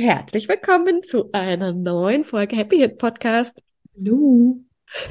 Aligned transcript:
Herzlich 0.00 0.48
willkommen 0.48 1.02
zu 1.02 1.30
einer 1.32 1.72
neuen 1.72 2.22
Folge 2.22 2.54
Happy 2.54 2.78
Hit 2.78 2.98
Podcast. 2.98 3.60
Hallo. 3.96 4.60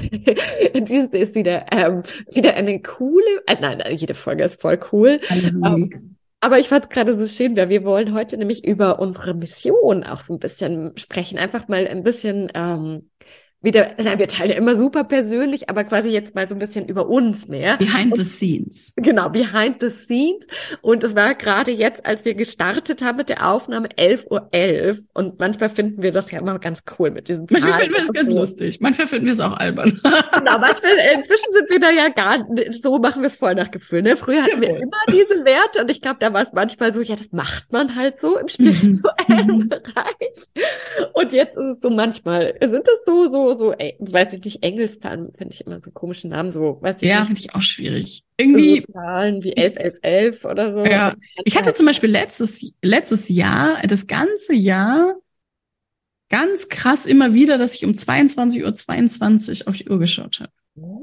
Dieses 0.00 1.10
ist 1.10 1.34
wieder, 1.34 1.66
ähm, 1.70 2.02
wieder 2.32 2.54
eine 2.54 2.80
coole, 2.80 3.42
äh, 3.46 3.58
nein, 3.60 3.82
jede 3.90 4.14
Folge 4.14 4.44
ist 4.44 4.62
voll 4.62 4.80
cool. 4.90 5.20
Ähm, 5.28 6.16
aber 6.40 6.58
ich 6.58 6.70
fand 6.70 6.86
es 6.86 6.88
gerade 6.88 7.18
so 7.18 7.26
schön, 7.26 7.54
weil 7.54 7.68
wir 7.68 7.84
wollen 7.84 8.14
heute 8.14 8.38
nämlich 8.38 8.64
über 8.64 8.98
unsere 8.98 9.34
Mission 9.34 10.04
auch 10.04 10.22
so 10.22 10.32
ein 10.32 10.38
bisschen 10.38 10.96
sprechen. 10.96 11.36
Einfach 11.36 11.68
mal 11.68 11.86
ein 11.86 12.02
bisschen 12.02 12.50
ähm, 12.54 13.10
wieder, 13.60 13.90
na, 13.98 14.18
wir 14.18 14.28
teilen 14.28 14.50
ja 14.50 14.56
immer 14.56 14.76
super 14.76 15.02
persönlich, 15.02 15.68
aber 15.68 15.82
quasi 15.82 16.10
jetzt 16.10 16.34
mal 16.34 16.48
so 16.48 16.54
ein 16.54 16.60
bisschen 16.60 16.86
über 16.86 17.08
uns 17.08 17.48
mehr. 17.48 17.76
Behind 17.76 18.16
the 18.16 18.24
scenes. 18.24 18.94
Genau, 18.96 19.28
behind 19.30 19.80
the 19.80 19.90
scenes. 19.90 20.46
Und 20.80 21.02
es 21.02 21.16
war 21.16 21.34
gerade 21.34 21.72
jetzt, 21.72 22.06
als 22.06 22.24
wir 22.24 22.34
gestartet 22.34 23.02
haben 23.02 23.16
mit 23.16 23.28
der 23.28 23.48
Aufnahme 23.50 23.88
11.11 23.88 24.30
Uhr. 24.30 24.48
.11. 24.52 25.04
Und 25.12 25.38
manchmal 25.40 25.70
finden 25.70 26.02
wir 26.02 26.12
das 26.12 26.30
ja 26.30 26.38
immer 26.38 26.58
ganz 26.60 26.82
cool 26.98 27.10
mit 27.10 27.28
diesen 27.28 27.46
Manchmal 27.50 27.72
finden 27.72 27.94
wir 27.94 28.00
das 28.02 28.12
ganz 28.12 28.30
so. 28.30 28.38
lustig. 28.38 28.80
Manchmal 28.80 29.06
finden 29.08 29.26
wir 29.26 29.32
es 29.32 29.40
auch 29.40 29.56
albern. 29.56 30.00
genau, 30.02 30.58
manchmal, 30.58 30.92
inzwischen 31.16 31.52
sind 31.52 31.68
wir 31.68 31.80
da 31.80 31.90
ja 31.90 32.08
gar, 32.10 32.46
so 32.80 32.98
machen 32.98 33.22
wir 33.22 33.26
es 33.26 33.34
voll 33.34 33.56
nach 33.56 33.72
Gefühl. 33.72 34.02
Ne? 34.02 34.16
Früher 34.16 34.42
hatten 34.42 34.62
ja, 34.62 34.68
wir 34.68 34.76
immer 34.76 34.98
diese 35.08 35.44
Werte 35.44 35.80
und 35.80 35.90
ich 35.90 36.00
glaube, 36.00 36.18
da 36.20 36.32
war 36.32 36.42
es 36.42 36.52
manchmal 36.52 36.92
so, 36.92 37.00
ja, 37.00 37.16
das 37.16 37.32
macht 37.32 37.72
man 37.72 37.96
halt 37.96 38.20
so 38.20 38.38
im 38.38 38.46
spirituellen 38.46 39.58
mhm. 39.58 39.68
Bereich. 39.68 40.50
Und 41.12 41.32
jetzt 41.32 41.56
ist 41.56 41.76
es 41.76 41.82
so 41.82 41.90
manchmal, 41.90 42.54
sind 42.60 42.86
das 42.86 42.98
so, 43.04 43.28
so, 43.28 43.47
so, 43.56 43.72
ey, 43.72 43.96
weiß 43.98 44.34
ich 44.34 44.44
nicht, 44.44 44.62
Engelszahlen 44.62 45.32
finde 45.36 45.54
ich 45.54 45.66
immer 45.66 45.80
so 45.80 45.90
komische 45.90 46.28
Namen, 46.28 46.50
so, 46.50 46.78
weiß 46.80 46.96
ich 47.00 47.08
Ja, 47.08 47.24
finde 47.24 47.40
ich 47.40 47.54
auch 47.54 47.62
schwierig. 47.62 48.24
Irgendwie. 48.36 48.84
So 48.86 48.92
Zahlen 48.92 49.42
wie 49.42 49.56
11, 49.56 49.76
11, 49.76 49.94
11 50.02 50.44
oder 50.44 50.72
so. 50.72 50.84
Ja. 50.84 51.14
Ich 51.44 51.56
hatte 51.56 51.72
zum 51.74 51.86
Beispiel 51.86 52.10
letztes, 52.10 52.72
letztes 52.82 53.28
Jahr, 53.28 53.80
das 53.86 54.06
ganze 54.06 54.54
Jahr, 54.54 55.16
ganz 56.28 56.68
krass 56.68 57.06
immer 57.06 57.34
wieder, 57.34 57.58
dass 57.58 57.74
ich 57.74 57.84
um 57.84 57.92
22.22 57.92 58.64
Uhr 58.64 58.74
22 58.74 59.68
auf 59.68 59.76
die 59.76 59.88
Uhr 59.88 59.98
geschaut 59.98 60.40
habe. 60.40 60.52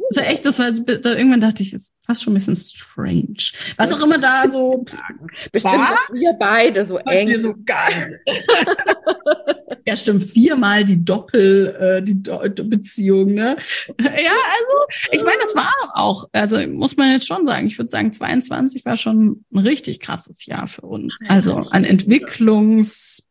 Also 0.09 0.21
echt, 0.21 0.45
das 0.45 0.59
war, 0.59 0.71
da, 0.71 1.13
irgendwann 1.15 1.41
dachte 1.41 1.63
ich, 1.63 1.73
ist 1.73 1.93
fast 2.05 2.23
schon 2.23 2.33
ein 2.33 2.35
bisschen 2.35 2.55
strange. 2.55 3.37
Was 3.77 3.91
auch 3.91 4.03
immer 4.03 4.19
da 4.19 4.49
so. 4.49 4.85
Bestimmt 5.51 5.89
wir 6.13 6.33
beide 6.33 6.85
so 6.85 6.97
eng. 6.97 7.27
Wir 7.27 7.39
so 7.39 7.55
geil. 7.65 8.21
ja, 9.87 9.95
stimmt, 9.95 10.23
viermal 10.23 10.83
die 10.83 11.03
Doppel, 11.03 11.75
äh, 11.79 12.03
die 12.03 12.21
Do 12.21 12.39
Beziehung, 12.63 13.33
ne? 13.33 13.57
Ja, 13.99 14.07
also, 14.11 15.11
ich 15.11 15.23
meine, 15.23 15.39
das 15.41 15.55
war 15.55 15.73
auch, 15.93 16.29
also 16.31 16.57
muss 16.67 16.97
man 16.97 17.11
jetzt 17.11 17.27
schon 17.27 17.45
sagen, 17.45 17.67
ich 17.67 17.77
würde 17.77 17.89
sagen, 17.89 18.13
22 18.13 18.85
war 18.85 18.97
schon 18.97 19.43
ein 19.53 19.59
richtig 19.59 19.99
krasses 19.99 20.45
Jahr 20.45 20.67
für 20.67 20.85
uns. 20.85 21.17
Also 21.27 21.55
an 21.55 21.83
Entwicklungs, 21.83 23.23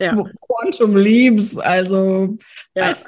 ja. 0.00 0.12
Quantum 0.40 0.96
Leaps, 0.96 1.58
also 1.58 2.38
ja. 2.74 2.88
weiß, 2.88 3.04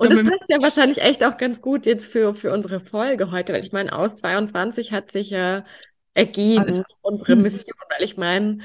und 0.00 0.10
das 0.10 0.38
passt 0.38 0.48
ja 0.48 0.62
wahrscheinlich 0.62 1.02
echt 1.02 1.22
auch 1.24 1.36
ganz 1.36 1.60
gut 1.60 1.84
jetzt 1.84 2.06
für, 2.06 2.34
für 2.34 2.52
unsere 2.52 2.80
Folge 2.80 3.30
heute, 3.30 3.52
weil 3.52 3.64
ich 3.64 3.72
meine, 3.72 3.92
aus 3.92 4.16
22 4.16 4.92
hat 4.92 5.12
sich 5.12 5.30
ja 5.30 5.64
ergeben, 6.14 6.78
Alter. 6.78 6.84
unsere. 7.02 7.36
Mission, 7.36 7.76
weil 7.90 8.04
ich 8.04 8.16
meine, 8.16 8.58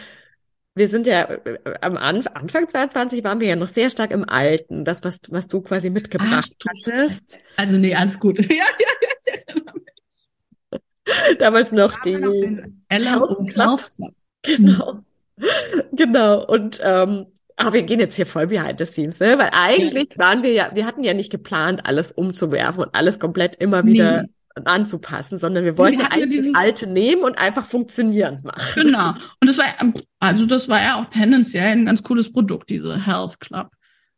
wir 0.76 0.88
sind 0.88 1.08
ja 1.08 1.24
äh, 1.24 1.60
am 1.82 1.98
Anf 1.98 2.28
Anfang 2.34 2.68
22 2.70 3.24
waren 3.24 3.40
wir 3.40 3.48
ja 3.48 3.56
noch 3.56 3.74
sehr 3.74 3.90
stark 3.90 4.12
im 4.12 4.28
Alten, 4.28 4.86
das, 4.86 5.04
was, 5.04 5.20
was 5.30 5.48
du 5.48 5.62
quasi 5.62 5.90
mitgebracht 5.90 6.56
Ach, 6.58 6.72
hattest. 6.88 7.40
Also 7.58 7.78
nee, 7.78 7.94
alles 7.96 8.20
gut. 8.20 8.40
ja, 8.50 8.66
ja, 8.80 9.34
ja, 10.72 10.80
Damals 11.40 11.72
noch 11.72 12.02
die 12.02 12.18
noch 12.18 12.34
Ella 12.90 13.18
und 13.18 13.52
Club. 13.52 13.82
Genau. 14.42 15.04
Genau. 15.92 16.46
Und 16.46 16.80
ähm, 16.84 17.28
Ah, 17.58 17.72
wir 17.72 17.84
gehen 17.84 18.00
jetzt 18.00 18.16
hier 18.16 18.26
voll 18.26 18.48
behind 18.48 18.80
the 18.80 18.86
scenes, 18.86 19.20
ne? 19.20 19.38
Weil 19.38 19.50
eigentlich 19.54 20.10
ja. 20.12 20.18
waren 20.18 20.44
wir 20.44 20.52
ja, 20.52 20.72
wir 20.74 20.86
hatten 20.86 21.04
ja 21.04 21.14
nicht 21.14 21.32
geplant, 21.32 21.86
alles 21.86 22.12
umzuwerfen 22.12 22.84
und 22.84 22.94
alles 22.94 23.20
komplett 23.20 23.56
immer 23.56 23.86
wieder 23.86 24.24
nee. 24.24 24.62
anzupassen, 24.66 25.40
sondern 25.40 25.64
wir 25.64 25.78
wollten 25.78 26.00
wir 26.00 26.12
eigentlich 26.12 26.20
ja 26.20 26.26
dieses... 26.26 26.52
das 26.52 26.62
Alte 26.62 26.88
nehmen 26.88 27.24
und 27.24 27.38
einfach 27.38 27.66
funktionieren 27.66 28.42
machen. 28.44 28.84
Genau. 28.84 29.12
Und 29.40 29.48
das 29.48 29.58
war, 29.58 29.66
also 30.20 30.46
das 30.46 30.68
war 30.68 30.82
ja 30.82 31.02
auch 31.02 31.06
tendenziell 31.10 31.72
ein 31.72 31.86
ganz 31.86 32.04
cooles 32.04 32.30
Produkt, 32.30 32.70
diese 32.70 33.06
Health 33.06 33.40
Club. 33.40 33.70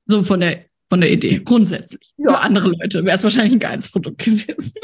So 0.08 0.24
von 0.24 0.40
der, 0.40 0.66
von 0.90 1.02
der 1.02 1.12
Idee. 1.12 1.40
Grundsätzlich. 1.44 2.14
Ja. 2.18 2.32
Für 2.32 2.40
andere 2.40 2.70
Leute 2.70 3.06
wäre 3.06 3.18
es 3.18 3.24
wahrscheinlich 3.24 3.54
ein 3.54 3.60
geiles 3.60 3.92
Produkt 3.92 4.24
gewesen. 4.24 4.74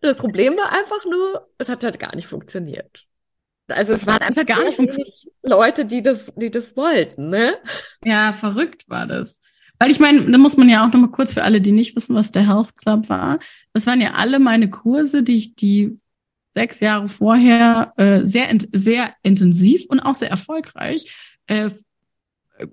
Das 0.00 0.16
Problem 0.16 0.56
war 0.56 0.70
einfach 0.70 1.04
nur, 1.04 1.48
es 1.58 1.68
hat 1.68 1.82
halt 1.82 1.98
gar 1.98 2.14
nicht 2.14 2.28
funktioniert. 2.28 3.04
Also 3.66 3.92
es 3.92 4.06
waren 4.06 4.22
einfach 4.22 4.46
gar 4.46 4.62
nicht 4.62 4.76
funktioniert. 4.76 5.14
Leute, 5.48 5.84
die 5.84 6.02
das, 6.02 6.24
die 6.36 6.50
das 6.50 6.76
wollten, 6.76 7.30
ne? 7.30 7.56
Ja, 8.04 8.32
verrückt 8.32 8.88
war 8.88 9.06
das. 9.06 9.40
Weil 9.78 9.90
ich 9.90 10.00
meine, 10.00 10.30
da 10.30 10.38
muss 10.38 10.56
man 10.56 10.68
ja 10.68 10.84
auch 10.84 10.92
noch 10.92 11.00
mal 11.00 11.10
kurz 11.10 11.34
für 11.34 11.44
alle, 11.44 11.60
die 11.60 11.72
nicht 11.72 11.94
wissen, 11.94 12.14
was 12.14 12.32
der 12.32 12.46
Health 12.46 12.76
Club 12.76 13.08
war. 13.08 13.38
Das 13.72 13.86
waren 13.86 14.00
ja 14.00 14.14
alle 14.14 14.38
meine 14.38 14.70
Kurse, 14.70 15.22
die 15.22 15.36
ich 15.36 15.54
die 15.54 15.98
sechs 16.52 16.80
Jahre 16.80 17.08
vorher 17.08 17.92
äh, 17.96 18.24
sehr, 18.24 18.48
sehr 18.72 19.14
intensiv 19.22 19.84
und 19.88 20.00
auch 20.00 20.14
sehr 20.14 20.30
erfolgreich 20.30 21.14
äh, 21.46 21.70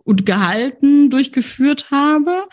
und 0.03 0.25
gehalten 0.25 1.11
durchgeführt 1.11 1.91
habe 1.91 2.47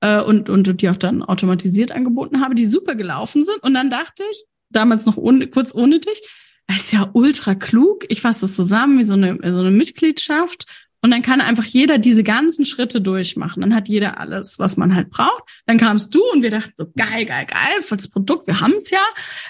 äh, 0.00 0.20
und, 0.20 0.50
und 0.50 0.82
die 0.82 0.90
auch 0.90 0.96
dann 0.96 1.22
automatisiert 1.22 1.92
angeboten 1.92 2.42
habe, 2.42 2.54
die 2.54 2.66
super 2.66 2.94
gelaufen 2.94 3.44
sind. 3.44 3.62
Und 3.62 3.72
dann 3.72 3.88
dachte 3.88 4.22
ich, 4.30 4.44
damals 4.68 5.06
noch 5.06 5.16
un 5.16 5.50
kurz 5.50 5.74
ohne 5.74 6.00
dich, 6.00 6.20
ist 6.68 6.92
ja 6.92 7.10
ultra 7.12 7.54
klug. 7.54 8.04
Ich 8.08 8.20
fasse 8.20 8.42
das 8.42 8.54
zusammen 8.54 8.98
wie 8.98 9.04
so 9.04 9.14
eine, 9.14 9.38
so 9.52 9.60
eine 9.60 9.70
Mitgliedschaft. 9.70 10.66
Und 11.04 11.10
dann 11.10 11.20
kann 11.20 11.42
einfach 11.42 11.66
jeder 11.66 11.98
diese 11.98 12.22
ganzen 12.22 12.64
Schritte 12.64 13.02
durchmachen. 13.02 13.60
Dann 13.60 13.74
hat 13.74 13.90
jeder 13.90 14.18
alles, 14.18 14.58
was 14.58 14.78
man 14.78 14.94
halt 14.94 15.10
braucht. 15.10 15.42
Dann 15.66 15.76
kamst 15.76 16.14
du 16.14 16.22
und 16.32 16.42
wir 16.42 16.50
dachten 16.50 16.72
so, 16.74 16.86
geil, 16.96 17.26
geil, 17.26 17.46
geil, 17.46 17.82
für 17.82 17.98
das 17.98 18.08
Produkt, 18.08 18.46
wir 18.46 18.62
haben 18.62 18.72
es 18.78 18.88
ja. 18.88 19.02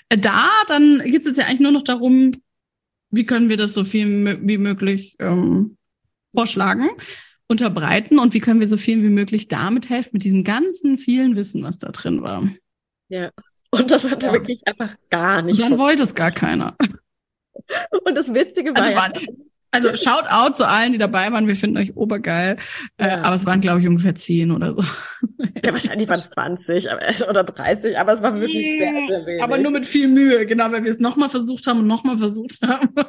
Äh, 0.08 0.19
da, 0.19 0.49
dann 0.66 1.00
geht 1.05 1.20
es 1.20 1.26
jetzt 1.26 1.37
ja 1.37 1.44
eigentlich 1.44 1.61
nur 1.61 1.70
noch 1.70 1.84
darum, 1.84 2.32
wie 3.11 3.25
können 3.25 3.50
wir 3.50 3.56
das 3.56 3.72
so 3.72 3.84
viel 3.84 4.40
wie 4.43 4.58
möglich 4.58 5.14
ähm, 5.20 5.76
vorschlagen, 6.34 6.88
unterbreiten 7.46 8.19
und 8.19 8.34
wie 8.34 8.40
können 8.40 8.58
wir 8.58 8.67
so 8.67 8.76
viel 8.76 9.05
wie 9.05 9.08
möglich 9.08 9.46
damit 9.46 9.88
helfen, 9.90 10.10
mit 10.14 10.25
diesem 10.25 10.43
ganzen 10.43 10.96
vielen 10.96 11.37
Wissen, 11.37 11.62
was 11.62 11.78
da 11.78 11.93
drin 11.93 12.22
war. 12.22 12.49
Ja. 13.08 13.31
Und 13.70 13.93
das 13.93 14.10
hatte 14.10 14.26
ja. 14.26 14.32
wirklich 14.32 14.67
einfach 14.67 14.96
gar 15.08 15.43
nicht. 15.43 15.60
Und 15.60 15.70
dann 15.70 15.78
wollte 15.78 16.02
es 16.02 16.17
gar 16.17 16.32
keiner. 16.32 16.76
Und 18.05 18.15
das 18.15 18.33
Witzige 18.33 18.71
war, 18.75 18.83
also, 18.83 18.93
ja, 18.93 19.12
also 19.75 19.97
shout 19.97 20.27
out 20.29 20.56
zu 20.56 20.67
allen, 20.67 20.93
die 20.93 20.99
dabei 20.99 21.33
waren. 21.33 21.49
Wir 21.49 21.56
finden 21.56 21.79
euch 21.79 21.97
obergeil. 21.97 22.56
Äh, 22.97 23.09
ja. 23.09 23.15
Äh, 23.15 23.21
aber 23.23 23.35
es 23.35 23.45
waren, 23.45 23.61
glaube 23.61 23.81
ich, 23.81 23.89
ungefähr 23.89 24.15
zehn 24.15 24.53
oder 24.53 24.73
so. 24.73 24.83
Ja, 25.65 25.73
wahrscheinlich 25.73 26.09
waren 26.09 26.21
es 26.21 26.31
20 26.31 26.89
oder 27.29 27.43
30, 27.43 27.99
aber 27.99 28.12
es 28.12 28.23
war 28.23 28.39
wirklich 28.39 28.67
sehr, 28.67 28.93
sehr 29.09 29.27
wenig. 29.27 29.43
Aber 29.43 29.59
nur 29.59 29.73
mit 29.73 29.87
viel 29.87 30.09
Mühe, 30.09 30.47
genau, 30.47 30.71
weil 30.71 30.85
wir 30.85 30.91
es 30.91 31.01
nochmal 31.01 31.29
versucht 31.29 31.67
haben 31.67 31.81
und 31.81 31.87
nochmal 31.87 32.17
versucht 32.17 32.61
haben. 32.62 32.91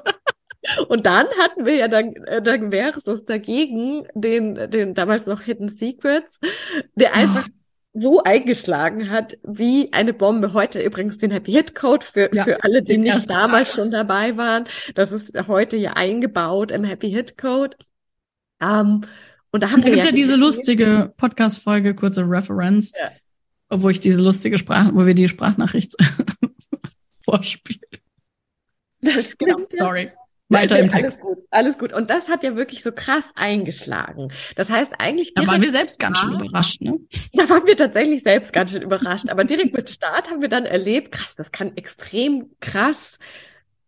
Und 0.88 1.06
dann 1.06 1.28
hatten 1.40 1.66
wir 1.66 1.76
ja 1.76 1.88
dann, 1.88 2.16
äh, 2.26 2.42
dann 2.42 2.72
Versus 2.72 3.24
dagegen, 3.26 4.08
den, 4.16 4.56
den 4.72 4.96
damals 4.96 5.28
noch 5.28 5.42
Hidden 5.42 5.70
Secrets, 5.70 6.40
der 6.96 7.14
einfach 7.14 7.48
oh 7.48 7.65
so 7.96 8.22
eingeschlagen 8.24 9.10
hat 9.10 9.38
wie 9.44 9.92
eine 9.94 10.14
Bombe. 10.14 10.54
Heute 10.54 10.82
übrigens 10.82 11.18
den 11.18 11.32
Happy 11.32 11.54
Hit 11.54 11.76
Code 11.76 12.06
für, 12.06 12.30
ja, 12.34 12.44
für 12.44 12.64
alle, 12.64 12.84
die 12.84 12.98
nicht 12.98 13.30
damals 13.30 13.70
Tag. 13.70 13.76
schon 13.76 13.92
dabei 13.92 14.36
waren. 14.36 14.66
Das 14.96 15.12
ist 15.14 15.34
heute 15.48 15.78
ja 15.78 15.94
eingebaut 15.94 16.72
im 16.72 16.84
Happy 16.84 17.10
Hit 17.10 17.38
Code. 17.38 17.78
Um, 18.62 19.02
und 19.52 19.64
da 19.64 19.72
haben 19.72 19.82
da 19.82 19.88
wir 19.88 19.98
ja, 19.98 20.06
ja 20.06 20.12
diese 20.12 20.36
lustige 20.36 21.14
Podcast-Folge, 21.16 21.96
kurze 21.96 22.24
Reference, 22.28 22.92
ja. 23.00 23.12
wo 23.80 23.90
ich 23.90 24.02
diese 24.02 24.22
lustige 24.22 24.58
Sprache, 24.58 24.92
wo 24.94 25.06
wir 25.06 25.14
die 25.14 25.30
Sprachnachricht 25.30 25.96
vorspielen. 27.24 28.02
Das 29.00 29.38
genau, 29.38 29.60
sorry. 29.70 30.12
Weiter 30.50 30.78
im 30.78 30.90
Text. 30.90 31.22
Alles 31.22 31.22
gut, 31.22 31.48
alles 31.50 31.78
gut. 31.78 31.94
Und 31.94 32.10
das 32.10 32.28
hat 32.28 32.44
ja 32.44 32.56
wirklich 32.56 32.84
so 32.84 32.92
krass 32.92 33.24
eingeschlagen. 33.36 34.32
Das 34.56 34.70
heißt 34.70 34.94
eigentlich. 35.00 35.34
Da 35.34 35.48
waren 35.48 35.62
wir 35.62 35.72
selbst 35.72 36.00
ganz 36.00 36.20
schön 36.20 36.34
überrascht, 36.34 36.82
ne? 36.82 37.00
Da 37.34 37.50
waren 37.50 37.66
wir 37.66 37.76
tatsächlich 37.76 38.22
selbst 38.22 38.54
ganz 38.54 38.72
schön 38.72 38.84
überrascht. 38.84 39.30
Aber 39.30 39.44
direkt 39.44 39.74
mit 39.74 39.90
Start 39.90 40.30
haben 40.30 40.42
wir 40.42 40.50
dann 40.50 40.66
erlebt, 40.66 41.12
krass, 41.12 41.36
das 41.36 41.52
kann 41.52 41.76
extrem 41.76 42.52
krass 42.60 43.18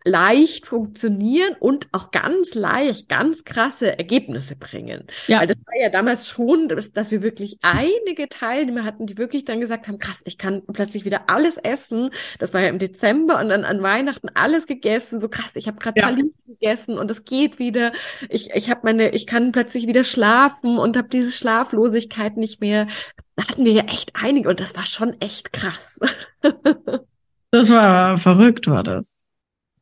leicht 0.08 0.68
funktionieren 0.68 1.56
und 1.60 1.88
auch 1.92 2.12
ganz 2.12 2.54
leicht, 2.56 3.10
ganz 3.10 3.44
krasse 3.44 3.98
Ergebnisse 3.98 4.56
bringen. 4.56 5.06
Ja. 5.28 5.42
Weil 5.42 5.48
das 5.48 5.58
war 5.58 5.82
ja 5.82 5.90
damals 5.90 6.28
schon, 6.28 6.70
dass, 6.70 6.94
dass 6.94 7.12
wir 7.12 7.22
wirklich 7.22 7.60
einige 7.62 8.30
Teilnehmer 8.30 8.84
hatten, 8.84 9.06
die 9.06 9.18
wirklich 9.18 9.46
dann 9.46 9.60
gesagt 9.60 9.88
haben, 9.88 10.00
krass, 10.00 10.22
ich 10.26 10.38
kann 10.38 10.64
plötzlich 10.72 11.06
wieder 11.06 11.30
alles 11.30 11.58
essen. 11.58 12.12
Das 12.40 12.54
war 12.54 12.62
ja 12.62 12.70
im 12.70 12.80
Dezember 12.80 13.40
und 13.40 13.50
dann 13.50 13.66
an 13.66 13.84
Weihnachten 13.84 14.30
alles 14.34 14.66
gegessen. 14.66 15.20
So 15.20 15.28
krass, 15.30 15.52
ich 15.54 15.68
habe 15.68 15.78
gerade 15.78 16.00
ja. 16.00 16.16
gegessen 16.48 16.98
und 16.98 17.12
es 17.12 17.26
geht 17.26 17.60
wieder. 17.60 17.92
Ich, 18.30 18.52
ich 18.56 18.70
habe 18.70 18.82
meine, 18.84 19.10
ich 19.10 19.28
kann 19.28 19.52
plötzlich 19.52 19.88
wieder 19.88 20.04
schlafen 20.04 20.78
und 20.78 20.96
habe 20.98 21.10
diese 21.10 21.32
Schlaflosigkeit 21.32 22.38
nicht 22.38 22.62
mehr. 22.62 22.88
Da 23.36 23.48
hatten 23.48 23.66
wir 23.66 23.74
ja 23.74 23.84
echt 23.84 24.12
einige 24.16 24.50
und 24.50 24.60
das 24.60 24.76
war 24.76 24.86
schon 24.86 25.20
echt 25.20 25.54
krass. 25.54 26.00
das 27.52 27.70
war 27.70 28.18
verrückt, 28.18 28.68
war 28.68 28.84
das. 28.84 29.27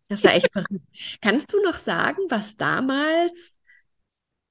Das 0.08 0.24
war 0.24 0.36
echt 0.36 0.52
verrückt. 0.52 0.86
Kannst 1.22 1.52
du 1.52 1.62
noch 1.64 1.80
sagen, 1.80 2.20
was 2.30 2.56
damals, 2.58 3.54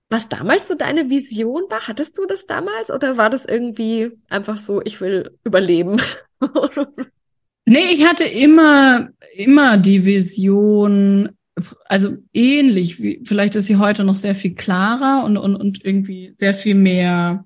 was 0.08 0.28
damals 0.28 0.68
so 0.68 0.74
deine 0.74 1.08
Vision 1.08 1.62
war? 1.70 1.86
Hattest 1.86 2.18
du 2.18 2.26
das 2.26 2.46
damals 2.46 2.90
oder 2.90 3.16
war 3.16 3.30
das 3.30 3.44
irgendwie 3.44 4.10
einfach 4.28 4.58
so, 4.58 4.82
ich 4.82 5.00
will 5.00 5.38
überleben? 5.44 6.00
nee, 7.66 7.86
ich 7.92 8.06
hatte 8.06 8.24
immer, 8.24 9.10
immer 9.34 9.76
die 9.76 10.04
Vision, 10.04 11.36
also 11.84 12.16
ähnlich, 12.32 13.00
wie, 13.00 13.22
vielleicht 13.24 13.54
ist 13.54 13.66
sie 13.66 13.76
heute 13.76 14.02
noch 14.02 14.16
sehr 14.16 14.34
viel 14.34 14.56
klarer 14.56 15.24
und, 15.24 15.36
und, 15.36 15.54
und 15.54 15.84
irgendwie 15.84 16.34
sehr 16.36 16.54
viel 16.54 16.74
mehr 16.74 17.44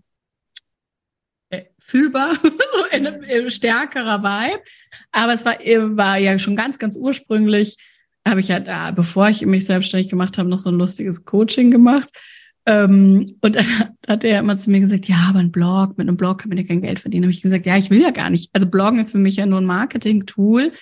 äh, 1.51 1.65
fühlbar, 1.79 2.37
so 2.43 2.85
ein, 2.91 3.07
ein 3.07 3.51
stärkerer 3.51 4.23
Vibe. 4.23 4.63
Aber 5.13 5.35
es 5.35 5.45
war, 5.45 5.59
war 5.97 6.17
ja 6.17 6.39
schon 6.39 6.57
ganz, 6.57 6.79
ganz 6.79 6.97
ursprünglich 6.97 7.77
habe 8.29 8.41
ich 8.41 8.51
halt, 8.51 8.67
äh, 8.69 8.93
bevor 8.95 9.29
ich 9.29 9.45
mich 9.45 9.67
selbstständig 9.67 10.09
gemacht 10.09 10.39
habe, 10.39 10.49
noch 10.49 10.59
so 10.59 10.71
ein 10.71 10.77
lustiges 10.77 11.25
Coaching 11.25 11.71
gemacht. 11.71 12.09
Ähm, 12.67 13.27
und 13.41 13.57
dann 13.57 13.67
hat 14.07 14.25
er 14.25 14.41
immer 14.41 14.57
zu 14.57 14.71
mir 14.71 14.81
gesagt, 14.81 15.09
ja, 15.09 15.27
aber 15.29 15.39
ein 15.39 15.53
Blog, 15.53 15.97
mit 15.99 16.07
einem 16.07 16.17
Blog 16.17 16.39
kann 16.39 16.51
man 16.51 16.59
ja 16.59 16.65
kein 16.65 16.83
Geld 16.83 17.01
verdienen. 17.01 17.25
Habe 17.25 17.33
ich 17.33 17.43
gesagt, 17.43 17.67
ja, 17.67 17.77
ich 17.77 17.91
will 17.91 18.01
ja 18.01 18.11
gar 18.11 18.31
nicht. 18.31 18.51
Also 18.53 18.67
Bloggen 18.67 18.99
ist 18.99 19.13
für 19.13 19.19
mich 19.19 19.37
ja 19.37 19.47
nur 19.47 19.61
ein 19.61 19.67
Marketing-Tool. 19.67 20.73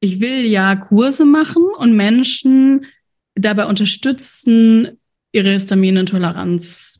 Ich 0.00 0.20
will 0.20 0.44
ja 0.46 0.76
Kurse 0.76 1.24
machen 1.24 1.64
und 1.78 1.96
Menschen 1.96 2.86
dabei 3.34 3.66
unterstützen, 3.66 5.00
ihre 5.32 5.50
Histaminintoleranz 5.50 6.94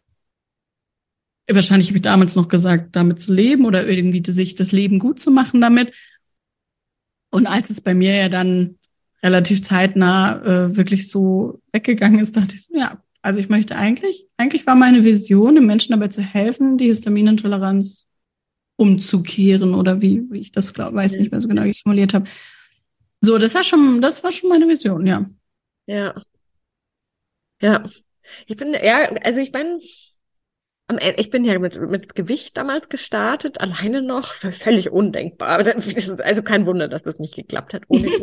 wahrscheinlich 1.53 1.89
habe 1.89 1.99
ich 1.99 2.03
damals 2.03 2.37
noch 2.37 2.49
gesagt, 2.49 2.97
damit 2.97 3.21
zu 3.21 3.33
leben 3.33 3.67
oder 3.67 3.87
irgendwie 3.87 4.23
sich 4.31 4.55
das 4.55 4.73
Leben 4.73 4.99
gut 4.99 5.21
zu 5.21 5.31
machen 5.31 5.61
damit. 5.61 5.95
Und 7.31 7.47
als 7.47 7.71
es 7.71 7.81
bei 7.81 7.95
mir 7.95 8.15
ja 8.15 8.29
dann 8.29 8.79
relativ 9.25 9.63
zeitnah 9.63 10.43
äh, 10.45 10.77
wirklich 10.77 11.09
so 11.09 11.61
weggegangen 11.73 12.21
ist, 12.21 12.37
dachte 12.37 12.55
ich 12.55 12.65
so, 12.65 12.77
ja, 12.77 13.03
also 13.23 13.41
ich 13.41 13.49
möchte 13.49 13.75
eigentlich, 13.75 14.27
eigentlich 14.37 14.67
war 14.67 14.77
meine 14.77 15.03
Vision, 15.03 15.55
den 15.55 15.65
Menschen 15.65 15.93
dabei 15.93 16.09
zu 16.09 16.21
helfen, 16.21 16.77
die 16.77 16.87
Histaminintoleranz 16.87 18.07
umzukehren 18.77 19.75
oder 19.75 20.03
wie, 20.03 20.23
wie 20.31 20.41
ich 20.41 20.53
das 20.53 20.75
glaube, 20.75 20.97
weiß 20.97 21.17
nicht 21.17 21.31
mehr 21.31 21.41
so 21.41 21.49
genau, 21.49 21.63
wie 21.65 21.71
ich 21.71 21.77
es 21.77 21.83
formuliert 21.83 22.13
habe. 22.13 22.29
So, 23.23 23.39
das 23.39 23.55
war 23.55 23.63
schon, 23.63 24.03
das 24.03 24.23
war 24.23 24.31
schon 24.31 24.51
meine 24.51 24.69
Vision, 24.69 25.07
ja. 25.07 25.25
Ja. 25.87 26.15
Ja. 27.63 27.89
Ich 28.47 28.57
bin, 28.57 28.75
ja, 28.75 29.11
also 29.23 29.41
ich 29.41 29.53
bin, 29.53 29.81
ich 31.17 31.31
bin 31.31 31.45
ja 31.45 31.59
mit, 31.59 31.81
mit 31.81 32.15
Gewicht 32.15 32.57
damals 32.57 32.89
gestartet, 32.89 33.61
alleine 33.61 34.03
noch, 34.03 34.35
völlig 34.35 34.91
undenkbar. 34.91 35.65
Also 36.23 36.43
kein 36.43 36.67
Wunder, 36.67 36.89
dass 36.89 37.03
das 37.03 37.19
nicht 37.19 37.35
geklappt 37.35 37.75
hat 37.75 37.85
ohne 37.89 38.09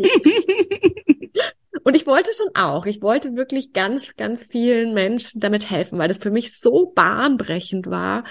Und 1.84 1.96
ich 1.96 2.06
wollte 2.06 2.32
schon 2.34 2.50
auch, 2.54 2.86
ich 2.86 3.02
wollte 3.02 3.36
wirklich 3.36 3.74
ganz, 3.74 4.16
ganz 4.16 4.44
vielen 4.44 4.94
Menschen 4.94 5.42
damit 5.42 5.70
helfen, 5.72 5.98
weil 5.98 6.08
das 6.08 6.20
für 6.20 6.30
mich 6.30 6.60
so 6.60 6.92
bahnbrechend 6.94 7.88
war, 7.88 8.24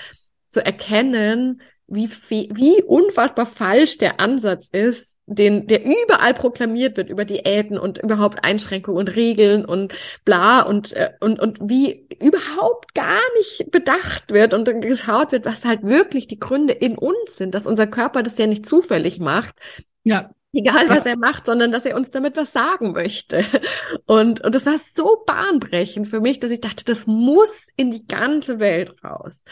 zu 0.48 0.64
erkennen, 0.64 1.60
wie, 1.88 2.08
wie 2.28 2.82
unfassbar 2.84 3.46
falsch 3.46 3.98
der 3.98 4.20
Ansatz 4.20 4.68
ist, 4.70 5.09
den, 5.30 5.68
der 5.68 5.84
überall 5.84 6.34
proklamiert 6.34 6.96
wird 6.96 7.08
über 7.08 7.24
Diäten 7.24 7.78
und 7.78 7.98
überhaupt 7.98 8.44
Einschränkungen 8.44 8.98
und 8.98 9.14
Regeln 9.14 9.64
und 9.64 9.94
bla 10.24 10.62
und, 10.62 10.92
äh, 10.92 11.10
und, 11.20 11.38
und 11.38 11.58
wie 11.62 12.08
überhaupt 12.20 12.94
gar 12.94 13.20
nicht 13.38 13.70
bedacht 13.70 14.32
wird 14.32 14.54
und 14.54 14.64
geschaut 14.80 15.30
wird, 15.30 15.44
was 15.44 15.64
halt 15.64 15.84
wirklich 15.84 16.26
die 16.26 16.40
Gründe 16.40 16.72
in 16.72 16.98
uns 16.98 17.36
sind, 17.36 17.54
dass 17.54 17.66
unser 17.66 17.86
Körper 17.86 18.24
das 18.24 18.38
ja 18.38 18.48
nicht 18.48 18.66
zufällig 18.66 19.20
macht. 19.20 19.54
Ja. 20.02 20.30
Egal, 20.52 20.88
was 20.88 21.06
er 21.06 21.16
macht, 21.16 21.46
sondern 21.46 21.70
dass 21.70 21.84
er 21.84 21.94
uns 21.94 22.10
damit 22.10 22.36
was 22.36 22.52
sagen 22.52 22.90
möchte. 22.90 23.44
Und, 24.06 24.40
und 24.40 24.52
das 24.52 24.66
war 24.66 24.80
so 24.96 25.22
bahnbrechend 25.24 26.08
für 26.08 26.20
mich, 26.20 26.40
dass 26.40 26.50
ich 26.50 26.60
dachte, 26.60 26.84
das 26.84 27.06
muss 27.06 27.68
in 27.76 27.92
die 27.92 28.04
ganze 28.08 28.58
Welt 28.58 28.96
raus. 29.04 29.42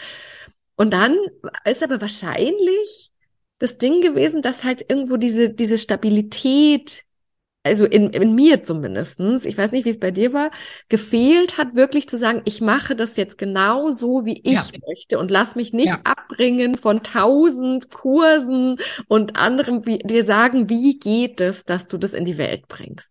Und 0.75 0.91
dann 0.91 1.17
ist 1.63 1.81
aber 1.81 2.01
wahrscheinlich 2.01 3.08
das 3.59 3.77
Ding 3.77 4.01
gewesen, 4.01 4.41
dass 4.41 4.63
halt 4.63 4.85
irgendwo 4.87 5.17
diese, 5.17 5.49
diese 5.49 5.77
Stabilität, 5.77 7.03
also 7.63 7.85
in, 7.85 8.09
in 8.11 8.33
mir 8.35 8.63
zumindestens, 8.63 9.45
ich 9.45 9.57
weiß 9.57 9.71
nicht, 9.71 9.83
wie 9.85 9.89
es 9.89 9.99
bei 9.99 10.11
dir 10.11 10.31
war, 10.31 10.49
gefehlt 10.87 11.57
hat, 11.57 11.75
wirklich 11.75 12.07
zu 12.07 12.17
sagen, 12.17 12.41
ich 12.45 12.61
mache 12.61 12.95
das 12.95 13.17
jetzt 13.17 13.37
genau 13.37 13.91
so, 13.91 14.25
wie 14.25 14.39
ich 14.39 14.53
ja. 14.53 14.63
möchte 14.87 15.19
und 15.19 15.29
lass 15.29 15.55
mich 15.55 15.73
nicht 15.73 15.87
ja. 15.87 15.99
abbringen 16.05 16.75
von 16.75 17.03
tausend 17.03 17.91
Kursen 17.91 18.77
und 19.07 19.35
anderen, 19.35 19.83
die 19.83 19.99
dir 19.99 20.25
sagen, 20.25 20.69
wie 20.69 20.97
geht 20.97 21.41
es, 21.41 21.65
dass 21.65 21.87
du 21.87 21.97
das 21.97 22.13
in 22.13 22.23
die 22.23 22.37
Welt 22.37 22.67
bringst. 22.69 23.09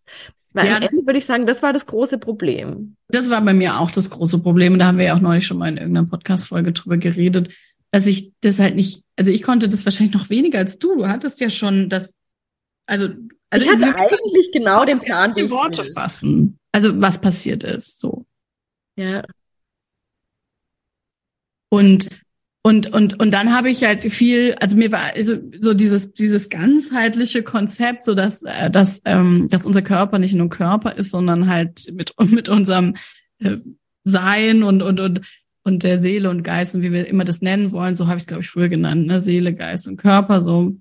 Weil 0.51 0.67
ja, 0.67 0.77
am 0.77 0.81
Ende 0.81 1.05
würde 1.05 1.19
ich 1.19 1.27
sagen, 1.27 1.45
das 1.45 1.61
war 1.61 1.73
das 1.73 1.85
große 1.85 2.17
Problem. 2.17 2.95
Das 3.09 3.29
war 3.29 3.39
bei 3.41 3.53
mir 3.53 3.79
auch 3.79 3.91
das 3.91 4.09
große 4.09 4.39
Problem. 4.39 4.79
Da 4.79 4.87
haben 4.87 4.97
wir 4.97 5.05
ja 5.05 5.15
auch 5.15 5.21
neulich 5.21 5.45
schon 5.45 5.59
mal 5.59 5.69
in 5.69 5.77
irgendeiner 5.77 6.07
Podcast-Folge 6.07 6.71
drüber 6.71 6.97
geredet 6.97 7.53
dass 7.91 8.07
ich 8.07 8.33
das 8.41 8.59
halt 8.59 8.75
nicht, 8.75 9.03
also 9.15 9.31
ich 9.31 9.43
konnte 9.43 9.67
das 9.67 9.85
wahrscheinlich 9.85 10.15
noch 10.15 10.29
weniger 10.29 10.59
als 10.59 10.79
du. 10.79 10.95
Du 10.95 11.07
hattest 11.07 11.39
ja 11.39 11.49
schon 11.49 11.89
das, 11.89 12.15
also, 12.85 13.09
also 13.49 13.65
ich 13.65 13.71
hatte 13.71 13.95
eigentlich 13.95 14.51
genau 14.51 14.85
den 14.85 14.99
Plan, 14.99 15.33
die 15.33 15.49
Worte 15.49 15.83
fassen. 15.83 16.59
Also 16.71 17.01
was 17.01 17.19
passiert 17.19 17.63
ist, 17.63 17.99
so. 17.99 18.25
Ja. 18.95 19.23
Und 21.69 22.09
und 22.61 22.93
und 22.93 23.19
und 23.19 23.31
dann 23.31 23.55
habe 23.55 23.69
ich 23.69 23.83
halt 23.83 24.03
viel, 24.11 24.53
also 24.59 24.75
mir 24.75 24.91
war 24.91 25.13
also 25.15 25.37
so 25.59 25.73
dieses 25.73 26.11
dieses 26.11 26.49
ganzheitliche 26.49 27.41
Konzept, 27.41 28.03
so 28.03 28.15
dass 28.15 28.43
äh, 28.43 28.69
dass 28.69 29.01
ähm, 29.05 29.47
dass 29.49 29.65
unser 29.65 29.81
Körper 29.81 30.19
nicht 30.19 30.35
nur 30.35 30.49
Körper 30.49 30.95
ist, 30.95 31.11
sondern 31.11 31.47
halt 31.47 31.91
mit 31.93 32.13
mit 32.31 32.49
unserem 32.49 32.95
äh, 33.39 33.57
Sein 34.03 34.63
und 34.63 34.81
und 34.81 34.99
und 34.99 35.21
und 35.69 35.83
der 35.83 35.97
Seele 35.97 36.29
und 36.29 36.43
Geist 36.43 36.75
und 36.75 36.83
wie 36.83 36.91
wir 36.91 37.07
immer 37.07 37.23
das 37.23 37.41
nennen 37.41 37.71
wollen, 37.71 37.95
so 37.95 38.07
habe 38.07 38.17
ich 38.17 38.23
es, 38.23 38.27
glaube 38.27 38.43
ich, 38.43 38.49
früher 38.49 38.67
genannt, 38.67 39.07
ne? 39.07 39.19
Seele, 39.19 39.53
Geist 39.53 39.87
und 39.87 39.97
Körper, 39.97 40.41
so. 40.41 40.75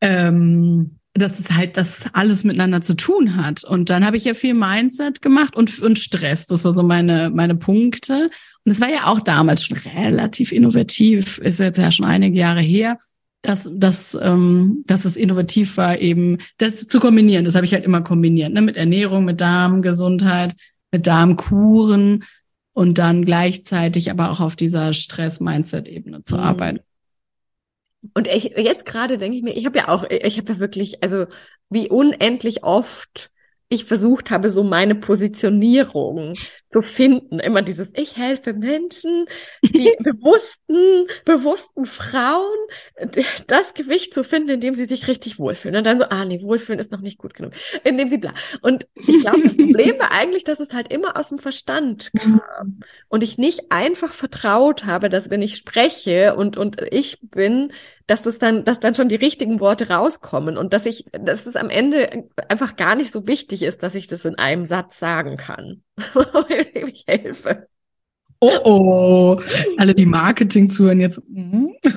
Ähm, 0.00 0.98
dass 1.14 1.38
es 1.38 1.52
halt 1.52 1.76
das 1.76 2.06
alles 2.14 2.42
miteinander 2.44 2.80
zu 2.80 2.94
tun 2.94 3.36
hat. 3.36 3.64
Und 3.64 3.90
dann 3.90 4.06
habe 4.06 4.16
ich 4.16 4.24
ja 4.24 4.32
viel 4.32 4.54
Mindset 4.54 5.20
gemacht 5.20 5.54
und, 5.56 5.78
und 5.80 5.98
Stress. 5.98 6.46
Das 6.46 6.64
war 6.64 6.72
so 6.72 6.82
meine, 6.82 7.28
meine 7.28 7.54
Punkte. 7.54 8.30
Und 8.64 8.72
es 8.72 8.80
war 8.80 8.88
ja 8.88 9.06
auch 9.06 9.20
damals 9.20 9.64
schon 9.64 9.76
relativ 9.76 10.52
innovativ, 10.52 11.38
ist 11.38 11.60
jetzt 11.60 11.76
ja 11.76 11.90
schon 11.90 12.06
einige 12.06 12.38
Jahre 12.38 12.60
her, 12.60 12.96
dass, 13.42 13.68
dass, 13.74 14.16
ähm, 14.22 14.84
dass 14.86 15.04
es 15.04 15.16
innovativ 15.16 15.76
war, 15.76 15.98
eben 15.98 16.38
das 16.58 16.88
zu 16.88 16.98
kombinieren. 16.98 17.44
Das 17.44 17.56
habe 17.56 17.66
ich 17.66 17.74
halt 17.74 17.84
immer 17.84 18.00
kombiniert, 18.00 18.52
ne? 18.52 18.62
mit 18.62 18.76
Ernährung, 18.76 19.24
mit 19.24 19.40
Darmgesundheit, 19.40 20.54
mit 20.92 21.06
Darmkuren, 21.06 22.24
und 22.72 22.98
dann 22.98 23.24
gleichzeitig 23.24 24.10
aber 24.10 24.30
auch 24.30 24.40
auf 24.40 24.56
dieser 24.56 24.92
Stress-Mindset-Ebene 24.92 26.24
zu 26.24 26.36
mhm. 26.36 26.42
arbeiten. 26.42 26.80
Und 28.14 28.26
ich, 28.26 28.52
jetzt 28.56 28.84
gerade 28.84 29.18
denke 29.18 29.36
ich 29.36 29.42
mir, 29.42 29.54
ich 29.54 29.66
habe 29.66 29.78
ja 29.78 29.88
auch, 29.88 30.04
ich 30.08 30.38
habe 30.38 30.52
ja 30.52 30.58
wirklich, 30.58 31.02
also 31.02 31.26
wie 31.70 31.88
unendlich 31.88 32.64
oft 32.64 33.31
ich 33.72 33.86
versucht 33.86 34.30
habe, 34.30 34.50
so 34.50 34.62
meine 34.62 34.94
Positionierung 34.94 36.34
zu 36.70 36.82
finden. 36.82 37.38
Immer 37.38 37.62
dieses, 37.62 37.88
ich 37.94 38.16
helfe 38.16 38.52
Menschen, 38.52 39.26
die 39.62 39.90
bewussten, 40.02 41.06
bewussten 41.24 41.86
Frauen, 41.86 42.58
das 43.46 43.74
Gewicht 43.74 44.12
zu 44.12 44.24
finden, 44.24 44.50
in 44.50 44.60
dem 44.60 44.74
sie 44.74 44.84
sich 44.84 45.08
richtig 45.08 45.38
wohlfühlen. 45.38 45.76
Und 45.76 45.84
dann 45.84 45.98
so, 45.98 46.06
ah 46.06 46.24
nee, 46.24 46.42
wohlfühlen 46.42 46.78
ist 46.78 46.92
noch 46.92 47.00
nicht 47.00 47.18
gut 47.18 47.34
genug. 47.34 47.52
Indem 47.84 48.08
sie 48.08 48.18
bla. 48.18 48.34
Und 48.60 48.86
ich 48.94 49.20
glaube, 49.20 49.42
das 49.42 49.56
Problem 49.56 49.98
war 49.98 50.12
eigentlich, 50.12 50.44
dass 50.44 50.60
es 50.60 50.72
halt 50.74 50.92
immer 50.92 51.16
aus 51.16 51.28
dem 51.28 51.38
Verstand 51.38 52.10
kam. 52.18 52.80
Und 53.08 53.24
ich 53.24 53.38
nicht 53.38 53.72
einfach 53.72 54.12
vertraut 54.12 54.84
habe, 54.84 55.08
dass 55.08 55.30
wenn 55.30 55.42
ich 55.42 55.56
spreche 55.56 56.34
und, 56.36 56.58
und 56.58 56.82
ich 56.90 57.18
bin, 57.22 57.72
dass 58.12 58.22
das 58.22 58.38
dann, 58.38 58.66
dass 58.66 58.78
dann 58.78 58.94
schon 58.94 59.08
die 59.08 59.16
richtigen 59.16 59.58
Worte 59.58 59.88
rauskommen 59.88 60.58
und 60.58 60.74
dass 60.74 60.84
ich, 60.84 61.06
dass 61.12 61.46
es 61.46 61.56
am 61.56 61.70
Ende 61.70 62.28
einfach 62.46 62.76
gar 62.76 62.94
nicht 62.94 63.10
so 63.10 63.26
wichtig 63.26 63.62
ist, 63.62 63.82
dass 63.82 63.94
ich 63.94 64.06
das 64.06 64.26
in 64.26 64.34
einem 64.34 64.66
Satz 64.66 64.98
sagen 64.98 65.38
kann. 65.38 65.82
ich 66.74 67.04
helfe. 67.06 67.68
Oh 68.38 68.58
oh, 68.64 69.40
alle 69.78 69.94
die 69.94 70.04
Marketing 70.04 70.68
zuhören 70.68 71.00
jetzt. 71.00 71.22
Mhm. 71.30 71.74
Ja. 71.84 71.90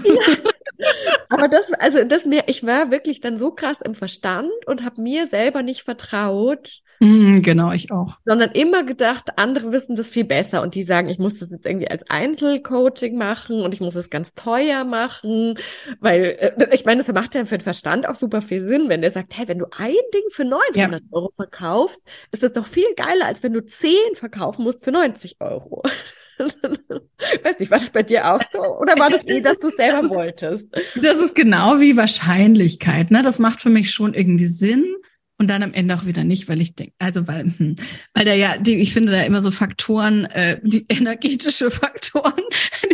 Aber 1.27 1.49
das, 1.49 1.69
also 1.73 2.05
das 2.05 2.23
mir, 2.23 2.43
ich 2.47 2.65
war 2.65 2.91
wirklich 2.91 3.19
dann 3.19 3.37
so 3.37 3.51
krass 3.51 3.81
im 3.81 3.93
Verstand 3.93 4.51
und 4.67 4.85
habe 4.85 5.01
mir 5.01 5.27
selber 5.27 5.63
nicht 5.63 5.81
vertraut. 5.81 6.81
Mm, 6.99 7.41
genau, 7.41 7.71
ich 7.71 7.91
auch. 7.91 8.17
Sondern 8.25 8.51
immer 8.51 8.83
gedacht, 8.83 9.37
andere 9.37 9.71
wissen 9.71 9.95
das 9.95 10.09
viel 10.09 10.23
besser 10.23 10.61
und 10.61 10.75
die 10.75 10.83
sagen, 10.83 11.09
ich 11.09 11.19
muss 11.19 11.37
das 11.37 11.51
jetzt 11.51 11.65
irgendwie 11.65 11.89
als 11.89 12.03
Einzelcoaching 12.09 13.17
machen 13.17 13.61
und 13.61 13.73
ich 13.73 13.81
muss 13.81 13.95
es 13.95 14.09
ganz 14.09 14.33
teuer 14.33 14.83
machen, 14.83 15.57
weil 15.99 16.37
äh, 16.39 16.73
ich 16.73 16.85
meine, 16.85 17.03
das 17.03 17.13
macht 17.13 17.35
ja 17.35 17.45
für 17.45 17.57
den 17.57 17.63
Verstand 17.63 18.07
auch 18.07 18.15
super 18.15 18.41
viel 18.41 18.65
Sinn, 18.65 18.89
wenn 18.89 19.01
der 19.01 19.11
sagt, 19.11 19.37
hey, 19.37 19.47
wenn 19.47 19.59
du 19.59 19.65
ein 19.77 19.95
Ding 20.13 20.23
für 20.31 20.45
900 20.45 20.75
ja. 20.75 20.99
Euro 21.11 21.31
verkaufst, 21.35 22.01
ist 22.31 22.43
das 22.43 22.53
doch 22.53 22.67
viel 22.67 22.93
geiler, 22.95 23.25
als 23.25 23.43
wenn 23.43 23.53
du 23.53 23.65
zehn 23.65 24.15
verkaufen 24.15 24.63
musst 24.63 24.83
für 24.83 24.91
90 24.91 25.37
Euro. 25.39 25.83
Weiß 26.37 27.59
nicht, 27.59 27.71
war 27.71 27.79
das 27.79 27.89
bei 27.89 28.03
dir 28.03 28.33
auch 28.33 28.41
so? 28.51 28.59
Oder 28.59 28.97
war 28.97 29.09
das, 29.09 29.21
das 29.21 29.29
eh, 29.29 29.41
dass 29.41 29.59
du 29.59 29.69
selber 29.69 30.01
das 30.01 30.05
ist, 30.05 30.11
wolltest? 30.11 30.67
Das 31.01 31.19
ist 31.19 31.33
genau 31.33 31.79
wie 31.79 31.95
Wahrscheinlichkeit. 31.95 33.09
Ne? 33.11 33.21
Das 33.21 33.39
macht 33.39 33.61
für 33.61 33.69
mich 33.69 33.91
schon 33.91 34.13
irgendwie 34.13 34.47
Sinn 34.47 34.85
und 35.37 35.49
dann 35.49 35.63
am 35.63 35.73
Ende 35.73 35.95
auch 35.95 36.05
wieder 36.05 36.23
nicht, 36.23 36.47
weil 36.47 36.61
ich 36.61 36.75
denke, 36.75 36.93
also 36.99 37.27
weil, 37.27 37.43
hm, 37.43 37.75
weil 38.13 38.25
da 38.25 38.33
ja, 38.33 38.57
die, 38.57 38.75
ich 38.75 38.93
finde 38.93 39.11
da 39.11 39.23
immer 39.23 39.41
so 39.41 39.51
Faktoren, 39.51 40.25
äh, 40.25 40.59
die 40.63 40.85
energetische 40.89 41.71
Faktoren, 41.71 42.41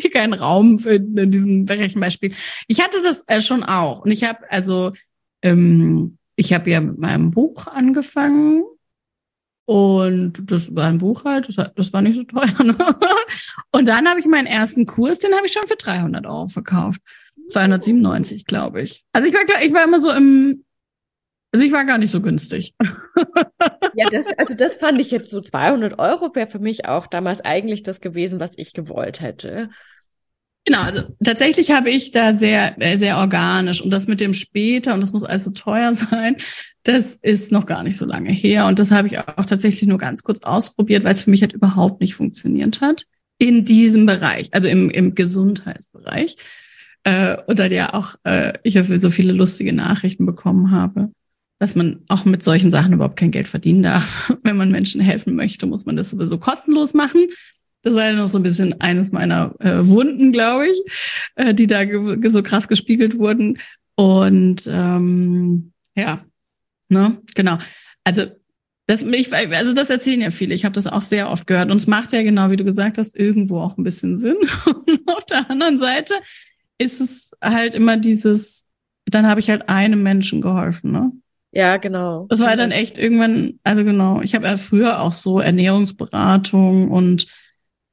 die 0.04 0.10
keinen 0.10 0.34
Raum 0.34 0.80
finden 0.80 1.18
in 1.18 1.32
diesem 1.32 1.66
Rechenbeispiel. 1.66 2.34
Ich 2.68 2.82
hatte 2.82 3.02
das 3.04 3.24
äh, 3.28 3.42
schon 3.42 3.64
auch 3.64 4.06
und 4.06 4.12
ich 4.12 4.24
habe 4.24 4.40
also 4.52 4.92
ähm, 5.42 6.18
ich 6.36 6.54
habe 6.54 6.70
ja 6.70 6.82
mit 6.82 6.98
meinem 6.98 7.32
Buch 7.32 7.68
angefangen 7.68 8.64
und 9.66 10.52
das 10.52 10.76
war 10.76 10.88
ein 10.88 10.98
Buch 10.98 11.24
halt, 11.24 11.48
das, 11.48 11.72
das 11.76 11.94
war 11.94 12.02
nicht 12.02 12.16
so 12.16 12.24
teuer. 12.24 12.52
Ne? 12.64 12.76
Und 13.72 13.88
dann 13.88 14.08
habe 14.08 14.20
ich 14.20 14.26
meinen 14.26 14.48
ersten 14.48 14.86
Kurs, 14.86 15.20
den 15.20 15.34
habe 15.34 15.46
ich 15.46 15.54
schon 15.54 15.68
für 15.68 15.78
300 15.78 16.26
Euro 16.26 16.48
verkauft. 16.48 17.02
297, 17.48 18.46
glaube 18.46 18.82
ich. 18.82 19.06
Also 19.14 19.28
ich 19.28 19.34
war, 19.34 19.42
ich 19.64 19.74
war 19.74 19.84
immer 19.84 20.00
so 20.00 20.12
im, 20.12 20.64
also 21.52 21.66
ich 21.66 21.72
war 21.72 21.86
gar 21.86 21.98
nicht 21.98 22.12
so 22.12 22.22
günstig. 22.22 22.74
Ja, 23.94 24.10
das, 24.10 24.26
also 24.38 24.54
das 24.54 24.78
fand 24.78 25.02
ich 25.02 25.12
jetzt 25.12 25.30
so 25.32 25.42
200 25.42 26.00
Euro 26.00 26.34
wäre 26.34 26.50
für 26.50 26.60
mich 26.60 26.86
auch 26.86 27.08
damals 27.08 27.42
eigentlich 27.42 27.84
das 27.84 28.00
gewesen, 28.00 28.40
was 28.40 28.52
ich 28.56 28.74
gewollt 28.74 29.20
hätte. 29.20 29.70
Genau, 30.66 30.82
also 30.82 31.02
tatsächlich 31.24 31.72
habe 31.72 31.90
ich 31.90 32.12
da 32.12 32.32
sehr, 32.34 32.82
äh, 32.82 32.96
sehr 32.96 33.18
organisch 33.18 33.82
und 33.82 33.90
das 33.90 34.08
mit 34.08 34.22
dem 34.22 34.34
später 34.34 34.94
und 34.94 35.02
das 35.02 35.12
muss 35.12 35.24
also 35.24 35.52
teuer 35.52 35.94
sein, 35.94 36.38
das 36.84 37.18
ist 37.18 37.52
noch 37.52 37.66
gar 37.66 37.84
nicht 37.84 37.98
so 37.98 38.06
lange 38.06 38.32
her 38.32 38.68
und 38.68 38.80
das 38.80 38.92
habe 38.92 39.08
ich 39.08 39.20
auch 39.20 39.46
tatsächlich 39.46 39.88
nur 39.90 39.98
ganz 39.98 40.24
kurz 40.24 40.40
ausprobiert, 40.44 41.04
weil 41.04 41.14
es 41.14 41.24
für 41.24 41.32
mich 41.32 41.42
halt 41.42 41.54
überhaupt 41.54 42.00
nicht 42.00 42.16
funktioniert 42.16 42.80
hat 42.80 43.06
in 43.40 43.66
diesem 43.66 44.06
Bereich, 44.06 44.50
also 44.54 44.68
im, 44.68 44.90
im 44.90 45.16
Gesundheitsbereich. 45.16 46.36
Äh, 47.04 47.38
und 47.48 47.58
dann 47.58 47.72
ja 47.72 47.96
auch 47.96 48.16
äh, 48.24 48.54
ich 48.62 48.80
so 48.84 49.10
viele 49.10 49.34
lustige 49.34 49.74
Nachrichten 49.74 50.28
bekommen 50.28 50.70
habe, 50.70 51.12
dass 51.62 51.76
man 51.76 52.00
auch 52.08 52.26
mit 52.26 52.44
solchen 52.44 52.72
Sachen 52.72 52.94
überhaupt 52.94 53.18
kein 53.18 53.30
Geld 53.30 53.48
verdienen 53.48 53.84
darf. 53.84 54.34
Wenn 54.44 54.58
man 54.58 54.72
Menschen 54.72 55.00
helfen 55.00 55.36
möchte, 55.36 55.68
muss 55.68 55.86
man 55.86 55.96
das 55.96 56.10
sowieso 56.10 56.40
kostenlos 56.40 56.96
machen. 56.96 57.28
Das 57.84 57.94
war 57.94 58.06
ja 58.06 58.14
noch 58.14 58.28
so 58.28 58.40
ein 58.40 58.44
bisschen 58.44 58.82
eines 58.82 59.12
meiner 59.12 59.54
äh, 59.60 59.86
Wunden, 59.88 60.32
glaube 60.32 60.68
ich, 60.68 60.82
äh, 61.36 61.54
die 61.54 61.68
da 61.68 61.82
so 62.30 62.42
krass 62.42 62.68
gespiegelt 62.68 63.20
wurden. 63.20 63.60
Und 63.94 64.68
ähm, 64.68 65.72
ja, 65.96 66.26
ne, 66.90 67.22
genau. 67.36 67.60
Also 68.06 68.24
das, 68.88 69.04
ich, 69.04 69.32
also 69.32 69.74
das 69.74 69.92
erzählen 69.92 70.22
ja 70.22 70.32
viele. 70.32 70.56
Ich 70.56 70.66
habe 70.66 70.74
das 70.74 70.88
auch 70.88 71.04
sehr 71.04 71.30
oft 71.30 71.46
gehört. 71.46 71.70
Und 71.70 71.78
es 71.78 71.86
macht 71.86 72.12
ja 72.12 72.24
genau, 72.24 72.50
wie 72.50 72.58
du 72.58 72.64
gesagt 72.64 72.98
hast, 72.98 73.16
irgendwo 73.16 73.60
auch 73.60 73.78
ein 73.78 73.84
bisschen 73.84 74.18
Sinn. 74.18 74.38
Auf 75.06 75.26
der 75.28 75.48
anderen 75.52 75.78
Seite 75.78 76.16
ist 76.80 77.02
es 77.02 77.30
halt 77.40 77.76
immer 77.76 77.98
dieses, 77.98 78.66
dann 79.06 79.28
habe 79.28 79.40
ich 79.40 79.52
halt 79.52 79.70
einem 79.70 80.02
Menschen 80.02 80.42
geholfen, 80.42 80.92
ne? 80.92 81.12
Ja, 81.52 81.78
genau. 81.78 82.28
Das 82.30 82.40
war 82.40 82.56
dann 82.56 82.72
echt 82.72 82.98
irgendwann, 82.98 83.60
also 83.64 83.84
genau, 83.84 84.22
ich 84.22 84.36
habe 84.36 84.48
ja 84.48 84.58
früher 84.58 85.02
auch 85.02 85.12
so 85.12 85.40
Ernährungsberatung 85.40 86.90
und 86.90 87.28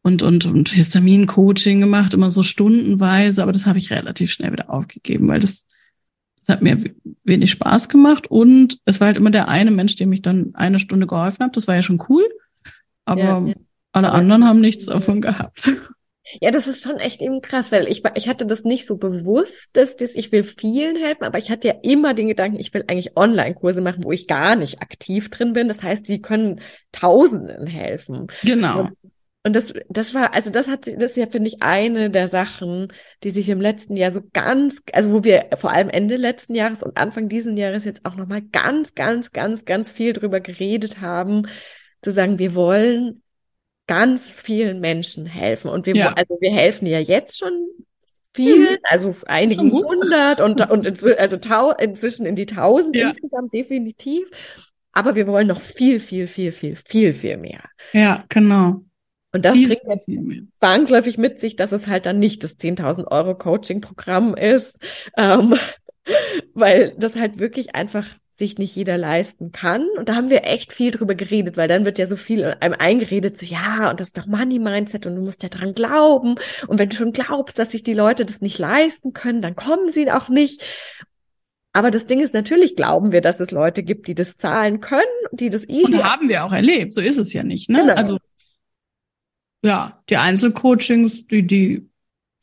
und, 0.03 0.23
und, 0.23 0.47
und 0.47 0.71
Histamin-Coaching 0.71 1.81
gemacht, 1.81 2.15
immer 2.15 2.31
so 2.31 2.43
stundenweise, 2.43 3.43
aber 3.43 3.53
das 3.53 3.67
habe 3.67 3.79
ich 3.79 3.91
relativ 3.91 4.33
schnell 4.33 4.53
wieder 4.53 4.71
aufgegeben, 4.71 5.29
weil 5.29 5.41
das, 5.41 5.67
das 6.47 6.57
hat 6.57 6.63
mir 6.63 6.79
wenig 7.25 7.51
Spaß 7.51 7.89
gemacht 7.89 8.27
und 8.31 8.79
es 8.85 9.01
war 9.01 9.09
halt 9.09 9.17
immer 9.17 9.31
der 9.31 9.49
eine 9.49 9.71
Mensch, 9.71 9.97
dem 9.97 10.13
ich 10.13 10.23
dann 10.23 10.55
eine 10.55 10.79
Stunde 10.79 11.07
geholfen 11.07 11.43
habe. 11.43 11.53
Das 11.53 11.69
war 11.69 11.75
ja 11.75 11.83
schon 11.83 12.03
cool, 12.09 12.23
aber 13.05 13.21
ja, 13.21 13.47
ja. 13.47 13.55
alle 13.93 14.13
anderen 14.13 14.45
haben 14.45 14.61
nichts 14.61 14.87
davon 14.87 15.21
gehabt. 15.21 15.71
Ja, 16.41 16.51
das 16.51 16.67
ist 16.67 16.83
schon 16.83 16.99
echt 16.99 17.23
eben 17.23 17.41
krass, 17.41 17.73
weil 17.73 17.89
ich, 17.89 18.03
ich 18.15 18.29
hatte 18.29 18.47
das 18.47 18.65
nicht 18.65 18.87
so 18.87 18.97
bewusst, 18.97 19.71
dass 19.73 19.97
das, 19.97 20.15
ich 20.15 20.31
will 20.33 20.45
vielen 20.45 20.97
helfen, 20.97 21.25
aber 21.25 21.39
ich 21.39 21.51
hatte 21.51 21.69
ja 21.69 21.75
immer 21.83 22.15
den 22.15 22.29
Gedanken, 22.29 22.59
ich 22.59 22.73
will 22.75 22.85
eigentlich 22.87 23.17
Online-Kurse 23.17 23.81
machen, 23.81 24.05
wo 24.05 24.13
ich 24.13 24.27
gar 24.27 24.57
nicht 24.57 24.83
aktiv 24.83 25.31
drin 25.31 25.53
bin. 25.53 25.69
Das 25.69 25.83
heißt, 25.83 26.09
die 26.09 26.21
können 26.21 26.61
Tausenden 26.93 27.67
helfen. 27.67 28.27
Genau. 28.43 28.81
Und 28.81 28.93
und 29.45 29.55
das, 29.55 29.73
das 29.89 30.13
war, 30.13 30.35
also 30.35 30.51
das 30.51 30.69
hat, 30.69 30.87
das 30.87 31.13
ist 31.13 31.17
ja, 31.17 31.27
finde 31.27 31.49
ich, 31.49 31.63
eine 31.63 32.11
der 32.11 32.29
Sachen, 32.29 32.93
die 33.23 33.31
sich 33.31 33.49
im 33.49 33.63
letzten 33.63 33.97
Jahr 33.97 34.13
so 34.13 34.21
ganz, 34.35 34.77
also 34.93 35.13
wo 35.13 35.25
wir 35.25 35.47
vor 35.57 35.73
allem 35.73 35.89
Ende 35.89 36.17
letzten 36.17 36.55
Jahres 36.55 36.83
und 36.83 36.99
Anfang 36.99 37.31
diesen 37.31 37.57
Jahres 37.57 37.85
jetzt 37.85 38.05
auch 38.05 38.17
nochmal 38.17 38.43
ganz, 38.43 38.95
ganz, 38.95 39.31
ganz, 39.33 39.65
ganz 39.65 39.91
viel 39.91 40.13
drüber 40.13 40.41
geredet 40.41 41.01
haben, 41.01 41.47
zu 42.03 42.11
sagen, 42.11 42.39
wir 42.39 42.55
wollen 42.55 43.23
ganz 43.89 44.31
vielen 44.31 44.79
Menschen 44.79 45.27
helfen. 45.27 45.69
Und 45.69 45.87
wir, 45.87 45.97
ja. 45.97 46.13
also 46.13 46.39
wir 46.41 46.53
helfen 46.53 46.87
ja 46.87 47.01
jetzt 47.01 47.39
schon 47.39 47.67
vielen, 48.35 48.75
mhm. 48.75 48.79
also 48.85 49.15
einigen 49.27 49.73
hundert 49.73 50.41
und, 50.41 50.61
und 50.71 51.05
also 51.19 51.39
tau, 51.39 51.73
inzwischen 51.73 52.25
in 52.25 52.37
die 52.37 52.47
tausend 52.47 52.95
ja. 52.95 53.09
insgesamt 53.09 53.53
definitiv. 53.53 54.29
Aber 54.93 55.17
wir 55.17 55.27
wollen 55.27 55.49
noch 55.49 55.61
viel, 55.61 55.99
viel, 56.01 56.29
viel, 56.29 56.53
viel, 56.53 56.77
viel, 56.77 57.13
viel 57.13 57.37
mehr. 57.37 57.65
Ja, 57.93 58.25
genau. 58.29 58.83
Und 59.33 59.45
das 59.45 59.55
bringt 59.55 59.83
jetzt 59.87 60.59
zwangsläufig 60.59 61.19
mit 61.19 61.41
sich, 61.41 61.57
dass 61.57 61.73
es 61.73 61.87
halt 61.87 62.07
dann 62.07 62.19
nicht 62.19 62.45
das 62.45 62.59
10.000 62.59 63.07
Euro 63.09 63.35
Coaching-Programm 63.35 64.35
ist, 64.35 64.79
ähm, 65.17 65.55
weil 66.55 66.95
das 66.99 67.17
halt 67.17 67.39
wirklich 67.39 67.75
einfach 67.75 68.07
sich 68.39 68.57
nicht 68.57 68.77
jeder 68.77 68.97
leisten 68.97 69.51
kann. 69.51 69.85
Und 69.97 70.09
da 70.09 70.15
haben 70.15 70.31
wir 70.31 70.45
echt 70.45 70.73
viel 70.73 70.93
drüber 70.93 71.15
geredet, 71.15 71.57
weil 71.57 71.69
dann 71.69 71.85
wird 71.85 71.99
ja 71.99 72.07
so 72.07 72.17
viel 72.17 72.45
einem 72.61 72.75
eingeredet, 72.79 73.39
so 73.39 73.45
ja, 73.45 73.91
und 73.91 73.99
das 73.99 74.09
ist 74.09 74.19
doch 74.19 74.27
Money 74.27 74.61
Mindset 74.61 75.07
und 75.07 75.17
du 75.17 75.23
musst 75.23 75.43
ja 75.43 75.49
dran 75.49 75.75
glauben. 75.75 76.37
Und 76.69 76.79
wenn 76.79 76.89
du 76.89 76.97
schon 76.97 77.13
glaubst, 77.13 77.59
dass 77.59 77.73
sich 77.73 77.83
die 77.83 77.95
Leute 77.95 78.25
das 78.25 78.41
nicht 78.41 78.59
leisten 78.59 79.13
können, 79.13 79.43
dann 79.43 79.57
kommen 79.57 79.91
sie 79.91 80.11
auch 80.11 80.29
nicht. 80.29 80.63
Aber 81.73 81.91
das 81.91 82.07
Ding 82.07 82.21
ist, 82.21 82.33
natürlich 82.33 82.77
glauben 82.77 83.13
wir, 83.13 83.21
dass 83.21 83.41
es 83.41 83.51
Leute 83.51 83.83
gibt, 83.83 84.09
die 84.09 84.15
das 84.15 84.37
zahlen 84.37 84.81
können, 84.81 85.03
die 85.33 85.51
das 85.51 85.69
easy. 85.69 85.85
Und 85.85 86.05
haben 86.05 86.29
wir 86.29 86.45
auch 86.45 86.53
erlebt. 86.53 86.95
So 86.95 87.01
ist 87.01 87.19
es 87.19 87.33
ja 87.33 87.43
nicht, 87.43 87.69
ne? 87.69 87.81
Genau. 87.81 87.95
Also 87.95 88.19
ja, 89.65 90.01
die 90.09 90.17
Einzelcoachings, 90.17 91.27
die, 91.27 91.47
die, 91.47 91.89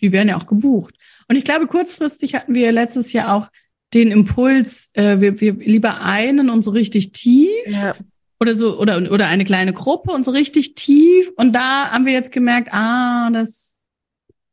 die 0.01 0.11
werden 0.11 0.29
ja 0.29 0.37
auch 0.37 0.47
gebucht. 0.47 0.95
Und 1.29 1.37
ich 1.37 1.45
glaube, 1.45 1.67
kurzfristig 1.67 2.35
hatten 2.35 2.53
wir 2.53 2.71
letztes 2.71 3.13
Jahr 3.13 3.33
auch 3.33 3.47
den 3.93 4.11
Impuls, 4.11 4.89
äh, 4.93 5.19
wir, 5.19 5.39
wir 5.39 5.53
lieber 5.53 6.01
einen 6.01 6.49
und 6.49 6.63
so 6.63 6.71
richtig 6.71 7.11
tief 7.11 7.49
ja. 7.67 7.93
oder 8.39 8.55
so, 8.55 8.79
oder, 8.79 9.11
oder 9.11 9.27
eine 9.27 9.45
kleine 9.45 9.73
Gruppe 9.73 10.11
und 10.11 10.25
so 10.25 10.31
richtig 10.31 10.75
tief. 10.75 11.31
Und 11.35 11.53
da 11.53 11.91
haben 11.91 12.05
wir 12.05 12.13
jetzt 12.13 12.31
gemerkt, 12.31 12.69
ah, 12.73 13.29
das, 13.31 13.77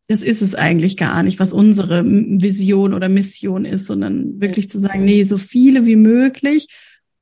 das 0.09 0.23
ist 0.23 0.43
es 0.43 0.55
eigentlich 0.55 0.97
gar 0.97 1.23
nicht, 1.23 1.41
was 1.41 1.53
unsere 1.53 2.05
Vision 2.05 2.95
oder 2.95 3.09
Mission 3.09 3.65
ist, 3.65 3.87
sondern 3.87 4.41
wirklich 4.41 4.69
zu 4.69 4.79
sagen, 4.79 5.05
nee, 5.05 5.25
so 5.25 5.39
viele 5.39 5.87
wie 5.87 5.97
möglich 5.97 6.69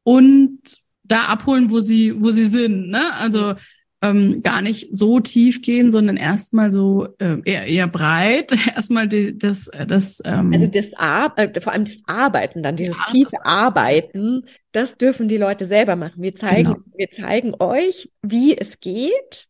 und 0.02 0.58
da 1.04 1.24
abholen, 1.24 1.70
wo 1.70 1.80
sie, 1.80 2.20
wo 2.22 2.30
sie 2.30 2.46
sind. 2.46 2.88
Ne? 2.88 3.14
Also 3.14 3.54
ähm, 4.02 4.42
gar 4.42 4.62
nicht 4.62 4.94
so 4.94 5.20
tief 5.20 5.60
gehen, 5.60 5.90
sondern 5.90 6.16
erstmal 6.16 6.70
so 6.70 7.08
äh, 7.18 7.36
eher, 7.44 7.66
eher 7.66 7.86
breit. 7.86 8.52
Erstmal 8.74 9.08
die, 9.08 9.36
das, 9.36 9.70
das 9.86 10.22
ähm, 10.24 10.52
also 10.52 10.66
das 10.66 10.94
Ar 10.94 11.34
äh, 11.36 11.60
vor 11.60 11.72
allem 11.72 11.84
das 11.84 11.98
Arbeiten 12.06 12.62
dann, 12.62 12.76
dieses 12.76 12.96
ja, 12.96 13.12
tiefe 13.12 13.44
Arbeiten, 13.44 14.46
das 14.72 14.96
dürfen 14.96 15.28
die 15.28 15.36
Leute 15.36 15.66
selber 15.66 15.96
machen. 15.96 16.22
Wir 16.22 16.34
zeigen, 16.34 16.74
genau. 16.74 16.84
wir 16.96 17.10
zeigen 17.10 17.54
euch, 17.58 18.10
wie 18.22 18.56
es 18.56 18.80
geht, 18.80 19.48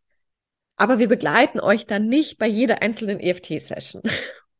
aber 0.76 0.98
wir 0.98 1.08
begleiten 1.08 1.60
euch 1.60 1.86
dann 1.86 2.08
nicht 2.08 2.38
bei 2.38 2.48
jeder 2.48 2.82
einzelnen 2.82 3.20
EFT-Session. 3.20 4.02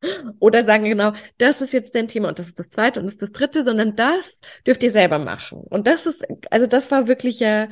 Oder 0.39 0.65
sagen 0.65 0.85
genau, 0.85 1.13
das 1.39 1.61
ist 1.61 1.73
jetzt 1.73 1.95
dein 1.95 2.09
Thema 2.09 2.29
und 2.29 2.39
das 2.39 2.49
ist 2.49 2.59
das 2.59 2.71
zweite 2.71 3.01
und 3.01 3.07
das 3.07 3.15
ist 3.15 3.23
das 3.23 3.33
dritte, 3.33 3.65
sondern 3.65 3.97
das 3.97 4.39
dürft 4.67 4.83
ihr 4.83 4.93
selber 4.93 5.19
machen. 5.19 5.59
Und 5.59 5.87
das 5.87 6.07
ist, 6.07 6.25
also 6.51 6.67
das 6.67 6.91
war 6.91 7.07
wirklich 7.07 7.41
ja 7.41 7.69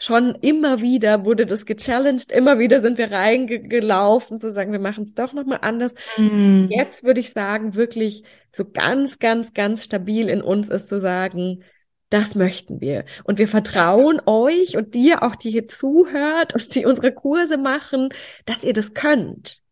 schon 0.00 0.34
immer 0.40 0.80
wieder 0.80 1.24
wurde 1.24 1.46
das 1.46 1.66
gechallenged, 1.66 2.32
immer 2.32 2.58
wieder 2.58 2.80
sind 2.80 2.98
wir 2.98 3.12
reingelaufen, 3.12 4.38
zu 4.38 4.50
sagen, 4.50 4.72
wir 4.72 4.80
machen 4.80 5.04
es 5.04 5.14
doch 5.14 5.32
nochmal 5.32 5.58
anders. 5.62 5.92
Mm. 6.16 6.66
Jetzt 6.70 7.04
würde 7.04 7.20
ich 7.20 7.30
sagen, 7.30 7.74
wirklich 7.74 8.24
so 8.52 8.64
ganz, 8.64 9.18
ganz, 9.18 9.52
ganz 9.52 9.84
stabil 9.84 10.28
in 10.28 10.40
uns 10.40 10.68
ist 10.68 10.88
zu 10.88 11.00
sagen, 11.00 11.62
das 12.08 12.34
möchten 12.34 12.80
wir. 12.80 13.04
Und 13.24 13.38
wir 13.38 13.46
vertrauen 13.46 14.20
euch 14.26 14.76
und 14.76 14.94
dir 14.94 15.22
auch, 15.22 15.36
die 15.36 15.50
hier 15.50 15.68
zuhört 15.68 16.54
und 16.54 16.74
die 16.74 16.86
unsere 16.86 17.12
Kurse 17.12 17.58
machen, 17.58 18.08
dass 18.46 18.64
ihr 18.64 18.72
das 18.72 18.94
könnt 18.94 19.62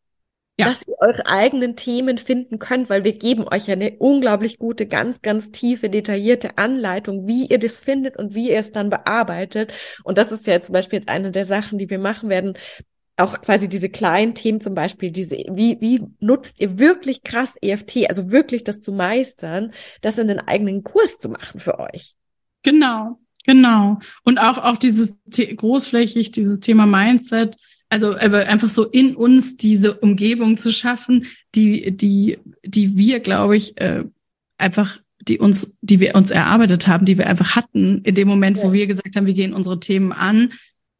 ja. 0.58 0.66
dass 0.66 0.86
ihr 0.86 0.94
eure 0.98 1.26
eigenen 1.26 1.76
Themen 1.76 2.18
finden 2.18 2.58
könnt, 2.58 2.90
weil 2.90 3.04
wir 3.04 3.12
geben 3.12 3.46
euch 3.48 3.68
ja 3.68 3.74
eine 3.74 3.92
unglaublich 3.98 4.58
gute, 4.58 4.86
ganz, 4.86 5.22
ganz 5.22 5.50
tiefe, 5.52 5.88
detaillierte 5.88 6.58
Anleitung, 6.58 7.26
wie 7.26 7.46
ihr 7.46 7.58
das 7.58 7.78
findet 7.78 8.16
und 8.16 8.34
wie 8.34 8.50
ihr 8.50 8.58
es 8.58 8.72
dann 8.72 8.90
bearbeitet. 8.90 9.72
Und 10.02 10.18
das 10.18 10.32
ist 10.32 10.46
ja 10.46 10.60
zum 10.60 10.72
Beispiel 10.72 10.98
jetzt 10.98 11.08
eine 11.08 11.30
der 11.30 11.44
Sachen, 11.44 11.78
die 11.78 11.88
wir 11.88 11.98
machen 11.98 12.28
werden. 12.28 12.54
Auch 13.16 13.40
quasi 13.40 13.68
diese 13.68 13.88
kleinen 13.88 14.34
Themen 14.34 14.60
zum 14.60 14.74
Beispiel, 14.74 15.10
diese, 15.10 15.36
wie, 15.36 15.80
wie 15.80 16.04
nutzt 16.20 16.60
ihr 16.60 16.78
wirklich 16.78 17.22
krass 17.22 17.52
EFT, 17.60 18.08
also 18.08 18.30
wirklich 18.30 18.64
das 18.64 18.80
zu 18.80 18.92
meistern, 18.92 19.72
das 20.02 20.18
in 20.18 20.28
den 20.28 20.38
eigenen 20.40 20.84
Kurs 20.84 21.18
zu 21.18 21.28
machen 21.28 21.60
für 21.60 21.78
euch. 21.80 22.14
Genau, 22.62 23.18
genau. 23.44 23.98
Und 24.24 24.38
auch, 24.38 24.58
auch 24.58 24.76
dieses 24.76 25.20
großflächig, 25.56 26.30
dieses 26.30 26.60
Thema 26.60 26.86
Mindset, 26.86 27.56
also 27.90 28.14
einfach 28.14 28.68
so 28.68 28.85
in 28.85 29.16
uns 29.16 29.57
diese 29.57 29.95
Umgebung 29.95 30.59
zu 30.59 30.73
schaffen, 30.73 31.26
die, 31.54 31.97
die, 31.97 32.38
die 32.64 32.97
wir, 32.97 33.21
glaube 33.21 33.57
ich, 33.57 33.80
äh, 33.80 34.04
einfach, 34.59 34.99
die 35.21 35.38
uns, 35.38 35.76
die 35.80 36.00
wir 36.00 36.14
uns 36.14 36.30
erarbeitet 36.30 36.87
haben, 36.87 37.07
die 37.07 37.18
wir 37.18 37.26
einfach 37.26 37.57
hatten, 37.57 38.02
in 38.02 38.14
dem 38.14 38.28
Moment, 38.28 38.59
ja. 38.59 38.64
wo 38.64 38.73
wir 38.73 38.87
gesagt 38.87 39.16
haben, 39.16 39.26
wir 39.26 39.35
gehen 39.35 39.54
unsere 39.54 39.80
Themen 39.80 40.12
an, 40.12 40.50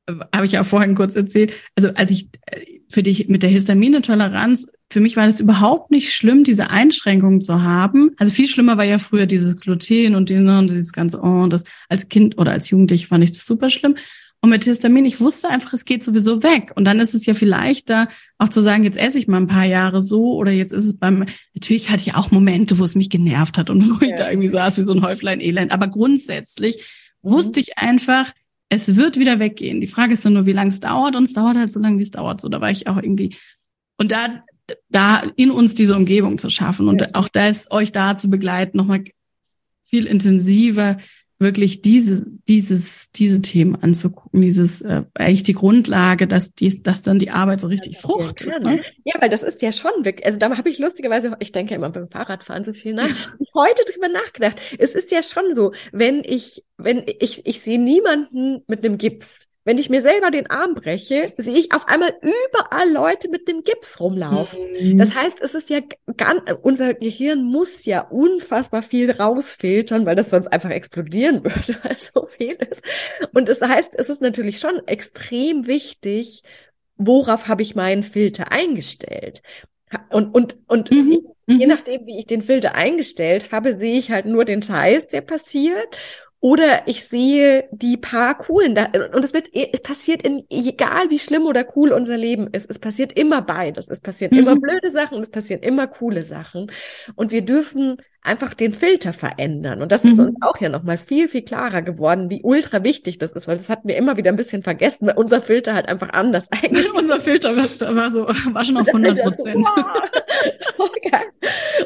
äh, 0.07 0.15
habe 0.35 0.47
ich 0.47 0.53
ja 0.53 0.65
vorhin 0.65 0.95
kurz 0.95 1.15
erzählt. 1.15 1.53
Also 1.77 1.91
als 1.95 2.11
ich 2.11 2.29
äh, 2.47 2.81
für 2.91 3.03
dich 3.03 3.29
mit 3.29 3.43
der 3.43 3.51
Histaminetoleranz, 3.51 4.69
für 4.91 5.01
mich 5.01 5.17
war 5.17 5.27
das 5.27 5.41
überhaupt 5.41 5.91
nicht 5.91 6.15
schlimm, 6.15 6.43
diese 6.43 6.71
Einschränkungen 6.71 7.43
zu 7.43 7.63
haben. 7.63 8.13
Also 8.17 8.33
viel 8.33 8.49
schlimmer 8.49 8.79
war 8.79 8.85
ja 8.85 8.99
früher 8.99 9.27
dieses 9.27 9.59
Gluten 9.59 10.15
und, 10.15 10.31
dieses 10.31 10.93
ganze, 10.93 11.21
oh, 11.21 11.47
das 11.49 11.65
als 11.91 12.09
Kind 12.09 12.39
oder 12.39 12.53
als 12.53 12.71
Jugendlich 12.71 13.09
fand 13.09 13.23
ich 13.25 13.31
das 13.31 13.45
super 13.45 13.69
schlimm. 13.69 13.97
Und 14.41 14.51
mit 14.51 14.65
Histamin, 14.65 15.05
ich 15.05 15.21
wusste 15.21 15.49
einfach, 15.49 15.73
es 15.73 15.85
geht 15.85 16.05
sowieso 16.05 16.45
weg. 16.45 16.73
Und 16.77 16.85
dann 16.85 17.01
ist 17.01 17.15
es 17.15 17.27
ja 17.27 17.35
viel 17.35 17.49
leichter, 17.49 18.09
auch 18.39 18.49
zu 18.49 18.63
sagen, 18.63 18.85
jetzt 18.85 18.97
esse 18.97 19.19
ich 19.19 19.27
mal 19.27 19.39
ein 19.39 19.49
paar 19.49 19.65
Jahre 19.65 20.01
so 20.01 20.37
oder 20.37 20.53
jetzt 20.53 20.73
ist 20.73 20.85
es 20.85 20.97
beim, 20.97 21.27
natürlich 21.55 21.91
hatte 21.91 22.03
ich 22.03 22.15
auch 22.15 22.31
Momente, 22.31 22.79
wo 22.79 22.85
es 22.85 22.95
mich 22.95 23.11
genervt 23.11 23.59
hat 23.59 23.69
und 23.69 23.89
wo 23.89 24.05
ja. 24.05 24.11
ich 24.11 24.15
da 24.15 24.31
irgendwie 24.31 24.49
saß 24.49 24.79
wie 24.79 24.83
so 24.83 24.93
ein 24.93 25.03
Häuflein 25.03 25.41
Elend. 25.41 25.73
Aber 25.73 25.89
grundsätzlich 25.89 26.77
mhm. 27.23 27.31
wusste 27.31 27.59
ich 27.59 27.79
einfach, 27.79 28.33
es 28.69 28.95
wird 28.95 29.19
wieder 29.19 29.41
weggehen. 29.41 29.81
Die 29.81 29.87
Frage 29.89 30.13
ist 30.13 30.25
nur, 30.25 30.47
wie 30.47 30.53
lange 30.53 30.69
es 30.69 30.79
dauert. 30.79 31.17
Und 31.17 31.25
es 31.25 31.33
dauert 31.33 31.57
halt 31.57 31.73
so 31.73 31.81
lange, 31.81 31.99
wie 31.99 32.03
es 32.03 32.13
dauert. 32.13 32.41
So, 32.41 32.49
da 32.49 32.61
war 32.61 32.71
ich 32.71 32.87
auch 32.87 32.97
irgendwie, 32.97 33.35
und 33.97 34.13
da, 34.13 34.45
da 34.89 35.23
in 35.35 35.51
uns 35.51 35.75
diese 35.75 35.97
Umgebung 35.97 36.39
zu 36.39 36.49
schaffen 36.49 36.87
und 36.89 37.01
ja. 37.01 37.09
auch 37.15 37.29
das 37.29 37.71
euch 37.73 37.91
da 37.91 38.15
zu 38.15 38.31
begleiten, 38.31 38.77
nochmal 38.77 39.03
viel 39.85 40.07
intensiver 40.07 40.99
wirklich 41.39 41.83
diese, 41.83 42.27
dieses, 42.49 43.11
diese 43.13 43.41
Themen 43.41 43.77
anzugucken, 43.77 44.41
dieses 44.41 44.81
äh, 44.81 45.05
eigentlich 45.15 45.45
die 45.45 45.55
Grundlage, 45.55 46.27
dass 46.27 46.55
die, 46.55 46.83
dass 46.83 47.03
dann 47.03 47.19
die 47.19 47.31
Arbeit 47.31 47.61
so 47.61 47.69
richtig 47.69 47.99
fruchtet. 47.99 48.49
Ja, 48.49 48.59
ne? 48.59 48.83
ja, 49.05 49.15
weil 49.21 49.31
das 49.31 49.43
ist 49.43 49.63
ja 49.63 49.73
schon 49.73 49.93
wirklich, 50.03 50.27
also 50.27 50.39
da 50.39 50.57
habe 50.57 50.69
ich 50.69 50.79
lustigerweise, 50.79 51.37
ich 51.39 51.53
denke 51.53 51.75
immer 51.75 51.91
beim 51.91 52.09
Fahrradfahren 52.09 52.65
so 52.65 52.73
viel 52.73 52.95
nach, 52.95 53.09
heute 53.55 53.85
drüber 53.93 54.09
nachgedacht. 54.09 54.61
Es 54.79 54.91
ist 54.91 55.11
ja 55.11 55.23
schon 55.23 55.55
so, 55.55 55.73
wenn 55.93 56.23
ich, 56.25 56.65
wenn 56.77 57.05
ich, 57.21 57.47
ich 57.47 57.61
sehe 57.61 57.79
niemanden 57.79 58.63
mit 58.67 58.85
einem 58.85 58.99
Gips 58.99 59.48
wenn 59.69 59.77
ich 59.77 59.91
mir 59.91 60.01
selber 60.01 60.31
den 60.31 60.49
Arm 60.49 60.75
breche, 60.75 61.35
sehe 61.37 61.59
ich 61.59 61.73
auf 61.73 61.89
einmal 61.89 62.15
überall 62.23 62.91
Leute 62.91 63.29
mit 63.29 63.49
dem 63.49 63.61
Gips 63.61 64.01
rumlaufen. 64.01 64.59
Mhm. 64.81 64.97
Das 64.97 65.15
heißt, 65.15 65.43
es 65.43 65.55
ist 65.55 65.69
ja 65.69 65.81
ganz, 66.17 66.41
unser 66.63 66.95
Gehirn 66.95 67.45
muss 67.45 67.85
ja 67.85 68.01
unfassbar 68.01 68.81
viel 68.81 69.11
rausfiltern, 69.11 70.07
weil 70.07 70.17
das 70.17 70.31
sonst 70.31 70.47
einfach 70.47 70.71
explodieren 70.71 71.45
würde, 71.45 71.79
weil 71.83 71.99
so 71.99 72.27
viel 72.29 72.55
ist. 72.55 72.81
Und 73.35 73.51
das 73.51 73.61
heißt, 73.61 73.93
es 73.95 74.09
ist 74.09 74.23
natürlich 74.23 74.59
schon 74.59 74.81
extrem 74.87 75.67
wichtig, 75.67 76.45
worauf 76.97 77.47
habe 77.47 77.61
ich 77.61 77.75
meinen 77.75 78.05
Filter 78.05 78.51
eingestellt? 78.51 79.43
Und, 80.09 80.35
und, 80.35 80.57
und 80.67 80.91
mhm. 80.91 81.27
je 81.47 81.67
mhm. 81.67 81.69
nachdem, 81.69 82.07
wie 82.07 82.19
ich 82.19 82.27
den 82.27 82.41
Filter 82.41 82.75
eingestellt 82.75 83.53
habe, 83.53 83.77
sehe 83.77 83.99
ich 83.99 84.11
halt 84.11 84.25
nur 84.25 84.47
den 84.47 84.63
Scheiß, 84.63 85.09
der 85.09 85.21
passiert. 85.21 85.95
Oder 86.41 86.87
ich 86.87 87.05
sehe 87.05 87.69
die 87.73 87.97
paar 87.97 88.39
coolen 88.39 88.75
da, 88.77 88.87
und 89.13 89.25
es 89.25 89.33
wird, 89.35 89.51
es 89.53 89.83
passiert 89.83 90.23
in, 90.23 90.45
egal 90.51 91.11
wie 91.11 91.19
schlimm 91.19 91.47
oder 91.47 91.67
cool 91.75 91.93
unser 91.93 92.17
Leben 92.17 92.47
ist, 92.49 92.71
es 92.71 92.79
passiert 92.79 93.13
immer 93.13 93.43
beides. 93.43 93.89
Es 93.89 94.01
passieren 94.01 94.33
mhm. 94.35 94.43
immer 94.43 94.57
blöde 94.57 94.91
Sachen 94.91 95.17
und 95.17 95.25
es 95.25 95.31
passieren 95.31 95.63
immer 95.63 95.89
coole 95.89 96.23
Sachen. 96.23 96.71
Und 97.17 97.33
wir 97.33 97.43
dürfen 97.43 97.97
einfach 98.23 98.55
den 98.55 98.73
Filter 98.73 99.13
verändern. 99.13 99.81
Und 99.83 99.93
das 99.93 100.05
mhm. 100.05 100.13
ist 100.13 100.19
uns 100.19 100.37
auch 100.41 100.61
ja 100.61 100.69
nochmal 100.69 100.99
viel, 100.99 101.29
viel 101.29 101.43
klarer 101.43 101.83
geworden, 101.83 102.31
wie 102.31 102.43
ultra 102.43 102.85
wichtig 102.85 103.19
das 103.19 103.33
ist, 103.33 103.49
weil 103.49 103.57
das 103.57 103.69
hatten 103.69 103.89
wir 103.89 103.97
immer 103.97 104.17
wieder 104.17 104.31
ein 104.31 104.37
bisschen 104.37 104.63
vergessen, 104.63 105.07
weil 105.07 105.17
unser 105.17 105.41
Filter 105.41 105.75
halt 105.75 105.89
einfach 105.89 106.11
anders 106.11 106.49
eigentlich. 106.63 106.93
unser 106.93 107.21
Filter 107.21 107.57
war 107.57 108.11
so, 108.11 108.27
war 108.27 108.65
schon 108.65 108.77
auf 108.77 108.89
100 108.95 109.23
Prozent. 109.23 109.67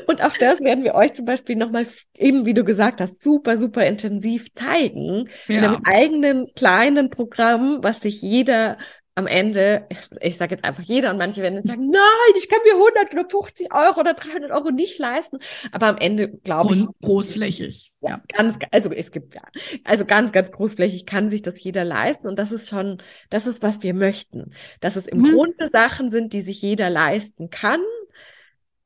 Und 0.07 0.23
auch 0.23 0.37
das 0.37 0.61
werden 0.61 0.85
wir 0.85 0.95
euch 0.95 1.15
zum 1.15 1.25
Beispiel 1.25 1.57
nochmal, 1.57 1.87
eben 2.17 2.45
wie 2.45 2.55
du 2.55 2.65
gesagt 2.65 3.01
hast, 3.01 3.23
super, 3.23 3.57
super 3.57 3.87
intensiv 3.87 4.47
zeigen. 4.55 5.29
Ja. 5.49 5.59
In 5.59 5.65
einem 5.65 5.83
eigenen 5.85 6.47
kleinen 6.55 7.11
Programm, 7.11 7.79
was 7.83 8.01
sich 8.01 8.21
jeder 8.21 8.79
am 9.15 9.27
Ende, 9.27 9.87
ich 10.21 10.37
sage 10.37 10.55
jetzt 10.55 10.65
einfach 10.65 10.83
jeder 10.83 11.11
und 11.11 11.19
manche 11.19 11.43
werden 11.43 11.57
jetzt 11.57 11.69
sagen, 11.69 11.91
nein, 11.91 12.03
ich 12.37 12.49
kann 12.49 12.61
mir 12.65 12.73
100 12.73 13.13
oder 13.13 13.29
50 13.29 13.75
Euro 13.75 14.01
oder 14.01 14.15
300 14.15 14.51
Euro 14.51 14.71
nicht 14.71 14.99
leisten. 14.99 15.39
Aber 15.71 15.87
am 15.89 15.99
Ende 15.99 16.29
glaube 16.29 16.75
ich. 16.75 16.87
Großflächig. 17.03 17.93
Ja, 18.01 18.23
ganz, 18.35 18.59
also 18.71 18.91
es 18.91 19.13
gibt 19.13 19.35
ja, 19.35 19.43
also 19.85 20.07
ganz, 20.07 20.33
ganz 20.33 20.51
großflächig 20.51 21.05
kann 21.05 21.29
sich 21.29 21.43
das 21.43 21.63
jeder 21.63 21.85
leisten 21.85 22.27
und 22.27 22.39
das 22.39 22.53
ist 22.53 22.71
schon, 22.71 22.99
das 23.29 23.47
ist, 23.47 23.63
was 23.63 23.83
wir 23.83 23.93
möchten. 23.93 24.55
Dass 24.81 24.97
es 24.97 25.07
im 25.07 25.21
mhm. 25.21 25.35
Grunde 25.35 25.69
Sachen 25.69 26.11
sind, 26.11 26.33
die 26.33 26.41
sich 26.41 26.63
jeder 26.63 26.89
leisten 26.89 27.51
kann 27.51 27.81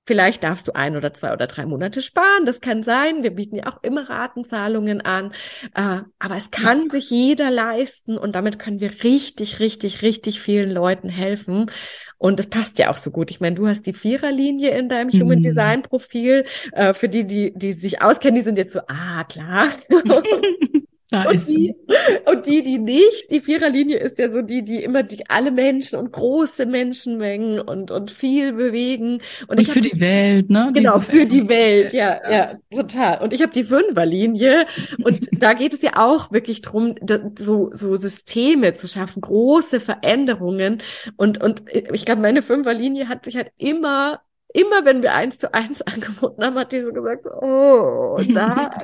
Vielleicht 0.07 0.45
darfst 0.45 0.69
du 0.69 0.75
ein 0.75 0.97
oder 0.97 1.13
zwei 1.13 1.33
oder 1.33 1.49
drei 1.49 1.67
Monate 1.67 2.01
sparen. 2.01 2.47
Das 2.47 2.61
kann 2.61 2.85
sein. 2.85 3.23
Wir 3.23 3.33
bieten 3.33 3.57
ja 3.57 3.67
auch 3.67 3.83
immer 3.83 4.09
Ratenzahlungen 4.09 5.01
an. 5.01 5.33
Äh, 5.75 6.03
aber 6.19 6.37
es 6.37 6.51
kann 6.51 6.85
ja. 6.85 6.91
sich 6.91 7.11
jeder 7.11 7.51
leisten 7.51 8.17
und 8.17 8.35
damit 8.35 8.59
können 8.59 8.81
wir 8.81 9.03
richtig, 9.03 9.59
richtig, 9.59 10.03
richtig 10.03 10.41
vielen 10.41 10.71
Leuten 10.71 11.09
helfen. 11.09 11.71
Und 12.19 12.41
es 12.41 12.49
passt 12.49 12.79
ja 12.79 12.91
auch 12.91 12.97
so 12.97 13.11
gut. 13.11 13.31
Ich 13.31 13.41
meine, 13.41 13.57
du 13.57 13.67
hast 13.67 13.85
die 13.85 13.93
Viererlinie 13.93 14.71
in 14.71 14.89
deinem 14.89 15.11
Human 15.11 15.41
mhm. 15.41 15.43
Design 15.43 15.83
Profil. 15.83 16.47
Äh, 16.73 16.95
für 16.95 17.09
die, 17.09 17.27
die, 17.27 17.53
die 17.55 17.73
sich 17.73 18.01
auskennen, 18.01 18.37
die 18.37 18.43
sind 18.43 18.57
jetzt 18.57 18.73
so, 18.73 18.81
ah, 18.87 19.25
klar. 19.25 19.69
Da 21.11 21.23
und, 21.29 21.49
die, 21.49 21.75
und 22.27 22.47
die, 22.47 22.65
die 22.65 22.79
nicht, 22.79 23.31
die 23.31 23.41
Viererlinie 23.41 23.99
ist 23.99 24.19
ja 24.19 24.29
so 24.29 24.43
die, 24.43 24.65
die 24.65 24.83
immer 24.83 25.05
die 25.05 25.29
alle 25.31 25.53
Menschen 25.53 25.99
und 25.99 26.11
große 26.11 26.67
Menschenmengen 26.67 27.61
und, 27.61 27.93
und 27.93 28.11
viel 28.11 28.53
bewegen. 28.53 29.23
Und, 29.47 29.59
und 29.59 29.69
für 29.69 29.81
hab, 29.81 29.91
die 29.91 30.01
Welt, 30.01 30.51
ne? 30.51 30.71
Genau, 30.75 30.99
Diese 30.99 31.11
für 31.13 31.27
die 31.27 31.49
Welt, 31.49 31.93
ja, 31.93 32.21
ja, 32.29 32.59
ja, 32.71 32.83
total. 32.83 33.23
Und 33.23 33.33
ich 33.33 33.43
habe 33.43 33.53
die 33.53 33.63
Fünferlinie 33.63 34.67
und 35.03 35.29
da 35.33 35.53
geht 35.53 35.75
es 35.75 35.83
ja 35.83 35.93
auch 35.97 36.33
wirklich 36.33 36.63
drum, 36.63 36.97
so, 37.39 37.71
so 37.73 37.95
Systeme 37.95 38.75
zu 38.75 38.89
schaffen, 38.89 39.21
große 39.21 39.79
Veränderungen. 39.79 40.83
Und, 41.17 41.41
und 41.41 41.63
ich 41.73 42.05
glaube, 42.05 42.21
meine 42.21 42.43
Fünferlinie 42.43 43.09
hat 43.09 43.25
sich 43.25 43.37
halt 43.37 43.53
immer 43.59 44.21
immer 44.53 44.85
wenn 44.85 45.03
wir 45.03 45.13
eins 45.13 45.39
zu 45.39 45.53
eins 45.53 45.83
angeboten 45.83 46.45
haben, 46.45 46.59
hat 46.59 46.73
die 46.73 46.81
so 46.81 46.93
gesagt, 46.93 47.27
oh, 47.27 48.19
da. 48.33 48.71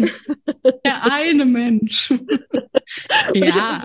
Der 0.84 1.12
eine 1.12 1.44
Mensch. 1.44 2.12
Ja. 3.34 3.84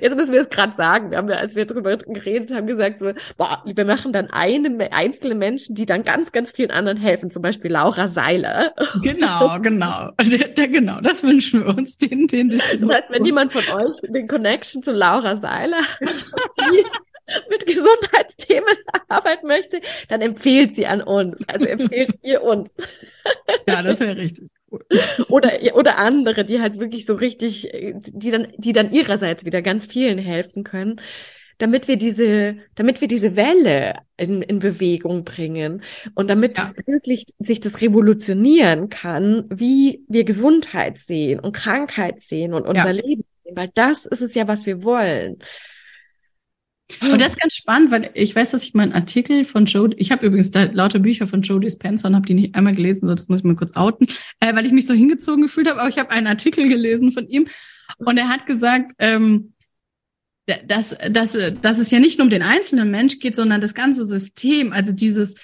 Jetzt 0.00 0.16
müssen 0.16 0.32
wir 0.32 0.42
es 0.42 0.50
gerade 0.50 0.74
sagen. 0.74 1.10
Wir 1.10 1.18
haben 1.18 1.28
ja, 1.28 1.36
als 1.36 1.54
wir 1.54 1.64
darüber 1.64 1.96
geredet 1.96 2.50
haben, 2.52 2.66
gesagt, 2.66 2.98
so, 2.98 3.12
boah, 3.38 3.62
wir 3.64 3.84
machen 3.84 4.12
dann 4.12 4.28
eine 4.30 4.92
einzelne 4.92 5.34
Menschen, 5.34 5.74
die 5.74 5.86
dann 5.86 6.02
ganz, 6.02 6.32
ganz 6.32 6.50
vielen 6.50 6.70
anderen 6.70 6.98
helfen. 6.98 7.30
Zum 7.30 7.40
Beispiel 7.40 7.70
Laura 7.70 8.08
Seiler. 8.08 8.74
Genau, 9.02 9.58
genau. 9.60 10.10
Der, 10.20 10.48
der, 10.48 10.68
genau, 10.68 11.00
das 11.00 11.22
wünschen 11.22 11.64
wir 11.64 11.76
uns, 11.76 11.96
den, 11.96 12.26
den, 12.26 12.50
das 12.50 12.72
heißt, 12.72 13.10
wenn 13.10 13.24
jemand 13.24 13.52
von 13.52 13.62
euch 13.74 13.96
den 14.02 14.28
Connection 14.28 14.82
zu 14.82 14.92
Laura 14.92 15.36
Seiler 15.36 15.78
hat, 15.78 16.26
die 16.58 16.84
mit 17.50 17.66
Gesundheitsthemen 17.66 18.76
arbeiten 19.08 19.46
möchte, 19.46 19.80
dann 20.08 20.20
empfehlt 20.20 20.76
sie 20.76 20.86
an 20.86 21.02
uns. 21.02 21.36
Also 21.48 21.66
empfehlt 21.66 22.14
ihr 22.22 22.42
uns. 22.42 22.70
Ja, 23.68 23.82
das 23.82 24.00
wäre 24.00 24.16
richtig 24.16 24.50
cool. 24.70 24.84
Oder, 25.28 25.52
oder 25.74 25.98
andere, 25.98 26.44
die 26.44 26.60
halt 26.60 26.78
wirklich 26.78 27.04
so 27.04 27.14
richtig, 27.14 27.70
die 27.72 28.30
dann, 28.30 28.48
die 28.56 28.72
dann 28.72 28.90
ihrerseits 28.90 29.44
wieder 29.44 29.60
ganz 29.60 29.84
vielen 29.84 30.18
helfen 30.18 30.64
können, 30.64 30.98
damit 31.58 31.88
wir 31.88 31.96
diese, 31.96 32.56
damit 32.74 33.00
wir 33.00 33.08
diese 33.08 33.36
Welle 33.36 33.96
in, 34.16 34.42
in 34.42 34.58
Bewegung 34.58 35.24
bringen 35.24 35.82
und 36.14 36.28
damit 36.28 36.58
ja. 36.58 36.72
wirklich 36.86 37.26
sich 37.38 37.60
das 37.60 37.80
revolutionieren 37.80 38.88
kann, 38.88 39.44
wie 39.48 40.04
wir 40.08 40.24
Gesundheit 40.24 40.98
sehen 40.98 41.38
und 41.38 41.52
Krankheit 41.52 42.22
sehen 42.22 42.54
und 42.54 42.66
unser 42.66 42.90
ja. 42.90 43.02
Leben 43.02 43.24
sehen, 43.44 43.56
weil 43.56 43.70
das 43.74 44.06
ist 44.06 44.22
es 44.22 44.34
ja, 44.34 44.48
was 44.48 44.66
wir 44.66 44.82
wollen. 44.82 45.38
Und 47.00 47.20
das 47.20 47.30
ist 47.30 47.40
ganz 47.40 47.54
spannend, 47.54 47.90
weil 47.90 48.10
ich 48.14 48.34
weiß, 48.34 48.50
dass 48.50 48.64
ich 48.64 48.74
mal 48.74 48.84
einen 48.84 48.92
Artikel 48.92 49.44
von 49.44 49.66
Joe, 49.66 49.90
ich 49.96 50.12
habe 50.12 50.26
übrigens 50.26 50.50
da 50.50 50.64
lauter 50.64 50.98
Bücher 50.98 51.26
von 51.26 51.42
Joe 51.42 51.60
Dispenza 51.60 52.08
und 52.08 52.14
habe 52.14 52.26
die 52.26 52.34
nicht 52.34 52.54
einmal 52.54 52.74
gelesen, 52.74 53.08
sonst 53.08 53.28
muss 53.28 53.38
ich 53.38 53.44
mal 53.44 53.56
kurz 53.56 53.74
outen, 53.76 54.06
äh, 54.40 54.54
weil 54.54 54.66
ich 54.66 54.72
mich 54.72 54.86
so 54.86 54.94
hingezogen 54.94 55.42
gefühlt 55.42 55.68
habe, 55.68 55.80
aber 55.80 55.88
ich 55.88 55.98
habe 55.98 56.10
einen 56.10 56.26
Artikel 56.26 56.68
gelesen 56.68 57.12
von 57.12 57.26
ihm 57.28 57.48
und 57.98 58.18
er 58.18 58.28
hat 58.28 58.46
gesagt, 58.46 58.92
ähm, 58.98 59.52
dass, 60.66 60.96
dass, 61.10 61.38
dass 61.60 61.78
es 61.78 61.90
ja 61.90 62.00
nicht 62.00 62.18
nur 62.18 62.24
um 62.24 62.30
den 62.30 62.42
einzelnen 62.42 62.90
Mensch 62.90 63.20
geht, 63.20 63.36
sondern 63.36 63.60
das 63.60 63.74
ganze 63.74 64.04
System, 64.04 64.72
also 64.72 64.92
dieses, 64.92 65.36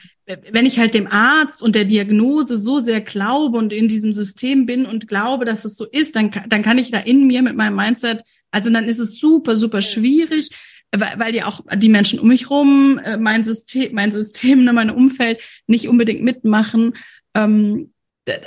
wenn 0.51 0.67
ich 0.67 0.79
halt 0.79 0.95
dem 0.95 1.07
Arzt 1.07 1.63
und 1.63 1.75
der 1.75 1.85
Diagnose 1.85 2.57
so 2.57 2.81
sehr 2.81 3.01
glaube 3.01 3.59
und 3.59 3.73
in 3.73 3.87
diesem 3.89 4.13
System 4.13 4.67
bin 4.67 4.87
und 4.87 5.07
glaube, 5.07 5.45
dass 5.45 5.65
es 5.65 5.77
so 5.77 5.87
ist, 5.87 6.17
dann, 6.17 6.31
dann 6.49 6.63
kann 6.63 6.79
ich 6.79 6.91
da 6.91 6.99
in 6.99 7.27
mir 7.27 7.43
mit 7.43 7.57
meinem 7.57 7.77
Mindset, 7.77 8.23
also 8.51 8.71
dann 8.71 8.85
ist 8.85 8.99
es 8.99 9.21
super, 9.21 9.55
super 9.55 9.81
schwierig, 9.81 10.51
weil, 10.97 11.19
weil 11.19 11.35
ja 11.35 11.47
auch 11.47 11.61
die 11.77 11.89
Menschen 11.89 12.19
um 12.19 12.29
mich 12.29 12.51
rum, 12.51 12.99
äh, 12.99 13.17
mein 13.17 13.45
System, 13.45 13.95
mein 13.95 14.11
System, 14.11 14.65
ne, 14.65 14.73
mein 14.73 14.91
Umfeld 14.91 15.43
nicht 15.67 15.89
unbedingt 15.89 16.23
mitmachen. 16.23 16.95
Ähm, 17.35 17.91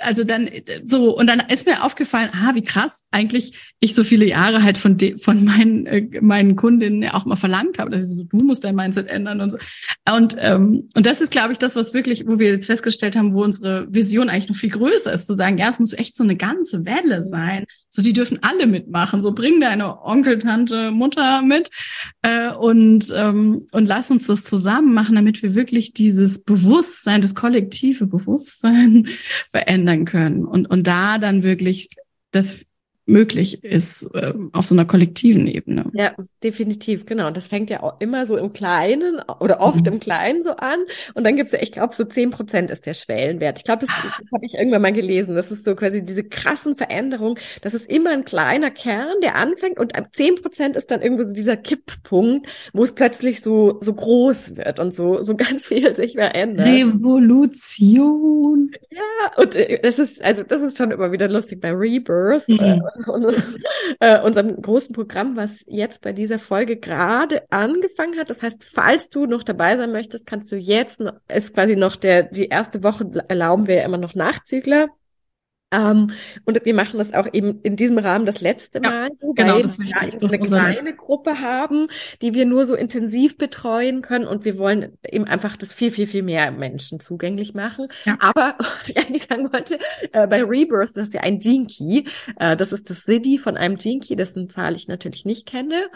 also 0.01 0.23
dann 0.23 0.49
so 0.83 1.17
und 1.17 1.27
dann 1.27 1.39
ist 1.39 1.65
mir 1.65 1.83
aufgefallen, 1.83 2.29
ah, 2.33 2.53
wie 2.53 2.63
krass 2.63 3.03
eigentlich 3.11 3.59
ich 3.79 3.95
so 3.95 4.03
viele 4.03 4.25
Jahre 4.25 4.63
halt 4.63 4.77
von 4.77 4.97
de, 4.97 5.17
von 5.17 5.43
meinen 5.43 5.85
äh, 5.85 6.21
meinen 6.21 6.55
Kundinnen 6.55 7.09
auch 7.09 7.25
mal 7.25 7.35
verlangt 7.35 7.79
habe, 7.79 7.91
dass 7.91 8.03
sie 8.03 8.13
so, 8.13 8.23
du 8.23 8.45
musst 8.45 8.63
dein 8.63 8.75
Mindset 8.75 9.07
ändern 9.07 9.41
und 9.41 9.51
so. 9.51 9.57
Und 10.13 10.35
ähm, 10.39 10.87
und 10.95 11.05
das 11.05 11.21
ist, 11.21 11.31
glaube 11.31 11.53
ich, 11.53 11.59
das, 11.59 11.75
was 11.75 11.93
wirklich, 11.93 12.27
wo 12.27 12.39
wir 12.39 12.49
jetzt 12.49 12.65
festgestellt 12.65 13.15
haben, 13.15 13.33
wo 13.33 13.43
unsere 13.43 13.87
Vision 13.93 14.29
eigentlich 14.29 14.49
noch 14.49 14.55
viel 14.55 14.69
größer 14.69 15.11
ist, 15.13 15.27
zu 15.27 15.33
sagen, 15.33 15.57
ja, 15.57 15.69
es 15.69 15.79
muss 15.79 15.93
echt 15.93 16.15
so 16.15 16.23
eine 16.23 16.35
ganze 16.35 16.85
Welle 16.85 17.23
sein. 17.23 17.65
So, 17.93 18.01
die 18.01 18.13
dürfen 18.13 18.39
alle 18.41 18.67
mitmachen. 18.67 19.21
So, 19.21 19.33
bring 19.33 19.59
deine 19.59 20.01
Onkel, 20.01 20.39
Tante, 20.39 20.91
Mutter 20.91 21.41
mit 21.41 21.69
äh, 22.21 22.49
und 22.51 23.13
ähm, 23.13 23.65
und 23.73 23.85
lass 23.85 24.09
uns 24.09 24.27
das 24.27 24.45
zusammen 24.45 24.93
machen, 24.93 25.15
damit 25.15 25.43
wir 25.43 25.55
wirklich 25.55 25.93
dieses 25.93 26.43
Bewusstsein, 26.43 27.19
das 27.19 27.35
kollektive 27.35 28.07
Bewusstsein 28.07 29.07
verändern 29.51 30.05
können 30.05 30.45
und 30.45 30.67
und 30.67 30.87
da 30.87 31.17
dann 31.17 31.43
wirklich 31.43 31.89
das 32.31 32.65
möglich 33.05 33.63
ist 33.63 34.03
äh, 34.13 34.33
auf 34.53 34.67
so 34.67 34.75
einer 34.75 34.85
kollektiven 34.85 35.47
Ebene. 35.47 35.85
Ja, 35.93 36.13
definitiv, 36.43 37.05
genau. 37.05 37.27
Und 37.27 37.35
das 37.35 37.47
fängt 37.47 37.69
ja 37.69 37.81
auch 37.81 37.99
immer 37.99 38.25
so 38.25 38.37
im 38.37 38.53
Kleinen 38.53 39.19
oder 39.39 39.59
oft 39.59 39.81
mhm. 39.81 39.93
im 39.93 39.99
Kleinen 39.99 40.43
so 40.43 40.51
an. 40.51 40.79
Und 41.13 41.25
dann 41.25 41.35
gibt's 41.35 41.51
ja, 41.51 41.59
ich 41.61 41.71
glaube, 41.71 41.95
so 41.95 42.03
zehn 42.03 42.31
Prozent 42.31 42.69
ist 42.69 42.85
der 42.85 42.93
Schwellenwert. 42.93 43.57
Ich 43.57 43.63
glaube, 43.63 43.85
das, 43.85 43.95
ah. 43.95 44.15
das 44.19 44.31
habe 44.33 44.45
ich 44.45 44.53
irgendwann 44.53 44.83
mal 44.83 44.93
gelesen. 44.93 45.35
Das 45.35 45.51
ist 45.51 45.65
so 45.65 45.75
quasi 45.75 46.05
diese 46.05 46.23
krassen 46.23 46.77
Veränderungen. 46.77 47.35
Das 47.61 47.73
ist 47.73 47.89
immer 47.89 48.11
ein 48.11 48.23
kleiner 48.23 48.69
Kern, 48.69 49.15
der 49.21 49.35
anfängt 49.35 49.79
und 49.79 49.93
zehn 50.13 50.35
Prozent 50.35 50.75
ist 50.75 50.91
dann 50.91 51.01
irgendwo 51.01 51.23
so 51.23 51.33
dieser 51.33 51.57
Kipppunkt, 51.57 52.47
wo 52.73 52.83
es 52.83 52.93
plötzlich 52.93 53.41
so, 53.41 53.79
so 53.81 53.93
groß 53.93 54.57
wird 54.57 54.79
und 54.79 54.95
so, 54.95 55.23
so 55.23 55.35
ganz 55.35 55.67
viel 55.67 55.95
sich 55.95 56.13
verändert. 56.13 56.67
Revolution. 56.67 58.71
Ja, 58.89 59.41
und 59.41 59.55
äh, 59.55 59.79
das 59.81 59.99
ist, 59.99 60.21
also 60.21 60.43
das 60.43 60.61
ist 60.61 60.77
schon 60.77 60.91
immer 60.91 61.11
wieder 61.11 61.27
lustig 61.27 61.61
bei 61.61 61.71
Rebirth. 61.71 62.47
Mhm. 62.47 62.81
Unseres, 63.07 63.57
äh, 63.99 64.21
unserem 64.21 64.61
großen 64.61 64.93
Programm, 64.93 65.35
was 65.35 65.63
jetzt 65.67 66.01
bei 66.01 66.13
dieser 66.13 66.39
Folge 66.39 66.77
gerade 66.77 67.43
angefangen 67.49 68.19
hat. 68.19 68.29
Das 68.29 68.41
heißt, 68.41 68.63
falls 68.63 69.09
du 69.09 69.25
noch 69.25 69.43
dabei 69.43 69.77
sein 69.77 69.91
möchtest, 69.91 70.25
kannst 70.25 70.51
du 70.51 70.55
jetzt, 70.55 71.03
ist 71.27 71.53
quasi 71.53 71.75
noch 71.75 71.95
der, 71.95 72.23
die 72.23 72.47
erste 72.47 72.83
Woche 72.83 73.09
erlauben 73.27 73.67
wir 73.67 73.75
ja 73.75 73.85
immer 73.85 73.97
noch 73.97 74.15
Nachzügler. 74.15 74.89
Ähm, 75.71 76.11
und 76.45 76.65
wir 76.65 76.73
machen 76.73 76.97
das 76.97 77.13
auch 77.13 77.27
eben 77.31 77.61
in 77.61 77.77
diesem 77.77 77.97
Rahmen 77.97 78.25
das 78.25 78.41
letzte 78.41 78.81
Mal, 78.81 79.09
ja, 79.21 79.31
genau, 79.35 79.61
das 79.61 79.77
ist 79.77 79.79
wichtig, 79.79 80.21
wir 80.21 80.57
eine 80.57 80.73
kleine 80.73 80.95
Gruppe 80.95 81.39
haben, 81.39 81.87
die 82.21 82.33
wir 82.33 82.45
nur 82.45 82.65
so 82.65 82.75
intensiv 82.75 83.37
betreuen 83.37 84.01
können 84.01 84.27
und 84.27 84.43
wir 84.43 84.57
wollen 84.57 84.97
eben 85.09 85.25
einfach 85.25 85.55
das 85.55 85.71
viel, 85.71 85.91
viel, 85.91 86.07
viel 86.07 86.23
mehr 86.23 86.51
Menschen 86.51 86.99
zugänglich 86.99 87.53
machen. 87.53 87.87
Ja. 88.03 88.17
Aber, 88.19 88.55
was 88.59 88.89
ich 88.89 88.97
eigentlich 88.97 89.23
sagen 89.23 89.51
wollte, 89.53 89.79
äh, 90.11 90.27
bei 90.27 90.43
Rebirth, 90.43 90.97
das 90.97 91.07
ist 91.07 91.13
ja 91.13 91.21
ein 91.21 91.39
Gene 91.39 91.67
Key, 91.67 92.03
äh, 92.37 92.57
das 92.57 92.73
ist 92.73 92.89
das 92.89 93.03
City 93.03 93.37
von 93.37 93.55
einem 93.55 93.77
Gene 93.77 94.01
Key, 94.01 94.15
dessen 94.15 94.49
Zahl 94.49 94.75
ich 94.75 94.89
natürlich 94.89 95.23
nicht 95.23 95.45
kenne. 95.47 95.87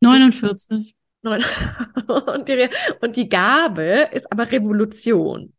49. 0.00 0.94
Und 1.26 2.48
die, 2.48 2.68
und 3.00 3.16
die 3.16 3.28
Gabe 3.28 4.08
ist 4.12 4.30
aber 4.30 4.52
Revolution. 4.52 5.52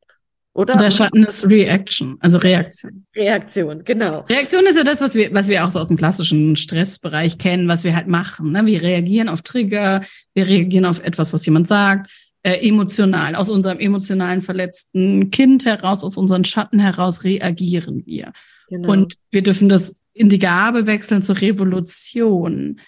Oder? 0.58 0.76
Der 0.76 0.90
Schatten 0.90 1.24
ist 1.24 1.48
Reaction, 1.48 2.18
also 2.20 2.40
Reaktion. 2.40 3.06
Reaktion, 3.16 3.84
genau. 3.86 4.22
Reaktion 4.22 4.66
ist 4.66 4.76
ja 4.76 4.84
das, 4.84 5.02
was 5.02 5.14
wir, 5.14 5.32
was 5.32 5.50
wir 5.50 5.64
auch 5.64 5.70
so 5.70 5.80
aus 5.80 5.90
dem 5.90 5.98
klassischen 5.98 6.56
Stressbereich 6.56 7.38
kennen, 7.38 7.68
was 7.68 7.84
wir 7.84 7.96
halt 7.96 8.08
machen. 8.08 8.54
Ne? 8.54 8.66
Wir 8.66 8.82
reagieren 8.82 9.30
auf 9.30 9.44
Trigger, 9.44 10.02
wir 10.34 10.48
reagieren 10.48 10.86
auf 10.86 11.04
etwas, 11.04 11.32
was 11.32 11.46
jemand 11.46 11.68
sagt, 11.68 12.10
äh, 12.42 12.68
emotional. 12.68 13.36
Aus 13.36 13.52
unserem 13.52 13.78
emotionalen 13.78 14.42
verletzten 14.42 15.30
Kind 15.30 15.68
heraus, 15.68 16.04
aus 16.04 16.18
unseren 16.18 16.44
Schatten 16.44 16.80
heraus 16.80 17.24
reagieren 17.24 18.02
wir. 18.08 18.34
Genau. 18.68 18.92
Und 18.92 19.14
wir 19.30 19.44
dürfen 19.44 19.70
das 19.70 19.94
in 20.14 20.28
die 20.28 20.40
Gabe 20.40 20.88
wechseln 20.88 21.22
zur 21.22 21.40
Revolution. 21.40 22.80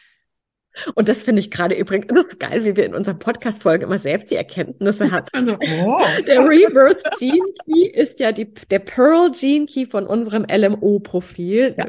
Und 0.95 1.10
das 1.10 1.21
finde 1.21 1.41
ich 1.41 1.51
gerade 1.51 1.75
übrigens 1.75 2.08
das 2.08 2.25
ist 2.25 2.39
geil, 2.39 2.63
wie 2.63 2.75
wir 2.75 2.86
in 2.86 2.93
unserer 2.93 3.15
Podcast-Folge 3.15 3.86
immer 3.86 3.99
selbst 3.99 4.32
die 4.32 4.36
Erkenntnisse 4.36 5.12
haben. 5.12 5.27
Also, 5.39 5.58
oh. 5.86 6.01
Der 6.27 6.39
Rebirth 6.47 7.03
Gene 7.17 7.53
Key 7.65 7.88
ist 7.88 8.19
ja 8.19 8.32
die, 8.32 8.53
der 8.69 8.79
Pearl 8.79 9.32
Gene 9.32 9.65
Key 9.65 9.86
von 9.86 10.05
unserem 10.05 10.45
LMO-Profil. 10.49 11.75
Ja. 11.77 11.86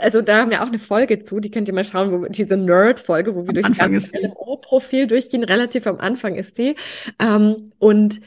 Also 0.00 0.22
da 0.22 0.38
haben 0.38 0.50
wir 0.50 0.62
auch 0.62 0.66
eine 0.66 0.78
Folge 0.78 1.22
zu, 1.22 1.38
die 1.38 1.50
könnt 1.50 1.68
ihr 1.68 1.74
mal 1.74 1.84
schauen, 1.84 2.12
wo 2.12 2.26
diese 2.26 2.56
Nerd-Folge, 2.56 3.34
wo 3.34 3.46
wir 3.46 3.64
am 3.64 3.72
durch 3.72 3.92
das 3.92 4.12
LMO-Profil 4.12 5.06
durchgehen. 5.06 5.44
Relativ 5.44 5.86
am 5.86 5.98
Anfang 5.98 6.34
ist 6.34 6.58
die. 6.58 6.76
Ähm, 7.20 7.72
und 7.78 8.20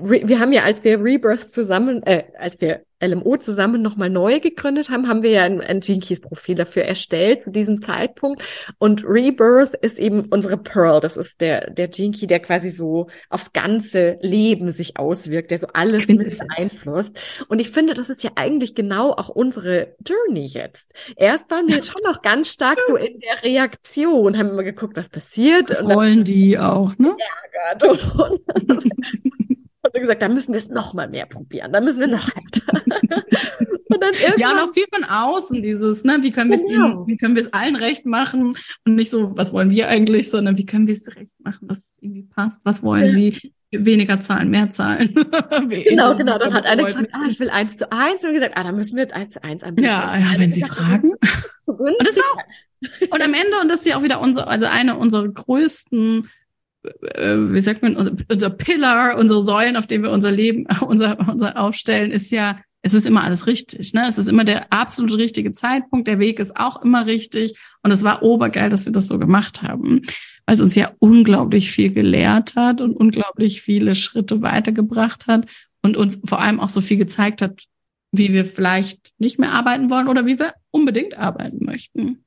wir 0.00 0.40
haben 0.40 0.52
ja, 0.52 0.62
als 0.62 0.84
wir 0.84 1.02
Rebirth 1.02 1.50
zusammen, 1.50 2.02
äh, 2.04 2.24
als 2.38 2.60
wir 2.60 2.82
LMO 3.02 3.38
zusammen 3.38 3.80
nochmal 3.80 4.10
neu 4.10 4.40
gegründet 4.40 4.90
haben, 4.90 5.08
haben 5.08 5.22
wir 5.22 5.30
ja 5.30 5.44
ein, 5.44 5.60
ein 5.60 5.80
Gene 5.80 6.00
Keys 6.00 6.20
Profil 6.20 6.54
dafür 6.54 6.84
erstellt 6.84 7.42
zu 7.42 7.50
diesem 7.50 7.80
Zeitpunkt. 7.80 8.42
Und 8.78 9.04
Rebirth 9.04 9.74
ist 9.74 9.98
eben 9.98 10.26
unsere 10.26 10.58
Pearl. 10.58 11.00
Das 11.00 11.16
ist 11.16 11.40
der, 11.40 11.70
der 11.70 11.88
Gene 11.88 12.12
Key, 12.12 12.26
der 12.26 12.40
quasi 12.40 12.68
so 12.68 13.08
aufs 13.30 13.52
ganze 13.52 14.18
Leben 14.20 14.72
sich 14.72 14.98
auswirkt, 14.98 15.50
der 15.50 15.58
so 15.58 15.68
alles 15.72 16.08
mit 16.08 16.18
beeinflusst. 16.18 17.12
Und 17.48 17.58
ich 17.58 17.70
finde, 17.70 17.94
das 17.94 18.10
ist 18.10 18.22
ja 18.22 18.32
eigentlich 18.36 18.74
genau 18.74 19.12
auch 19.12 19.30
unsere 19.30 19.94
Journey 20.06 20.44
jetzt. 20.44 20.92
Erst 21.16 21.50
waren 21.50 21.68
wir 21.68 21.82
schon 21.82 22.02
noch 22.04 22.20
ganz 22.20 22.52
stark 22.52 22.78
so 22.86 22.96
in 22.96 23.18
der 23.20 23.42
Reaktion, 23.42 24.36
haben 24.36 24.50
immer 24.50 24.62
geguckt, 24.62 24.96
was 24.96 25.08
passiert. 25.08 25.70
Das 25.70 25.84
wollen 25.84 26.24
die 26.24 26.58
auch, 26.58 26.96
ne? 26.98 27.16
Ärgert 27.72 28.14
und, 28.14 28.70
und 28.70 28.84
und 29.92 30.00
gesagt, 30.00 30.22
da 30.22 30.28
müssen 30.28 30.52
wir 30.52 30.58
es 30.58 30.68
noch 30.68 30.94
mal 30.94 31.08
mehr 31.08 31.26
probieren, 31.26 31.72
da 31.72 31.80
müssen 31.80 32.00
wir 32.00 32.06
noch 32.06 32.28
härter. 32.28 32.82
und 33.88 34.02
dann 34.02 34.12
ja, 34.38 34.52
noch 34.54 34.72
viel 34.72 34.86
von 34.92 35.04
außen 35.04 35.62
dieses, 35.62 36.04
ne, 36.04 36.18
wie 36.22 36.30
können 36.30 36.50
wir 36.50 36.58
es 36.58 36.66
genau. 36.66 36.86
ihnen, 36.86 37.06
wie 37.06 37.16
können 37.16 37.34
wir 37.34 37.42
es 37.42 37.52
allen 37.52 37.76
recht 37.76 38.06
machen 38.06 38.56
und 38.84 38.94
nicht 38.94 39.10
so, 39.10 39.36
was 39.36 39.52
wollen 39.52 39.70
wir 39.70 39.88
eigentlich, 39.88 40.30
sondern 40.30 40.56
wie 40.56 40.66
können 40.66 40.86
wir 40.86 40.94
es 40.94 41.14
recht 41.16 41.32
machen, 41.38 41.68
dass 41.68 41.78
es 41.78 41.98
irgendwie 42.00 42.22
passt, 42.22 42.60
was 42.64 42.82
wollen 42.82 43.04
ja. 43.04 43.10
sie, 43.10 43.52
weniger 43.72 44.20
zahlen, 44.20 44.50
mehr 44.50 44.70
zahlen. 44.70 45.14
genau, 45.68 46.14
genau, 46.16 46.38
dann 46.38 46.54
hat 46.54 46.66
einer 46.66 46.84
gefragt, 46.84 47.10
ah, 47.12 47.26
ich 47.28 47.38
will 47.38 47.50
eins 47.50 47.76
zu 47.76 47.90
eins 47.92 48.24
und 48.24 48.34
gesagt, 48.34 48.56
ah, 48.56 48.64
dann 48.64 48.74
müssen 48.74 48.96
wir 48.96 49.14
eins 49.14 49.34
zu 49.34 49.44
eins 49.44 49.62
anbieten. 49.62 49.86
Ja, 49.88 50.18
ja, 50.18 50.32
wenn 50.38 50.52
sie 50.52 50.62
fragen. 50.62 51.12
und 51.66 51.96
das 52.00 52.16
war 52.16 52.24
auch, 52.34 52.42
und 53.10 53.22
am 53.22 53.34
Ende, 53.34 53.60
und 53.60 53.68
das 53.68 53.80
ist 53.80 53.86
ja 53.86 53.96
auch 53.96 54.02
wieder 54.02 54.20
unser, 54.20 54.48
also 54.48 54.66
eine 54.66 54.96
unserer 54.96 55.28
größten 55.28 56.28
wie 56.82 57.60
sagt 57.60 57.82
man, 57.82 57.96
unser, 57.96 58.12
unser 58.30 58.50
Pillar, 58.50 59.18
unsere 59.18 59.40
Säulen, 59.40 59.76
auf 59.76 59.86
denen 59.86 60.04
wir 60.04 60.10
unser 60.10 60.30
Leben, 60.30 60.66
unser, 60.86 61.18
unser 61.28 61.60
aufstellen, 61.60 62.10
ist 62.10 62.30
ja 62.30 62.56
es 62.82 62.94
ist 62.94 63.06
immer 63.06 63.22
alles 63.22 63.46
richtig. 63.46 63.92
Ne? 63.92 64.06
Es 64.08 64.18
ist 64.18 64.28
immer 64.28 64.44
der 64.44 64.72
absolut 64.72 65.18
richtige 65.18 65.52
Zeitpunkt. 65.52 66.08
Der 66.08 66.18
Weg 66.18 66.38
ist 66.38 66.56
auch 66.56 66.82
immer 66.82 67.06
richtig. 67.06 67.58
Und 67.82 67.90
es 67.90 68.04
war 68.04 68.22
obergeil, 68.22 68.70
dass 68.70 68.86
wir 68.86 68.92
das 68.92 69.06
so 69.06 69.18
gemacht 69.18 69.62
haben, 69.62 70.02
weil 70.46 70.54
es 70.54 70.60
uns 70.60 70.74
ja 70.74 70.92
unglaublich 70.98 71.70
viel 71.70 71.92
gelehrt 71.92 72.56
hat 72.56 72.80
und 72.80 72.96
unglaublich 72.96 73.60
viele 73.60 73.94
Schritte 73.94 74.40
weitergebracht 74.40 75.26
hat 75.26 75.46
und 75.82 75.96
uns 75.96 76.20
vor 76.24 76.40
allem 76.40 76.60
auch 76.60 76.70
so 76.70 76.80
viel 76.80 76.96
gezeigt 76.96 77.42
hat, 77.42 77.64
wie 78.12 78.32
wir 78.32 78.44
vielleicht 78.44 79.12
nicht 79.18 79.38
mehr 79.38 79.52
arbeiten 79.52 79.90
wollen 79.90 80.08
oder 80.08 80.26
wie 80.26 80.38
wir 80.38 80.54
unbedingt 80.70 81.16
arbeiten 81.16 81.64
möchten. 81.64 82.24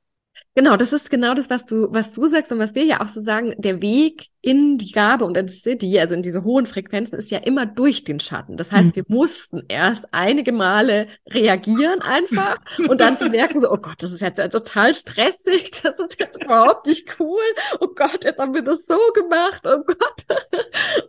Genau, 0.56 0.76
das 0.76 0.92
ist 0.92 1.10
genau 1.10 1.34
das, 1.34 1.50
was 1.50 1.64
du, 1.64 1.88
was 1.90 2.12
du 2.12 2.26
sagst 2.26 2.52
und 2.52 2.60
was 2.60 2.76
wir 2.76 2.84
ja 2.84 3.00
auch 3.00 3.08
so 3.08 3.20
sagen. 3.20 3.54
Der 3.58 3.82
Weg 3.82 4.28
in 4.40 4.78
die 4.78 4.92
Gabe 4.92 5.24
und 5.24 5.36
in 5.36 5.48
die 5.48 5.52
City, 5.52 5.98
also 5.98 6.14
in 6.14 6.22
diese 6.22 6.44
hohen 6.44 6.66
Frequenzen, 6.66 7.18
ist 7.18 7.32
ja 7.32 7.38
immer 7.38 7.66
durch 7.66 8.04
den 8.04 8.20
Schatten. 8.20 8.56
Das 8.56 8.70
heißt, 8.70 8.88
mhm. 8.88 8.96
wir 8.96 9.04
mussten 9.08 9.64
erst 9.68 10.04
einige 10.12 10.52
Male 10.52 11.08
reagieren 11.28 12.02
einfach 12.02 12.58
und 12.88 13.00
dann 13.00 13.18
zu 13.18 13.30
merken, 13.30 13.62
so, 13.62 13.70
oh 13.72 13.78
Gott, 13.78 14.00
das 14.02 14.12
ist 14.12 14.20
jetzt 14.20 14.38
ja 14.38 14.46
total 14.48 14.94
stressig, 14.94 15.72
das 15.82 15.98
ist 15.98 16.20
jetzt 16.20 16.42
überhaupt 16.42 16.86
nicht 16.86 17.18
cool. 17.18 17.42
Oh 17.80 17.88
Gott, 17.88 18.24
jetzt 18.24 18.38
haben 18.38 18.54
wir 18.54 18.62
das 18.62 18.86
so 18.86 18.98
gemacht, 19.12 19.62
oh 19.64 19.82
Gott. 19.84 20.40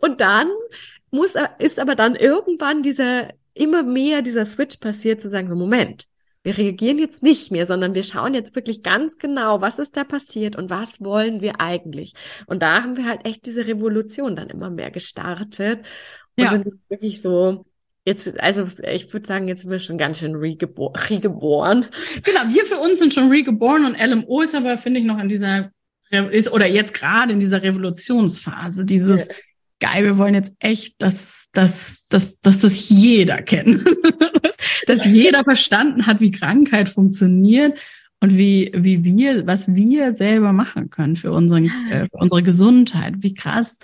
Und 0.00 0.20
dann 0.20 0.48
muss, 1.10 1.34
ist 1.58 1.78
aber 1.78 1.94
dann 1.94 2.16
irgendwann 2.16 2.82
dieser, 2.82 3.28
immer 3.54 3.84
mehr 3.84 4.22
dieser 4.22 4.44
Switch 4.44 4.78
passiert, 4.78 5.20
zu 5.20 5.30
sagen, 5.30 5.48
so, 5.48 5.54
Moment, 5.54 6.06
wir 6.46 6.56
reagieren 6.56 7.00
jetzt 7.00 7.24
nicht 7.24 7.50
mehr, 7.50 7.66
sondern 7.66 7.96
wir 7.96 8.04
schauen 8.04 8.32
jetzt 8.32 8.54
wirklich 8.54 8.84
ganz 8.84 9.18
genau, 9.18 9.60
was 9.60 9.80
ist 9.80 9.96
da 9.96 10.04
passiert 10.04 10.54
und 10.54 10.70
was 10.70 11.00
wollen 11.00 11.40
wir 11.40 11.60
eigentlich. 11.60 12.14
Und 12.46 12.62
da 12.62 12.84
haben 12.84 12.96
wir 12.96 13.04
halt 13.04 13.26
echt 13.26 13.46
diese 13.46 13.66
Revolution 13.66 14.36
dann 14.36 14.48
immer 14.48 14.70
mehr 14.70 14.92
gestartet 14.92 15.80
und 16.38 16.44
ja. 16.44 16.52
sind 16.52 16.72
wirklich 16.88 17.20
so 17.20 17.66
Jetzt, 18.04 18.38
also 18.38 18.68
ich 18.84 19.12
würde 19.12 19.26
sagen, 19.26 19.48
jetzt 19.48 19.62
sind 19.62 19.70
wir 19.72 19.80
schon 19.80 19.98
ganz 19.98 20.20
schön 20.20 20.36
regebo 20.36 20.94
regeboren. 21.08 21.86
Genau, 22.22 22.42
wir 22.46 22.64
für 22.64 22.76
uns 22.76 23.00
sind 23.00 23.12
schon 23.12 23.30
regeboren 23.30 23.84
und 23.84 23.98
LMO 23.98 24.42
ist 24.42 24.54
aber, 24.54 24.78
finde 24.78 25.00
ich, 25.00 25.06
noch 25.06 25.18
in 25.18 25.26
dieser, 25.26 25.68
ist, 26.30 26.52
oder 26.52 26.68
jetzt 26.68 26.94
gerade 26.94 27.32
in 27.32 27.40
dieser 27.40 27.64
Revolutionsphase, 27.64 28.84
dieses, 28.84 29.26
ja 29.26 29.34
geil, 29.80 30.04
wir 30.04 30.18
wollen 30.18 30.34
jetzt 30.34 30.52
echt, 30.58 31.00
dass, 31.02 31.48
dass, 31.52 32.04
dass, 32.08 32.40
dass 32.40 32.60
das 32.60 32.90
jeder 32.90 33.42
kennt. 33.42 33.84
dass 34.86 35.04
jeder 35.04 35.44
verstanden 35.44 36.06
hat, 36.06 36.20
wie 36.20 36.30
Krankheit 36.30 36.88
funktioniert 36.88 37.78
und 38.20 38.36
wie, 38.36 38.70
wie 38.74 39.04
wir, 39.04 39.46
was 39.46 39.74
wir 39.74 40.14
selber 40.14 40.52
machen 40.52 40.90
können 40.90 41.16
für, 41.16 41.32
unseren, 41.32 41.66
äh, 41.90 42.06
für 42.06 42.16
unsere 42.18 42.42
Gesundheit. 42.42 43.14
Wie 43.18 43.34
krass, 43.34 43.78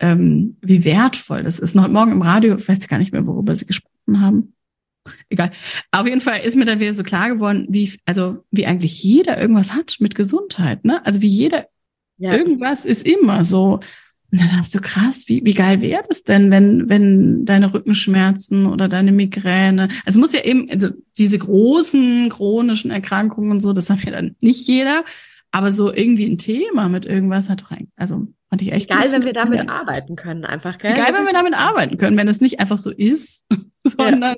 ähm, 0.00 0.56
wie 0.60 0.84
wertvoll 0.84 1.42
das 1.42 1.58
ist. 1.58 1.74
Noch 1.74 1.88
morgen 1.88 2.12
im 2.12 2.22
Radio, 2.22 2.56
ich 2.56 2.68
weiß 2.68 2.88
gar 2.88 2.98
nicht 2.98 3.12
mehr, 3.12 3.26
worüber 3.26 3.54
sie 3.54 3.66
gesprochen 3.66 4.20
haben. 4.20 4.54
Egal. 5.28 5.50
Auf 5.92 6.06
jeden 6.06 6.20
Fall 6.20 6.40
ist 6.40 6.56
mir 6.56 6.64
dann 6.64 6.80
wieder 6.80 6.92
so 6.92 7.02
klar 7.02 7.28
geworden, 7.28 7.66
wie, 7.70 7.90
also, 8.06 8.44
wie 8.50 8.66
eigentlich 8.66 9.02
jeder 9.02 9.40
irgendwas 9.40 9.74
hat 9.74 9.96
mit 10.00 10.14
Gesundheit, 10.14 10.84
ne? 10.84 11.04
Also, 11.06 11.20
wie 11.22 11.28
jeder, 11.28 11.66
ja. 12.18 12.32
irgendwas 12.32 12.84
ist 12.84 13.06
immer 13.06 13.44
so. 13.44 13.80
Und 14.32 14.40
dann 14.40 14.48
dachte 14.48 14.62
ich 14.64 14.70
so 14.70 14.80
krass, 14.80 15.24
wie, 15.26 15.42
wie 15.44 15.54
geil 15.54 15.80
wäre 15.80 16.02
das 16.08 16.22
denn, 16.22 16.50
wenn, 16.50 16.88
wenn 16.88 17.44
deine 17.44 17.72
Rückenschmerzen 17.72 18.66
oder 18.66 18.88
deine 18.88 19.12
Migräne, 19.12 19.88
also 20.04 20.20
muss 20.20 20.32
ja 20.32 20.44
eben, 20.44 20.70
also 20.70 20.88
diese 21.18 21.38
großen 21.38 22.28
chronischen 22.28 22.90
Erkrankungen 22.90 23.50
und 23.50 23.60
so, 23.60 23.72
das 23.72 23.90
hat 23.90 24.04
ja 24.04 24.12
dann 24.12 24.36
nicht 24.40 24.66
jeder, 24.66 25.04
aber 25.50 25.72
so 25.72 25.92
irgendwie 25.92 26.26
ein 26.26 26.38
Thema 26.38 26.88
mit 26.88 27.06
irgendwas 27.06 27.48
hat 27.48 27.72
rein, 27.72 27.88
also 27.96 28.28
fand 28.48 28.62
ich 28.62 28.72
echt 28.72 28.88
Geil, 28.88 29.10
wenn 29.10 29.24
wir 29.24 29.32
damit 29.32 29.68
arbeiten 29.68 30.14
können, 30.16 30.44
einfach, 30.44 30.78
gell? 30.78 30.94
Geil, 30.94 31.12
wenn 31.12 31.24
wir 31.24 31.32
damit 31.32 31.54
arbeiten 31.54 31.96
können, 31.96 32.16
wenn 32.16 32.28
es 32.28 32.40
nicht 32.40 32.60
einfach 32.60 32.78
so 32.78 32.90
ist, 32.90 33.46
sondern 33.84 34.36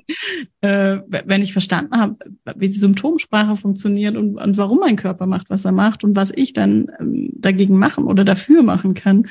ja. 0.63 0.93
äh, 0.93 1.01
wenn 1.07 1.41
ich 1.41 1.53
verstanden 1.53 1.99
habe, 1.99 2.15
wie 2.55 2.67
die 2.67 2.73
Symptomsprache 2.73 3.55
funktioniert 3.55 4.15
und, 4.15 4.37
und 4.37 4.57
warum 4.57 4.79
mein 4.79 4.95
Körper 4.95 5.27
macht, 5.27 5.49
was 5.49 5.65
er 5.65 5.71
macht 5.71 6.03
und 6.03 6.15
was 6.15 6.31
ich 6.33 6.53
dann 6.53 6.87
ähm, 6.99 7.29
dagegen 7.35 7.77
machen 7.77 8.05
oder 8.05 8.23
dafür 8.23 8.63
machen 8.63 8.93
kann, 8.93 9.27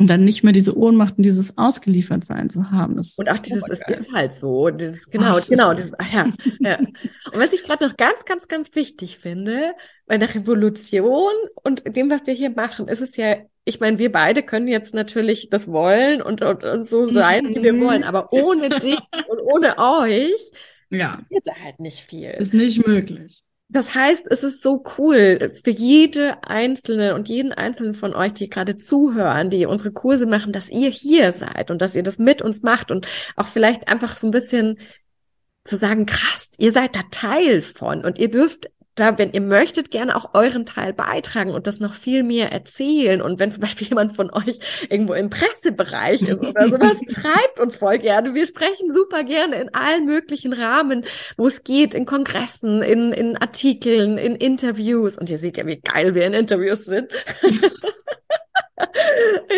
und 0.00 0.08
dann 0.08 0.24
nicht 0.24 0.42
mehr 0.42 0.54
diese 0.54 0.76
Ohnmacht 0.76 1.18
und 1.18 1.24
dieses 1.24 1.58
Ausgeliefertsein 1.58 2.48
zu 2.48 2.70
haben. 2.70 2.96
Das 2.96 3.16
und 3.18 3.28
auch 3.28 3.36
dieses, 3.36 3.62
es 3.68 3.80
ist 3.98 4.12
halt 4.14 4.34
so. 4.34 4.70
Dieses, 4.70 5.10
genau, 5.10 5.36
Ach, 5.36 5.46
genau. 5.46 5.74
Dieses, 5.74 5.92
ja, 6.00 6.30
ja. 6.58 6.78
Und 6.78 7.34
was 7.34 7.52
ich 7.52 7.62
gerade 7.64 7.86
noch 7.86 7.98
ganz, 7.98 8.24
ganz, 8.24 8.48
ganz 8.48 8.74
wichtig 8.74 9.18
finde, 9.18 9.74
bei 10.06 10.16
der 10.16 10.34
Revolution 10.34 11.30
und 11.62 11.82
dem, 11.94 12.08
was 12.08 12.26
wir 12.26 12.32
hier 12.32 12.48
machen, 12.48 12.88
ist 12.88 13.02
es 13.02 13.14
ja, 13.16 13.36
ich 13.66 13.78
meine, 13.78 13.98
wir 13.98 14.10
beide 14.10 14.42
können 14.42 14.68
jetzt 14.68 14.94
natürlich 14.94 15.50
das 15.50 15.68
wollen 15.68 16.22
und, 16.22 16.40
und, 16.40 16.64
und 16.64 16.88
so 16.88 17.04
sein, 17.04 17.46
wie 17.48 17.62
wir 17.62 17.78
wollen, 17.78 18.02
aber 18.02 18.32
ohne 18.32 18.70
dich 18.70 18.98
und 19.28 19.38
ohne 19.52 19.76
euch 19.76 20.50
ja. 20.88 21.18
wird 21.28 21.46
halt 21.62 21.78
nicht 21.78 22.00
viel. 22.00 22.30
Ist 22.30 22.54
nicht 22.54 22.86
möglich. 22.86 23.42
Das 23.72 23.94
heißt, 23.94 24.26
es 24.28 24.42
ist 24.42 24.62
so 24.62 24.82
cool 24.98 25.54
für 25.62 25.70
jede 25.70 26.42
einzelne 26.42 27.14
und 27.14 27.28
jeden 27.28 27.52
einzelnen 27.52 27.94
von 27.94 28.14
euch, 28.14 28.32
die 28.32 28.50
gerade 28.50 28.78
zuhören, 28.78 29.48
die 29.48 29.64
unsere 29.64 29.92
Kurse 29.92 30.26
machen, 30.26 30.52
dass 30.52 30.68
ihr 30.68 30.90
hier 30.90 31.32
seid 31.32 31.70
und 31.70 31.80
dass 31.80 31.94
ihr 31.94 32.02
das 32.02 32.18
mit 32.18 32.42
uns 32.42 32.62
macht 32.62 32.90
und 32.90 33.06
auch 33.36 33.46
vielleicht 33.46 33.88
einfach 33.88 34.18
so 34.18 34.26
ein 34.26 34.32
bisschen 34.32 34.78
zu 35.62 35.78
sagen, 35.78 36.04
krass, 36.04 36.48
ihr 36.58 36.72
seid 36.72 36.96
da 36.96 37.02
Teil 37.12 37.62
von 37.62 38.04
und 38.04 38.18
ihr 38.18 38.30
dürft 38.30 38.68
da, 39.00 39.18
wenn 39.18 39.32
ihr 39.32 39.40
möchtet, 39.40 39.90
gerne 39.90 40.14
auch 40.14 40.34
euren 40.34 40.66
Teil 40.66 40.92
beitragen 40.92 41.52
und 41.52 41.66
das 41.66 41.80
noch 41.80 41.94
viel 41.94 42.22
mehr 42.22 42.52
erzählen. 42.52 43.22
Und 43.22 43.38
wenn 43.38 43.50
zum 43.50 43.62
Beispiel 43.62 43.88
jemand 43.88 44.14
von 44.14 44.30
euch 44.30 44.58
irgendwo 44.88 45.14
im 45.14 45.30
Pressebereich 45.30 46.22
ist 46.22 46.40
oder 46.40 46.68
sowas, 46.68 46.98
schreibt 47.08 47.58
uns 47.58 47.76
voll 47.76 47.98
gerne. 47.98 48.34
Wir 48.34 48.46
sprechen 48.46 48.94
super 48.94 49.24
gerne 49.24 49.56
in 49.56 49.74
allen 49.74 50.04
möglichen 50.06 50.52
Rahmen, 50.52 51.04
wo 51.36 51.46
es 51.46 51.64
geht, 51.64 51.94
in 51.94 52.04
Kongressen, 52.06 52.82
in, 52.82 53.12
in 53.12 53.36
Artikeln, 53.36 54.18
in 54.18 54.36
Interviews. 54.36 55.16
Und 55.16 55.30
ihr 55.30 55.38
seht 55.38 55.56
ja, 55.56 55.66
wie 55.66 55.80
geil 55.80 56.14
wir 56.14 56.26
in 56.26 56.34
Interviews 56.34 56.84
sind. 56.84 57.10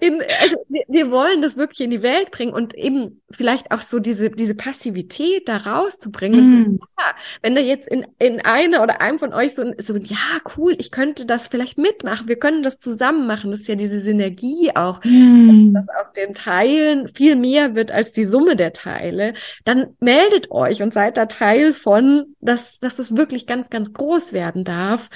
in, 0.00 0.08
in, 0.08 0.22
also 0.40 0.56
wir, 0.68 0.82
wir, 0.88 1.10
wollen 1.10 1.42
das 1.42 1.56
wirklich 1.56 1.80
in 1.80 1.90
die 1.90 2.02
Welt 2.02 2.30
bringen 2.30 2.52
und 2.52 2.74
eben 2.74 3.20
vielleicht 3.30 3.70
auch 3.70 3.82
so 3.82 3.98
diese, 3.98 4.30
diese 4.30 4.54
Passivität 4.54 5.48
da 5.48 5.58
rauszubringen. 5.58 6.74
Mm. 6.74 6.78
Ja, 6.98 7.14
wenn 7.42 7.54
da 7.54 7.60
jetzt 7.60 7.88
in, 7.88 8.06
in 8.18 8.40
einer 8.40 8.82
oder 8.82 9.00
einem 9.00 9.18
von 9.18 9.32
euch 9.32 9.54
so, 9.54 9.64
so, 9.78 9.96
ja, 9.96 10.16
cool, 10.56 10.74
ich 10.78 10.90
könnte 10.90 11.26
das 11.26 11.48
vielleicht 11.48 11.78
mitmachen, 11.78 12.28
wir 12.28 12.38
können 12.38 12.62
das 12.62 12.78
zusammen 12.78 13.26
machen. 13.26 13.50
Das 13.50 13.60
ist 13.60 13.68
ja 13.68 13.74
diese 13.74 14.00
Synergie 14.00 14.70
auch, 14.74 15.00
mm. 15.04 15.72
dass 15.74 15.88
aus 15.88 16.12
den 16.12 16.34
Teilen 16.34 17.08
viel 17.14 17.36
mehr 17.36 17.74
wird 17.74 17.92
als 17.92 18.12
die 18.12 18.24
Summe 18.24 18.56
der 18.56 18.72
Teile. 18.72 19.34
Dann 19.64 19.96
meldet 20.00 20.50
euch 20.50 20.82
und 20.82 20.94
seid 20.94 21.16
da 21.16 21.26
Teil 21.26 21.72
von, 21.72 22.34
dass, 22.40 22.78
dass 22.80 22.98
es 22.98 23.16
wirklich 23.16 23.46
ganz, 23.46 23.70
ganz 23.70 23.92
groß 23.92 24.32
werden 24.32 24.64
darf 24.64 25.08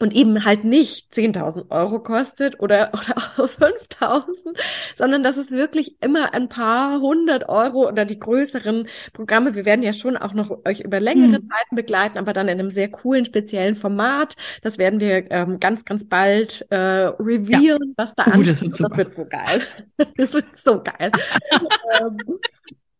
und 0.00 0.12
eben 0.12 0.44
halt 0.44 0.64
nicht 0.64 1.14
10.000 1.14 1.70
Euro 1.70 2.00
kostet 2.00 2.60
oder, 2.60 2.90
oder 3.38 3.48
5.000, 3.48 4.58
sondern 4.96 5.22
dass 5.22 5.36
es 5.36 5.50
wirklich 5.50 5.96
immer 6.00 6.34
ein 6.34 6.48
paar 6.48 7.00
hundert 7.00 7.48
Euro 7.48 7.88
oder 7.88 8.04
die 8.04 8.18
größeren 8.18 8.88
Programme, 9.12 9.54
wir 9.54 9.64
werden 9.64 9.82
ja 9.82 9.92
schon 9.92 10.16
auch 10.16 10.34
noch 10.34 10.64
euch 10.64 10.80
über 10.80 11.00
längere 11.00 11.40
mhm. 11.40 11.48
Zeiten 11.48 11.76
begleiten, 11.76 12.18
aber 12.18 12.32
dann 12.32 12.48
in 12.48 12.58
einem 12.58 12.70
sehr 12.70 12.90
coolen, 12.90 13.24
speziellen 13.24 13.76
Format. 13.76 14.36
Das 14.62 14.78
werden 14.78 15.00
wir 15.00 15.30
ähm, 15.30 15.60
ganz, 15.60 15.84
ganz 15.84 16.04
bald 16.04 16.66
äh, 16.70 16.76
revealen, 16.76 17.94
ja. 17.96 18.04
was 18.04 18.14
da 18.14 18.26
uh, 18.26 18.30
ansteht. 18.30 18.72
Das, 18.72 18.78
das 18.78 18.96
wird 18.96 19.14
so 19.14 19.22
geil. 19.22 19.62
das 20.16 20.32
wird 20.32 20.46
so 20.64 20.82
geil. 20.82 21.12
ähm, 22.00 22.16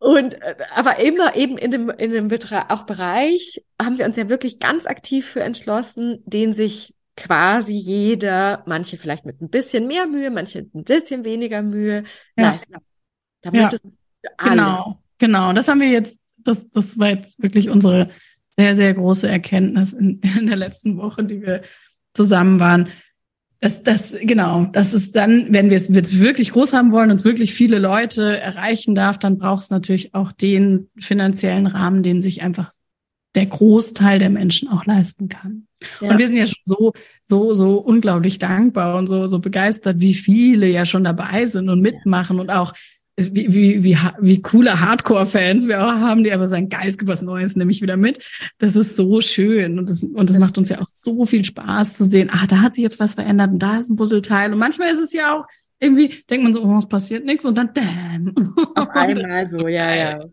und 0.05 0.39
äh, 0.41 0.55
aber 0.73 0.99
immer 0.99 1.35
eben 1.35 1.57
in 1.57 1.71
dem 1.71 1.89
in 1.89 2.11
dem 2.11 2.29
auch 2.69 2.83
Bereich 2.83 3.63
haben 3.81 3.97
wir 3.97 4.05
uns 4.05 4.17
ja 4.17 4.29
wirklich 4.29 4.59
ganz 4.59 4.85
aktiv 4.85 5.25
für 5.25 5.41
entschlossen, 5.41 6.21
den 6.25 6.53
sich 6.53 6.93
quasi 7.17 7.73
jeder, 7.73 8.61
manche 8.67 8.97
vielleicht 8.97 9.25
mit 9.25 9.41
ein 9.41 9.49
bisschen 9.49 9.87
mehr 9.87 10.05
Mühe, 10.05 10.29
manche 10.29 10.59
mit 10.59 10.75
ein 10.75 10.83
bisschen 10.83 11.23
weniger 11.23 11.63
Mühe 11.63 12.03
ja. 12.37 12.51
leisten. 12.51 12.75
Damit 13.41 13.61
ja. 13.61 13.69
es 13.73 13.81
Genau, 14.37 15.01
genau. 15.17 15.53
Das 15.53 15.67
haben 15.67 15.81
wir 15.81 15.89
jetzt, 15.89 16.19
das, 16.37 16.69
das 16.69 16.99
war 16.99 17.09
jetzt 17.09 17.41
wirklich 17.41 17.69
unsere 17.69 18.09
sehr, 18.57 18.75
sehr 18.75 18.93
große 18.93 19.27
Erkenntnis 19.27 19.93
in, 19.93 20.21
in 20.39 20.45
der 20.45 20.55
letzten 20.55 20.97
Woche, 20.97 21.23
die 21.23 21.41
wir 21.41 21.61
zusammen 22.13 22.59
waren. 22.59 22.89
Das, 23.61 23.83
das, 23.83 24.15
genau, 24.21 24.65
das 24.71 24.93
ist 24.93 25.15
dann, 25.15 25.47
wenn 25.49 25.69
wir 25.69 25.77
es 25.77 26.19
wirklich 26.19 26.51
groß 26.51 26.73
haben 26.73 26.91
wollen 26.91 27.09
und 27.09 27.23
wirklich 27.23 27.53
viele 27.53 27.79
Leute 27.79 28.37
erreichen 28.39 28.95
darf, 28.95 29.17
dann 29.17 29.37
braucht 29.37 29.63
es 29.63 29.69
natürlich 29.69 30.13
auch 30.13 30.31
den 30.31 30.89
finanziellen 30.97 31.65
Rahmen, 31.65 32.03
den 32.03 32.21
sich 32.21 32.43
einfach 32.43 32.71
der 33.35 33.45
Großteil 33.45 34.19
der 34.19 34.29
Menschen 34.29 34.69
auch 34.69 34.85
leisten 34.85 35.29
kann. 35.29 35.67
Ja. 36.01 36.09
Und 36.09 36.19
wir 36.19 36.27
sind 36.27 36.37
ja 36.37 36.45
schon 36.45 36.61
so, 36.63 36.93
so, 37.25 37.53
so 37.53 37.77
unglaublich 37.77 38.39
dankbar 38.39 38.97
und 38.97 39.07
so, 39.07 39.27
so 39.27 39.39
begeistert, 39.39 39.99
wie 39.99 40.13
viele 40.13 40.67
ja 40.67 40.85
schon 40.85 41.03
dabei 41.03 41.45
sind 41.45 41.69
und 41.69 41.81
mitmachen 41.81 42.39
und 42.39 42.49
auch 42.49 42.73
wie, 43.17 43.53
wie, 43.53 43.83
wie, 43.83 43.97
wie 44.19 44.41
coole 44.41 44.79
Hardcore-Fans 44.79 45.67
wir 45.67 45.85
auch 45.85 45.93
haben, 45.93 46.23
die 46.23 46.31
einfach 46.31 46.47
sagen, 46.47 46.69
geil, 46.69 46.89
es 46.89 46.97
gibt 46.97 47.09
was 47.09 47.21
Neues, 47.21 47.55
nehme 47.55 47.71
ich 47.71 47.81
wieder 47.81 47.95
mit. 47.95 48.23
Das 48.57 48.75
ist 48.75 48.97
so 48.97 49.21
schön 49.21 49.79
und 49.79 49.89
das, 49.89 50.03
und 50.03 50.29
das 50.29 50.37
macht 50.37 50.57
uns 50.57 50.69
ja 50.69 50.81
auch 50.81 50.89
so 50.89 51.25
viel 51.25 51.45
Spaß 51.45 51.95
zu 51.95 52.05
sehen, 52.05 52.29
ah, 52.31 52.45
da 52.47 52.59
hat 52.59 52.73
sich 52.73 52.83
jetzt 52.83 52.99
was 52.99 53.13
verändert 53.13 53.51
und 53.51 53.59
da 53.59 53.77
ist 53.77 53.89
ein 53.89 53.95
Puzzleteil 53.95 54.51
und 54.51 54.59
manchmal 54.59 54.89
ist 54.89 54.99
es 54.99 55.13
ja 55.13 55.33
auch 55.33 55.45
irgendwie, 55.79 56.09
denkt 56.29 56.43
man 56.43 56.53
so, 56.53 56.63
oh, 56.63 56.77
es 56.77 56.87
passiert 56.87 57.25
nichts 57.25 57.45
und 57.45 57.57
dann, 57.57 57.71
damn. 57.73 58.33
Auf 58.75 58.89
einmal 58.89 59.49
so, 59.49 59.67
ja, 59.67 59.95
ja. 59.95 60.25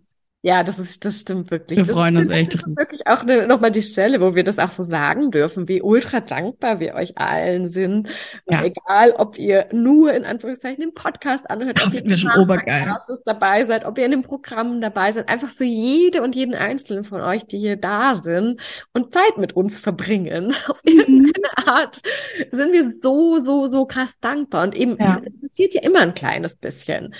Ja, 0.44 0.64
das 0.64 0.76
ist, 0.80 1.04
das 1.04 1.20
stimmt 1.20 1.52
wirklich. 1.52 1.78
Wir 1.78 1.84
das 1.84 1.94
freuen 1.94 2.16
uns 2.16 2.30
echt. 2.32 2.54
Das 2.54 2.66
ist 2.66 2.76
wirklich 2.76 3.06
auch 3.06 3.22
eine, 3.22 3.46
nochmal 3.46 3.70
die 3.70 3.82
Stelle, 3.82 4.20
wo 4.20 4.34
wir 4.34 4.42
das 4.42 4.58
auch 4.58 4.72
so 4.72 4.82
sagen 4.82 5.30
dürfen, 5.30 5.68
wie 5.68 5.80
ultra 5.80 6.18
dankbar 6.18 6.80
wir 6.80 6.94
euch 6.94 7.16
allen 7.16 7.68
sind. 7.68 8.08
Ja. 8.50 8.64
Egal, 8.64 9.12
ob 9.12 9.38
ihr 9.38 9.68
nur 9.70 10.12
in 10.12 10.24
Anführungszeichen 10.24 10.80
den 10.80 10.94
Podcast 10.94 11.48
anhört, 11.48 11.86
ob 11.86 11.94
ihr 11.94 12.04
wir 12.04 12.16
schon 12.16 12.32
obergeil. 12.32 12.92
dabei 13.24 13.64
seid, 13.66 13.84
ob 13.84 13.96
ihr 13.98 14.04
in 14.04 14.10
den 14.10 14.22
Programmen 14.22 14.80
dabei 14.80 15.12
seid, 15.12 15.28
einfach 15.28 15.48
für 15.50 15.64
jede 15.64 16.22
und 16.22 16.34
jeden 16.34 16.56
einzelnen 16.56 17.04
von 17.04 17.20
euch, 17.20 17.46
die 17.46 17.58
hier 17.58 17.76
da 17.76 18.16
sind 18.16 18.60
und 18.94 19.14
Zeit 19.14 19.38
mit 19.38 19.52
uns 19.52 19.78
verbringen. 19.78 20.56
Auf 20.66 20.80
irgendeine 20.82 21.28
mhm. 21.28 21.68
Art 21.68 22.02
sind 22.50 22.72
wir 22.72 22.94
so, 23.00 23.38
so, 23.38 23.68
so 23.68 23.86
krass 23.86 24.12
dankbar. 24.20 24.64
Und 24.64 24.74
eben, 24.74 24.96
ja. 24.98 25.22
es 25.24 25.48
passiert 25.48 25.74
ja 25.74 25.82
immer 25.82 26.00
ein 26.00 26.14
kleines 26.14 26.56
bisschen 26.56 27.14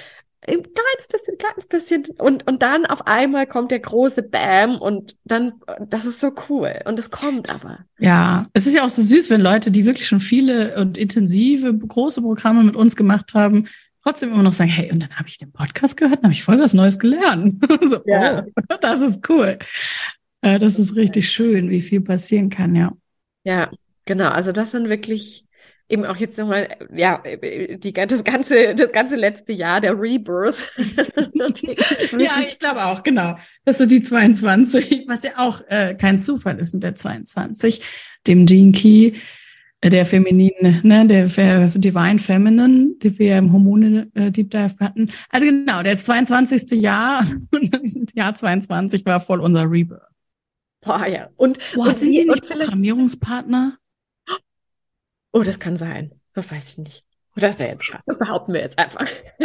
ein 0.47 0.63
kleines 0.63 1.09
bisschen, 1.11 1.39
kleines 1.39 1.67
bisschen 1.67 2.05
und, 2.19 2.47
und 2.49 2.63
dann 2.63 2.85
auf 2.87 3.07
einmal 3.07 3.47
kommt 3.47 3.71
der 3.71 3.79
große 3.79 4.23
Bam 4.23 4.77
und 4.79 5.17
dann, 5.25 5.55
das 5.81 6.05
ist 6.05 6.21
so 6.21 6.33
cool 6.49 6.81
und 6.85 6.99
es 6.99 7.11
kommt 7.11 7.49
aber. 7.49 7.79
Ja, 7.99 8.43
es 8.53 8.67
ist 8.67 8.75
ja 8.75 8.85
auch 8.85 8.89
so 8.89 9.03
süß, 9.03 9.31
wenn 9.31 9.41
Leute, 9.41 9.71
die 9.71 9.87
wirklich 9.87 10.09
schon 10.09 10.21
viele 10.21 10.77
und 10.77 10.99
intensive, 10.99 11.73
große 11.73 12.23
Programme 12.23 12.65
mit 12.65 12.75
uns 12.75 12.97
gemacht 12.97 13.35
haben, 13.35 13.69
trotzdem 14.03 14.33
immer 14.33 14.43
noch 14.43 14.53
sagen, 14.53 14.71
hey, 14.71 14.91
und 14.91 15.03
dann 15.03 15.15
habe 15.17 15.29
ich 15.29 15.39
den 15.39 15.53
Podcast 15.53 15.97
gehört 15.97 16.19
und 16.19 16.25
habe 16.25 16.35
ich 16.35 16.43
voll 16.43 16.59
was 16.59 16.75
Neues 16.75 16.99
gelernt. 16.99 17.65
so, 17.89 18.01
ja. 18.07 18.45
oh, 18.45 18.77
das 18.81 19.01
ist 19.01 19.29
cool. 19.29 19.59
Äh, 20.41 20.59
das 20.59 20.79
ist 20.79 20.97
richtig 20.97 21.31
schön, 21.31 21.71
wie 21.71 21.83
viel 21.83 22.01
passieren 22.01 22.51
kann, 22.51 22.75
ja. 22.75 22.93
Ja, 23.45 23.71
genau. 24.07 24.29
Also 24.29 24.51
das 24.51 24.73
sind 24.73 24.89
wirklich 24.89 25.45
eben 25.93 26.07
auch 26.07 26.17
jetzt 26.17 26.39
nochmal, 26.39 26.69
ja, 26.95 27.23
die, 27.23 27.93
das 27.93 28.25
ganze, 28.25 28.75
das 28.75 28.91
ganze 28.93 29.15
letzte 29.15 29.53
Jahr 29.53 29.81
der 29.81 30.01
Rebirth. 30.01 30.57
ja, 32.19 32.31
ich 32.51 32.59
glaube 32.59 32.85
auch, 32.85 33.03
genau. 33.03 33.37
Das 33.67 33.79
ist 33.79 33.79
so 33.79 33.87
die 33.87 34.03
22, 34.03 35.05
was 35.07 35.23
ja 35.23 35.33
auch 35.37 35.61
äh, 35.69 35.95
kein 35.95 36.19
Zufall 36.19 36.59
ist 36.59 36.73
mit 36.73 36.83
der 36.83 36.95
22, 36.95 37.85
dem 38.27 38.47
Gene 38.47 38.73
Key, 38.73 39.13
äh, 39.83 39.91
der 39.91 40.07
femininen, 40.07 40.81
ne, 40.83 41.07
der 41.07 41.27
Divine 41.27 42.19
Feminine, 42.19 42.95
die 43.03 43.19
wir 43.19 43.37
im 43.37 43.53
Hormone 43.53 44.11
äh, 44.15 44.31
Deep 44.31 44.51
Dive 44.51 44.75
hatten. 44.81 45.11
Also 45.29 45.47
genau, 45.47 45.83
das 45.83 46.05
22. 46.07 46.81
Jahr, 46.81 47.23
Jahr 48.15 48.35
22 48.35 49.05
war 49.05 49.21
voll 49.21 49.41
unser 49.41 49.71
Rebirth. 49.71 50.01
Boah, 50.81 51.07
ja. 51.07 51.29
Und, 51.37 51.59
Boah, 51.75 51.89
und 51.89 51.97
sind 51.97 52.13
die 52.13 52.25
nicht 52.25 52.47
Programmierungspartner? 52.47 53.79
Oh, 55.33 55.43
das 55.43 55.59
kann 55.59 55.77
sein. 55.77 56.13
Das 56.35 56.51
weiß 56.51 56.71
ich 56.71 56.79
nicht. 56.79 57.05
Oder 57.37 57.49
das, 57.49 57.59
jetzt, 57.59 57.95
das 58.07 58.19
behaupten 58.19 58.53
wir 58.53 58.61
jetzt 58.61 58.79
einfach. 58.79 59.09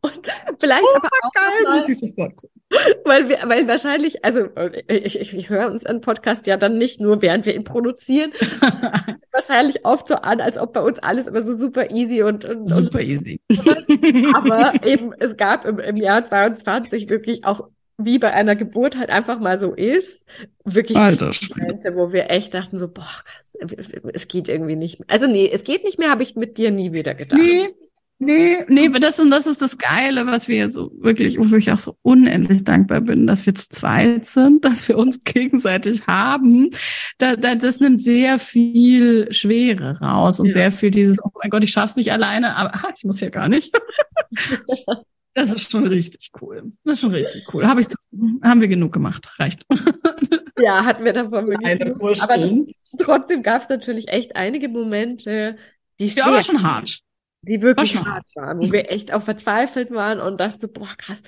Und 0.00 0.26
vielleicht 0.58 0.82
oh, 0.82 0.96
aber 0.96 1.08
auch 1.22 1.32
geil, 1.32 1.62
mal, 1.64 1.78
muss 1.78 1.88
ich 1.88 1.98
sofort 1.98 2.36
gucken. 2.36 2.60
Weil 3.04 3.28
wir, 3.28 3.38
weil 3.44 3.68
wahrscheinlich, 3.68 4.24
also 4.24 4.48
ich, 4.88 5.20
ich, 5.20 5.36
ich 5.36 5.50
höre 5.50 5.70
uns 5.70 5.86
einen 5.86 6.00
Podcast 6.00 6.46
ja 6.46 6.56
dann 6.56 6.78
nicht 6.78 7.00
nur, 7.00 7.22
während 7.22 7.46
wir 7.46 7.54
ihn 7.54 7.64
produzieren, 7.64 8.32
wahrscheinlich 9.32 9.84
oft 9.84 10.08
so 10.08 10.16
an, 10.16 10.40
als 10.40 10.58
ob 10.58 10.72
bei 10.72 10.80
uns 10.80 10.98
alles 10.98 11.26
immer 11.26 11.44
so 11.44 11.56
super 11.56 11.90
easy 11.90 12.22
und, 12.22 12.44
und 12.44 12.66
super 12.66 12.98
und, 12.98 13.04
easy. 13.04 13.40
Aber 14.34 14.72
eben, 14.84 15.12
es 15.18 15.36
gab 15.36 15.64
im, 15.64 15.78
im 15.78 15.96
Jahr 15.96 16.24
22 16.24 17.08
wirklich 17.08 17.44
auch 17.44 17.68
wie 17.98 18.18
bei 18.18 18.32
einer 18.32 18.56
Geburt 18.56 18.96
halt 18.96 19.10
einfach 19.10 19.38
mal 19.40 19.58
so 19.58 19.72
ist, 19.72 20.24
wirklich 20.64 20.96
Alter, 20.96 21.30
Momente, 21.56 21.94
wo 21.94 22.12
wir 22.12 22.30
echt 22.30 22.54
dachten 22.54 22.78
so, 22.78 22.88
boah, 22.88 23.10
es 24.12 24.28
geht 24.28 24.48
irgendwie 24.48 24.76
nicht 24.76 25.00
mehr. 25.00 25.10
Also 25.10 25.26
nee, 25.26 25.50
es 25.52 25.64
geht 25.64 25.84
nicht 25.84 25.98
mehr, 25.98 26.10
habe 26.10 26.22
ich 26.22 26.36
mit 26.36 26.58
dir 26.58 26.70
nie 26.70 26.92
wieder 26.92 27.14
gedacht. 27.14 27.40
Nee, 27.40 27.68
nee, 28.18 28.64
nee, 28.68 28.88
das 28.88 29.20
und 29.20 29.30
das 29.30 29.46
ist 29.46 29.62
das 29.62 29.78
Geile, 29.78 30.26
was 30.26 30.48
wir 30.48 30.68
so 30.68 30.90
wirklich, 30.96 31.38
wofür 31.38 31.58
ich 31.58 31.70
auch 31.70 31.78
so 31.78 31.96
unendlich 32.02 32.64
dankbar 32.64 33.00
bin, 33.00 33.26
dass 33.26 33.46
wir 33.46 33.54
zu 33.54 33.68
zweit 33.68 34.26
sind, 34.26 34.64
dass 34.64 34.88
wir 34.88 34.96
uns 34.98 35.22
gegenseitig 35.24 36.06
haben. 36.06 36.70
Da, 37.18 37.36
da, 37.36 37.54
das 37.54 37.80
nimmt 37.80 38.00
sehr 38.00 38.38
viel 38.38 39.32
Schwere 39.32 40.00
raus 40.00 40.40
und 40.40 40.46
ja. 40.46 40.52
sehr 40.52 40.72
viel 40.72 40.90
dieses, 40.90 41.18
oh 41.22 41.30
mein 41.40 41.50
Gott, 41.50 41.64
ich 41.64 41.70
schaff's 41.70 41.96
nicht 41.96 42.12
alleine, 42.12 42.56
aber 42.56 42.70
ach, 42.74 42.90
ich 42.96 43.04
muss 43.04 43.20
ja 43.20 43.28
gar 43.28 43.48
nicht. 43.48 43.78
Das 45.34 45.50
ist 45.50 45.70
schon 45.70 45.86
richtig 45.86 46.30
cool. 46.40 46.72
Das 46.84 46.98
ist 46.98 47.00
schon 47.00 47.12
richtig 47.12 47.52
cool. 47.54 47.66
Hab 47.66 47.78
ich, 47.78 47.86
haben 48.42 48.60
wir 48.60 48.68
genug 48.68 48.92
gemacht. 48.92 49.28
Reicht. 49.38 49.66
Ja, 50.62 50.84
hatten 50.84 51.04
wir 51.04 51.12
davon 51.12 51.48
wirklich. 51.48 52.22
Aber 52.22 52.36
trotzdem 53.02 53.42
gab 53.42 53.62
es 53.62 53.68
natürlich 53.68 54.08
echt 54.08 54.36
einige 54.36 54.68
Momente, 54.68 55.56
die 55.98 56.06
ja, 56.06 56.26
aber 56.26 56.42
schon 56.42 56.62
hart. 56.62 57.00
Die 57.42 57.60
wirklich 57.60 57.96
hart 57.96 58.24
waren, 58.36 58.60
wo 58.60 58.70
wir 58.70 58.90
echt 58.90 59.12
auch 59.12 59.22
verzweifelt 59.22 59.90
waren 59.90 60.20
und 60.20 60.40
dachten, 60.40 60.72
boah, 60.72 60.94
krass, 60.96 61.20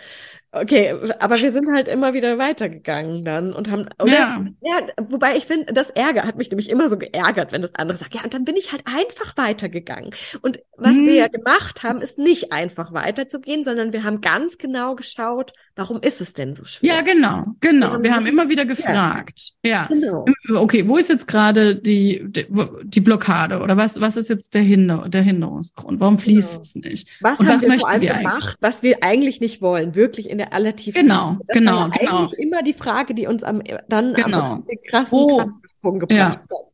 Okay, 0.54 0.94
aber 1.18 1.40
wir 1.40 1.50
sind 1.50 1.72
halt 1.72 1.88
immer 1.88 2.14
wieder 2.14 2.38
weitergegangen 2.38 3.24
dann 3.24 3.52
und 3.52 3.70
haben, 3.70 3.88
oder, 4.00 4.12
ja. 4.12 4.44
ja, 4.60 4.86
wobei 5.08 5.36
ich 5.36 5.46
finde, 5.46 5.72
das 5.72 5.90
Ärger 5.90 6.22
hat 6.22 6.36
mich 6.36 6.50
nämlich 6.50 6.70
immer 6.70 6.88
so 6.88 6.96
geärgert, 6.96 7.50
wenn 7.50 7.62
das 7.62 7.74
andere 7.74 7.98
sagt, 7.98 8.14
ja, 8.14 8.22
und 8.22 8.34
dann 8.34 8.44
bin 8.44 8.56
ich 8.56 8.70
halt 8.70 8.84
einfach 8.86 9.36
weitergegangen. 9.36 10.10
Und 10.42 10.60
was 10.76 10.92
hm. 10.92 11.06
wir 11.06 11.14
ja 11.14 11.28
gemacht 11.28 11.82
haben, 11.82 12.00
ist 12.00 12.18
nicht 12.18 12.52
einfach 12.52 12.92
weiterzugehen, 12.92 13.64
sondern 13.64 13.92
wir 13.92 14.04
haben 14.04 14.20
ganz 14.20 14.58
genau 14.58 14.94
geschaut, 14.94 15.52
warum 15.76 16.00
ist 16.00 16.20
es 16.20 16.32
denn 16.32 16.54
so 16.54 16.64
schwer? 16.64 16.94
Ja, 16.94 17.00
genau, 17.02 17.46
genau. 17.60 17.86
Wir 17.86 17.92
haben, 17.92 18.02
wir 18.04 18.14
haben 18.14 18.26
immer 18.26 18.48
wieder 18.48 18.64
gefragt. 18.64 19.54
Ja. 19.64 19.70
ja. 19.70 19.86
Genau. 19.86 20.24
Okay, 20.54 20.88
wo 20.88 20.96
ist 20.96 21.08
jetzt 21.08 21.26
gerade 21.26 21.74
die, 21.74 22.22
die, 22.26 22.46
die, 22.84 23.00
Blockade 23.00 23.60
oder 23.60 23.76
was, 23.76 24.00
was 24.00 24.16
ist 24.16 24.28
jetzt 24.28 24.54
der, 24.54 24.62
Hinder, 24.62 25.06
der 25.08 25.22
Hinderungsgrund? 25.22 26.00
Warum 26.00 26.18
fließt 26.18 26.52
genau. 26.52 26.62
es 26.62 26.74
nicht? 26.76 27.08
Was 27.20 27.38
und 27.38 27.48
haben 27.48 27.54
was 27.54 27.62
wir 27.62 27.78
vor 27.78 27.88
allem 27.88 28.02
wir 28.02 28.14
gemacht, 28.14 28.56
was 28.60 28.82
wir 28.82 29.02
eigentlich 29.02 29.40
nicht 29.40 29.60
wollen, 29.60 29.94
wirklich 29.94 30.30
in 30.30 30.38
der 30.38 30.43
allertief 30.52 30.94
Genau, 30.94 31.36
das 31.46 31.56
genau, 31.56 31.72
war 31.72 31.80
ja 31.88 31.98
genau. 31.98 32.18
Eigentlich 32.18 32.38
immer 32.38 32.62
die 32.62 32.72
Frage, 32.72 33.14
die 33.14 33.26
uns 33.26 33.42
am 33.42 33.62
dann 33.88 34.14
genau. 34.14 34.40
am 34.40 34.66
krassen 34.88 35.12
wo, 35.12 35.36
Krankensprung 35.36 35.98
gebracht 36.00 36.18
ja. 36.18 36.30
hat. 36.30 36.64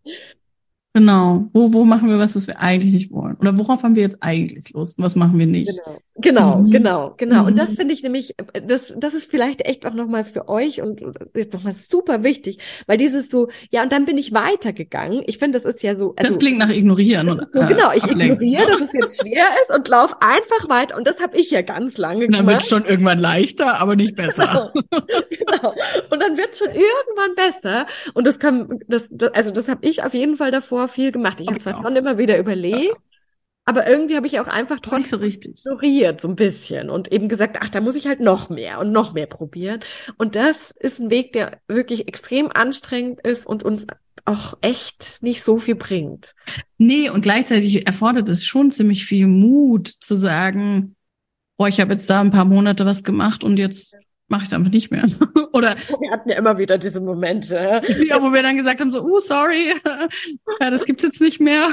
Genau. 0.93 1.49
Wo, 1.53 1.73
wo 1.73 1.85
machen 1.85 2.09
wir 2.09 2.19
was, 2.19 2.35
was 2.35 2.47
wir 2.47 2.61
eigentlich 2.61 2.93
nicht 2.93 3.13
wollen? 3.13 3.37
Oder 3.37 3.57
worauf 3.57 3.83
haben 3.83 3.95
wir 3.95 4.03
jetzt 4.03 4.23
eigentlich 4.23 4.73
Lust 4.73 4.99
und 4.99 5.05
was 5.05 5.15
machen 5.15 5.39
wir 5.39 5.47
nicht? 5.47 5.81
Genau, 5.85 5.99
genau, 6.21 6.59
mhm. 6.59 6.71
genau. 6.71 7.15
genau. 7.17 7.43
Mhm. 7.43 7.47
Und 7.49 7.57
das 7.57 7.75
finde 7.75 7.93
ich 7.95 8.03
nämlich, 8.03 8.35
das, 8.67 8.95
das 8.97 9.15
ist 9.15 9.31
vielleicht 9.31 9.67
echt 9.67 9.85
auch 9.87 9.95
nochmal 9.95 10.25
für 10.25 10.49
euch 10.49 10.81
und 10.81 11.03
jetzt 11.35 11.53
nochmal 11.53 11.75
super 11.75 12.23
wichtig, 12.23 12.59
weil 12.87 12.97
dieses 12.97 13.31
so, 13.31 13.49
ja, 13.71 13.83
und 13.83 13.93
dann 13.93 14.07
bin 14.07 14.17
ich 14.17 14.33
weitergegangen. 14.33 15.23
Ich 15.27 15.39
finde, 15.39 15.61
das 15.61 15.73
ist 15.73 15.83
ja 15.83 15.97
so. 15.97 16.15
Also, 16.17 16.33
das 16.33 16.39
klingt 16.39 16.59
nach 16.59 16.71
ignorieren. 16.71 17.29
Und, 17.29 17.53
so, 17.53 17.61
genau, 17.61 17.93
ich 17.93 18.05
ablenken. 18.05 18.41
ignoriere, 18.43 18.67
dass 18.67 18.81
es 18.81 18.95
jetzt 18.95 19.21
schwer 19.21 19.45
ist 19.63 19.75
und 19.75 19.87
laufe 19.89 20.17
einfach 20.21 20.69
weiter. 20.69 20.97
Und 20.97 21.07
das 21.07 21.21
habe 21.21 21.37
ich 21.37 21.51
ja 21.51 21.63
ganz 21.63 21.99
lange 21.99 22.27
gemacht. 22.27 22.41
Dann 22.41 22.47
wird 22.47 22.63
es 22.63 22.69
schon 22.69 22.85
irgendwann 22.85 23.19
leichter, 23.19 23.81
aber 23.81 23.97
nicht 23.97 24.17
besser. 24.21 24.73
Genau. 24.73 25.13
genau. 25.29 25.75
Und 26.11 26.21
dann 26.21 26.37
wird 26.37 26.53
es 26.53 26.59
schon 26.59 26.69
irgendwann 26.69 27.35
besser. 27.37 27.87
Und 28.15 28.27
das 28.27 28.39
kann, 28.39 28.81
das, 28.89 29.03
das 29.11 29.35
also 29.35 29.51
das 29.51 29.69
habe 29.69 29.87
ich 29.87 30.03
auf 30.03 30.15
jeden 30.15 30.37
Fall 30.37 30.51
davor 30.51 30.71
davor 30.71 30.89
viel 30.89 31.13
gemacht. 31.13 31.41
Ich 31.41 31.49
habe 31.49 31.59
zwar 31.59 31.83
schon 31.83 31.97
immer 31.97 32.19
wieder 32.19 32.39
überlegt, 32.39 32.97
aber 33.65 33.87
irgendwie 33.87 34.17
habe 34.17 34.27
ich 34.27 34.41
auch 34.41 34.49
einfach 34.49 34.81
trotzdem 34.81 35.05
so 35.05 35.17
richtig. 35.19 35.61
ignoriert, 35.61 36.21
so 36.21 36.29
ein 36.29 36.37
bisschen 36.37 36.91
und 36.91 37.13
eben 37.13 37.29
gesagt, 37.29 37.57
ach, 37.61 37.69
da 37.69 37.81
muss 37.81 37.95
ich 37.95 38.07
halt 38.07 38.21
noch 38.21 38.51
mehr 38.51 38.81
und 38.81 38.91
noch 38.91 39.13
mehr 39.13 39.27
probieren. 39.27 39.81
Und 40.17 40.35
das 40.35 40.73
ist 40.73 40.99
ein 40.99 41.11
Weg, 41.11 41.33
der 41.33 41.61
wirklich 41.69 42.09
extrem 42.09 42.51
anstrengend 42.51 43.21
ist 43.21 43.47
und 43.47 43.63
uns 43.63 43.87
auch 44.25 44.55
echt 44.61 45.19
nicht 45.23 45.45
so 45.45 45.59
viel 45.59 45.77
bringt. 45.77 46.35
Nee, 46.79 47.11
und 47.11 47.23
gleichzeitig 47.23 47.87
erfordert 47.87 48.29
es 48.29 48.45
schon 48.45 48.71
ziemlich 48.71 49.05
viel 49.05 49.27
Mut 49.27 49.89
zu 49.89 50.17
sagen, 50.17 50.97
boah, 51.57 51.69
ich 51.69 51.81
habe 51.81 51.93
jetzt 51.93 52.09
da 52.09 52.21
ein 52.21 52.31
paar 52.31 52.45
Monate 52.45 52.87
was 52.87 53.05
gemacht 53.05 53.45
und 53.45 53.59
jetzt 53.59 53.95
mache 54.31 54.43
ich 54.43 54.49
es 54.49 54.55
einfach 54.55 54.71
nicht 54.71 54.91
mehr. 54.91 55.03
Oder 55.53 55.77
wir 56.01 56.11
hatten 56.11 56.31
ja 56.31 56.37
immer 56.37 56.57
wieder 56.59 56.79
diese 56.79 57.01
Momente. 57.01 57.83
Ja, 58.09 58.23
wo 58.23 58.33
wir 58.33 58.43
dann 58.43 58.57
gesagt 58.57 58.81
haben, 58.81 58.93
so, 58.93 59.03
oh, 59.03 59.19
sorry, 59.19 59.75
ja, 60.61 60.71
das 60.71 60.85
gibt's 60.85 61.03
jetzt 61.03 61.21
nicht 61.21 61.41
mehr. 61.41 61.67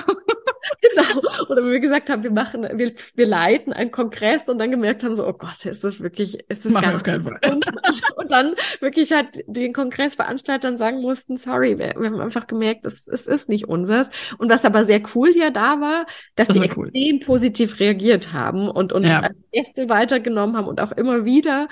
genau. 0.81 1.21
Oder 1.49 1.63
wo 1.63 1.67
wir 1.67 1.79
gesagt 1.79 2.09
haben, 2.09 2.23
wir 2.23 2.31
machen, 2.31 2.67
wir, 2.73 2.93
wir 3.15 3.25
leiten 3.27 3.73
einen 3.73 3.91
Kongress 3.91 4.41
und 4.47 4.57
dann 4.57 4.71
gemerkt 4.71 5.03
haben, 5.03 5.15
so, 5.15 5.25
oh 5.25 5.33
Gott, 5.33 5.65
ist 5.65 5.83
das 5.83 5.99
wirklich, 5.99 6.39
ist 6.49 6.65
das 6.65 6.71
Machen 6.71 6.89
wir 6.89 6.95
auf 6.95 7.03
keinen 7.03 7.21
Fall. 7.21 7.39
Und, 7.49 7.65
und 8.17 8.31
dann 8.31 8.55
wirklich 8.79 9.11
halt 9.11 9.43
den 9.45 9.73
Kongressveranstaltern 9.73 10.77
sagen 10.77 11.01
mussten, 11.01 11.37
sorry, 11.37 11.77
wir, 11.77 11.93
wir 11.97 12.09
haben 12.09 12.19
einfach 12.19 12.47
gemerkt, 12.47 12.85
es, 12.85 13.07
es 13.07 13.27
ist 13.27 13.49
nicht 13.49 13.67
unseres. 13.67 14.09
Und 14.39 14.49
was 14.49 14.65
aber 14.65 14.85
sehr 14.85 15.01
cool 15.15 15.31
hier 15.31 15.51
da 15.51 15.79
war, 15.79 16.07
dass 16.35 16.47
das 16.47 16.59
die 16.59 16.69
cool. 16.75 16.87
extrem 16.87 17.19
positiv 17.19 17.79
reagiert 17.79 18.33
haben 18.33 18.67
und 18.69 18.93
uns 18.93 19.07
ja. 19.07 19.29
Gäste 19.63 19.89
weitergenommen 19.89 20.55
haben 20.55 20.67
und 20.67 20.79
auch 20.81 20.91
immer 20.91 21.25
wieder 21.25 21.67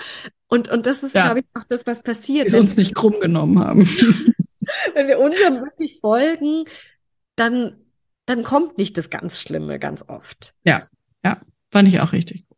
und, 0.48 0.68
und 0.68 0.86
das 0.86 1.02
ist, 1.02 1.14
ja. 1.14 1.24
glaube 1.24 1.40
ich, 1.40 1.46
auch 1.54 1.64
das, 1.68 1.86
was 1.86 2.02
passiert. 2.02 2.50
Sie 2.50 2.58
uns 2.58 2.76
nicht 2.76 2.94
krumm 2.94 3.18
genommen 3.20 3.58
haben. 3.58 3.80
wenn 4.94 5.08
wir 5.08 5.18
unserem 5.18 5.60
wirklich 5.62 5.98
folgen, 6.00 6.64
dann, 7.34 7.76
dann 8.26 8.44
kommt 8.44 8.78
nicht 8.78 8.96
das 8.96 9.10
ganz 9.10 9.40
Schlimme 9.40 9.78
ganz 9.78 10.04
oft. 10.06 10.54
Ja, 10.64 10.80
ja, 11.24 11.40
fand 11.70 11.88
ich 11.88 12.00
auch 12.00 12.12
richtig 12.12 12.46
gut. 12.46 12.56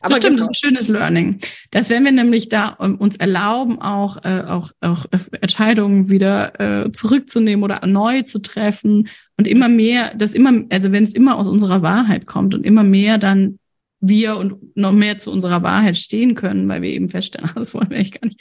Aber 0.00 0.10
das 0.10 0.18
stimmt, 0.18 0.38
genau. 0.38 0.48
das 0.48 0.58
ist 0.58 0.64
ein 0.64 0.68
schönes 0.68 0.88
Learning. 0.88 1.38
Das 1.70 1.88
werden 1.88 2.04
wir 2.04 2.12
nämlich 2.12 2.48
da 2.48 2.70
uns 2.70 3.16
erlauben, 3.16 3.80
auch, 3.80 4.24
äh, 4.24 4.42
auch, 4.48 4.72
auch 4.80 5.06
Entscheidungen 5.40 6.10
wieder 6.10 6.60
äh, 6.60 6.92
zurückzunehmen 6.92 7.62
oder 7.62 7.86
neu 7.86 8.22
zu 8.22 8.42
treffen 8.42 9.08
und 9.38 9.46
immer 9.46 9.68
mehr, 9.68 10.12
das 10.16 10.34
immer, 10.34 10.64
also 10.70 10.90
wenn 10.90 11.04
es 11.04 11.14
immer 11.14 11.36
aus 11.36 11.46
unserer 11.46 11.82
Wahrheit 11.82 12.26
kommt 12.26 12.52
und 12.54 12.66
immer 12.66 12.82
mehr 12.82 13.16
dann 13.16 13.60
wir 14.02 14.36
und 14.36 14.76
noch 14.76 14.92
mehr 14.92 15.16
zu 15.18 15.30
unserer 15.30 15.62
Wahrheit 15.62 15.96
stehen 15.96 16.34
können, 16.34 16.68
weil 16.68 16.82
wir 16.82 16.90
eben 16.90 17.08
feststellen, 17.08 17.48
das 17.54 17.72
wollen 17.72 17.88
wir 17.88 17.96
echt 17.96 18.20
gar 18.20 18.26
nicht, 18.26 18.40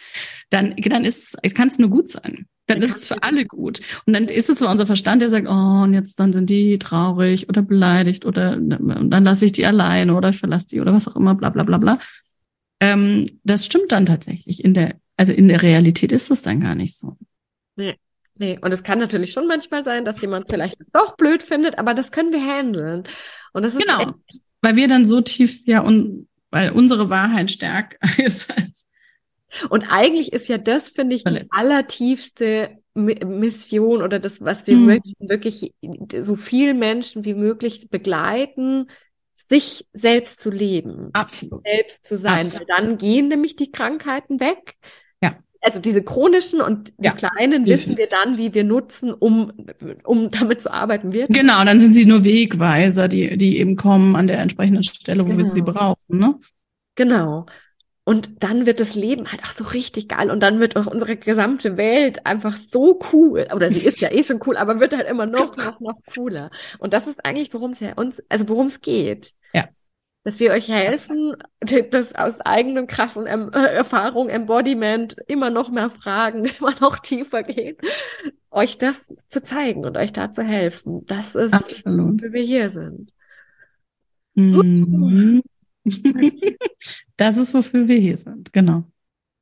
dann, 0.50 0.76
dann 0.76 1.06
ist 1.06 1.38
es, 1.42 1.54
kann 1.54 1.70
es 1.70 1.78
nur 1.78 1.90
gut 1.90 2.10
sein. 2.10 2.48
Dann, 2.68 2.82
ist 2.82 2.96
es 2.96 3.08
für 3.08 3.22
alle 3.22 3.46
gut. 3.46 3.82
Und 4.06 4.14
dann 4.14 4.26
ist 4.26 4.50
es 4.50 4.60
so 4.60 4.68
unser 4.68 4.86
Verstand, 4.86 5.22
der 5.22 5.30
sagt, 5.30 5.48
oh, 5.48 5.84
und 5.84 5.94
jetzt 5.94 6.20
dann 6.20 6.32
sind 6.32 6.50
die 6.50 6.80
traurig 6.80 7.50
oder 7.50 7.62
beleidigt 7.62 8.26
oder 8.26 8.56
dann 8.56 9.24
lasse 9.24 9.46
ich 9.46 9.52
die 9.52 9.66
alleine 9.66 10.16
oder 10.16 10.30
ich 10.30 10.38
verlasse 10.38 10.68
die 10.68 10.80
oder 10.80 10.94
was 10.94 11.08
auch 11.08 11.18
immer, 11.18 11.36
bla 11.36 11.50
bla 11.50 11.64
bla 11.64 11.78
bla. 11.78 12.00
Ähm, 12.80 13.28
das 13.44 13.66
stimmt 13.66 13.92
dann 13.92 14.06
tatsächlich. 14.06 14.64
In 14.64 14.74
der, 14.74 14.96
also 15.18 15.34
in 15.34 15.50
der 15.50 15.62
Realität 15.62 16.14
ist 16.14 16.32
es 16.32 16.44
dann 16.44 16.62
gar 16.62 16.76
nicht 16.76 16.98
so. 16.98 17.18
Nee. 17.76 17.96
Nee, 18.36 18.58
und 18.62 18.72
es 18.72 18.84
kann 18.84 18.98
natürlich 18.98 19.34
schon 19.34 19.48
manchmal 19.48 19.84
sein, 19.84 20.06
dass 20.06 20.22
jemand 20.22 20.50
vielleicht 20.50 20.78
doch 20.94 21.16
blöd 21.18 21.44
findet, 21.44 21.78
aber 21.78 21.94
das 21.94 22.12
können 22.12 22.32
wir 22.32 22.42
handeln. 22.42 23.04
Und 23.54 23.64
das 23.64 23.76
ist 23.76 23.82
genau, 23.82 24.02
echt, 24.02 24.42
weil 24.62 24.76
wir 24.76 24.88
dann 24.88 25.06
so 25.06 25.22
tief 25.22 25.66
ja 25.66 25.82
und 25.82 26.28
weil 26.50 26.72
unsere 26.72 27.10
Wahrheit 27.10 27.52
stärker 27.52 27.98
ist 28.18 28.50
als 28.56 28.88
und 29.70 29.84
eigentlich 29.90 30.32
ist 30.32 30.48
ja 30.48 30.58
das, 30.58 30.88
finde 30.88 31.16
ich, 31.16 31.26
die 31.26 31.46
allertiefste 31.50 32.78
Mission 32.94 34.02
oder 34.02 34.20
das, 34.20 34.40
was 34.40 34.66
wir 34.66 34.76
hm. 34.76 34.86
möchten, 34.86 35.30
wirklich 35.30 35.74
so 36.22 36.36
viel 36.36 36.74
Menschen 36.74 37.26
wie 37.26 37.34
möglich 37.34 37.90
begleiten, 37.90 38.90
sich 39.34 39.88
selbst 39.92 40.40
zu 40.40 40.50
leben. 40.50 41.10
Absolut. 41.14 41.66
Selbst 41.68 42.06
zu 42.06 42.16
sein. 42.16 42.46
Absolut. 42.46 42.70
Weil 42.70 42.78
dann 42.78 42.98
gehen 42.98 43.28
nämlich 43.28 43.56
die 43.56 43.72
Krankheiten 43.72 44.40
weg 44.40 44.78
also 45.62 45.80
diese 45.80 46.02
chronischen 46.02 46.60
und 46.60 46.92
die 46.98 47.06
ja, 47.06 47.14
kleinen 47.14 47.66
wissen 47.66 47.98
wir 47.98 48.08
dann, 48.08 48.38
wie 48.38 48.54
wir 48.54 48.64
nutzen, 48.64 49.14
um, 49.14 49.54
um 50.04 50.32
damit 50.32 50.62
zu 50.62 50.74
arbeiten. 50.74 51.14
Wir 51.14 51.28
genau, 51.28 51.64
dann 51.64 51.80
sind 51.80 51.94
sie 51.94 52.06
nur 52.06 52.24
Wegweiser, 52.24 53.08
die, 53.08 53.38
die 53.38 53.60
eben 53.60 53.76
kommen 53.76 54.16
an 54.16 54.28
der 54.28 54.40
entsprechenden 54.40 54.84
Stelle, 54.84 55.24
wo 55.24 55.30
genau. 55.30 55.38
wir 55.38 55.46
sie 55.46 55.62
genau. 55.62 55.74
brauchen. 55.74 56.20
Ne? 56.20 56.40
Genau. 56.96 57.46
Und 58.04 58.44
dann 58.44 58.66
wird 58.66 58.80
das 58.80 58.96
Leben 58.96 59.32
halt 59.32 59.44
auch 59.44 59.52
so 59.52 59.64
richtig 59.64 60.10
geil 60.10 60.32
und 60.32 60.40
dann 60.40 60.60
wird 60.60 60.76
auch 60.76 60.88
unsere 60.88 61.16
gesamte 61.16 61.78
Welt 61.78 62.26
einfach 62.26 62.58
so 62.72 63.00
cool. 63.14 63.48
Oder 63.54 63.70
sie 63.70 63.86
ist 63.86 64.02
ja 64.02 64.12
eh 64.12 64.24
schon 64.24 64.40
cool, 64.48 64.58
aber 64.58 64.80
wird 64.80 64.96
halt 64.96 65.08
immer 65.08 65.28
noch, 65.28 65.56
noch, 65.56 65.80
noch 65.80 66.00
cooler. 66.14 66.50
Und 66.80 66.94
das 66.94 67.06
ist 67.06 67.24
eigentlich, 67.24 67.54
worum 67.54 67.72
es 67.72 67.80
ja 67.80 67.94
uns, 67.94 68.22
also 68.28 68.50
worum 68.50 68.68
es 68.68 68.82
geht. 68.82 69.34
Ja 69.54 69.66
dass 70.24 70.40
wir 70.40 70.52
euch 70.52 70.68
helfen, 70.68 71.36
das 71.92 72.16
aus 72.16 72.42
eigenem 72.42 72.88
krassen 72.88 73.26
em 73.26 73.52
äh, 73.54 73.74
Erfahrung, 73.74 74.30
Embodiment, 74.30 75.16
immer 75.28 75.50
noch 75.50 75.70
mehr 75.70 75.90
Fragen, 75.90 76.46
immer 76.60 76.76
noch 76.80 77.00
tiefer 77.00 77.44
gehen, 77.44 77.78
euch 78.52 78.78
das 78.78 79.10
zu 79.28 79.42
zeigen 79.42 79.86
und 79.86 79.98
euch 79.98 80.14
da 80.14 80.34
zu 80.34 80.44
helfen. 80.44 81.06
Das 81.06 81.36
ist, 81.36 81.54
Absolut. 81.54 82.22
wie 82.22 82.34
wir 82.34 82.44
hier 82.44 82.70
sind. 82.70 83.12
Mhm. 84.36 85.42
das 87.18 87.38
ist, 87.38 87.54
wofür 87.54 87.88
wir 87.88 87.98
hier 87.98 88.18
sind, 88.18 88.54
genau. 88.54 88.86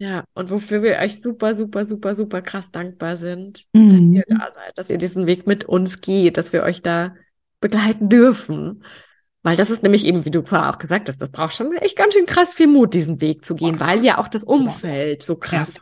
Ja, 0.01 0.23
und 0.33 0.49
wofür 0.49 0.81
wir 0.81 0.95
euch 0.97 1.21
super, 1.21 1.55
super, 1.55 1.83
super, 1.83 2.15
super 2.15 2.41
krass 2.41 2.71
dankbar 2.71 3.17
sind, 3.17 3.65
mhm. 3.73 3.89
dass 3.91 4.01
ihr 4.01 4.23
da 4.29 4.51
seid, 4.55 4.77
dass 4.77 4.89
ihr 4.89 4.97
diesen 4.97 5.27
Weg 5.27 5.45
mit 5.45 5.65
uns 5.65 5.99
geht, 5.99 6.37
dass 6.37 6.53
wir 6.53 6.63
euch 6.63 6.81
da 6.81 7.15
begleiten 7.59 8.07
dürfen. 8.07 8.81
Weil 9.41 9.55
das 9.55 9.69
ist 9.69 9.83
nämlich 9.83 10.05
eben, 10.05 10.25
wie 10.25 10.31
du 10.31 10.43
vorher 10.43 10.69
auch 10.69 10.79
gesagt 10.79 11.07
hast, 11.07 11.21
das 11.21 11.29
braucht 11.29 11.55
schon 11.55 11.71
echt 11.77 11.97
ganz 11.97 12.13
schön 12.13 12.25
krass 12.25 12.53
viel 12.53 12.67
Mut, 12.67 12.93
diesen 12.93 13.21
Weg 13.21 13.45
zu 13.45 13.55
gehen, 13.55 13.79
weil 13.79 14.03
ja 14.03 14.17
auch 14.17 14.27
das 14.27 14.43
Umfeld 14.43 15.23
so 15.23 15.37
krass 15.37 15.73
ja. 15.75 15.81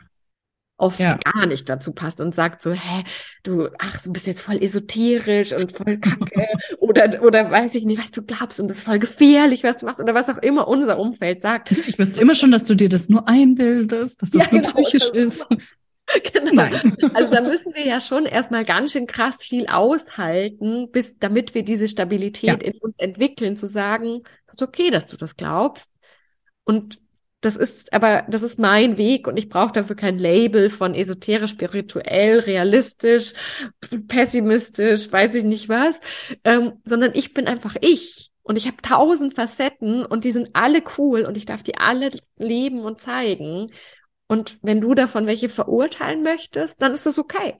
oft 0.76 1.00
ja. 1.00 1.18
gar 1.34 1.46
nicht 1.46 1.68
dazu 1.68 1.92
passt 1.92 2.20
und 2.20 2.36
sagt 2.36 2.62
so, 2.62 2.70
hä, 2.72 3.02
du, 3.42 3.68
ach, 3.80 4.00
du 4.00 4.12
bist 4.12 4.28
jetzt 4.28 4.42
voll 4.42 4.62
esoterisch 4.62 5.52
und 5.52 5.76
voll 5.76 5.98
kacke 5.98 6.46
oder, 6.78 7.20
oder 7.24 7.50
weiß 7.50 7.74
ich 7.74 7.84
nicht, 7.84 8.00
was 8.00 8.12
du 8.12 8.22
glaubst 8.22 8.60
und 8.60 8.68
das 8.68 8.78
ist 8.78 8.84
voll 8.84 9.00
gefährlich, 9.00 9.64
was 9.64 9.78
du 9.78 9.86
machst 9.86 10.00
oder 10.00 10.14
was 10.14 10.28
auch 10.28 10.38
immer 10.38 10.68
unser 10.68 10.96
Umfeld 11.00 11.40
sagt. 11.40 11.72
Ich 11.72 11.98
wüsste 11.98 12.20
immer 12.20 12.36
schon, 12.36 12.52
dass 12.52 12.64
du 12.64 12.76
dir 12.76 12.88
das 12.88 13.08
nur 13.08 13.28
einbildest, 13.28 14.22
dass 14.22 14.30
das 14.30 14.46
ja, 14.46 14.52
nur 14.52 14.60
genau, 14.60 14.82
psychisch 14.82 15.10
ist. 15.10 15.48
Genau. 16.32 16.52
Nein. 16.52 16.96
Also 17.14 17.32
da 17.32 17.40
müssen 17.40 17.74
wir 17.74 17.86
ja 17.86 18.00
schon 18.00 18.24
erstmal 18.24 18.64
ganz 18.64 18.92
schön 18.92 19.06
krass 19.06 19.42
viel 19.42 19.66
aushalten, 19.66 20.90
bis 20.90 21.18
damit 21.18 21.54
wir 21.54 21.62
diese 21.62 21.88
Stabilität 21.88 22.62
ja. 22.62 22.68
in 22.68 22.78
uns 22.78 22.94
entwickeln, 22.98 23.56
zu 23.56 23.66
sagen, 23.66 24.22
es 24.46 24.54
ist 24.54 24.62
okay, 24.62 24.90
dass 24.90 25.06
du 25.06 25.16
das 25.16 25.36
glaubst. 25.36 25.90
Und 26.64 26.98
das 27.40 27.54
ist 27.54 27.92
aber, 27.92 28.24
das 28.28 28.42
ist 28.42 28.58
mein 28.58 28.98
Weg 28.98 29.28
und 29.28 29.36
ich 29.36 29.48
brauche 29.48 29.72
dafür 29.72 29.94
kein 29.94 30.18
Label 30.18 30.70
von 30.70 30.94
esoterisch, 30.94 31.52
spirituell, 31.52 32.40
realistisch, 32.40 33.32
pessimistisch, 34.08 35.10
weiß 35.12 35.36
ich 35.36 35.44
nicht 35.44 35.68
was, 35.68 36.00
ähm, 36.44 36.80
sondern 36.84 37.12
ich 37.14 37.34
bin 37.34 37.46
einfach 37.46 37.76
ich. 37.80 38.30
Und 38.42 38.56
ich 38.56 38.66
habe 38.66 38.78
tausend 38.80 39.34
Facetten 39.34 40.06
und 40.06 40.24
die 40.24 40.32
sind 40.32 40.50
alle 40.54 40.82
cool 40.96 41.26
und 41.26 41.36
ich 41.36 41.44
darf 41.44 41.62
die 41.62 41.76
alle 41.76 42.10
leben 42.38 42.80
und 42.80 42.98
zeigen. 42.98 43.70
Und 44.28 44.58
wenn 44.62 44.80
du 44.80 44.94
davon 44.94 45.26
welche 45.26 45.48
verurteilen 45.48 46.22
möchtest, 46.22 46.80
dann 46.80 46.92
ist 46.92 47.06
das 47.06 47.18
okay. 47.18 47.56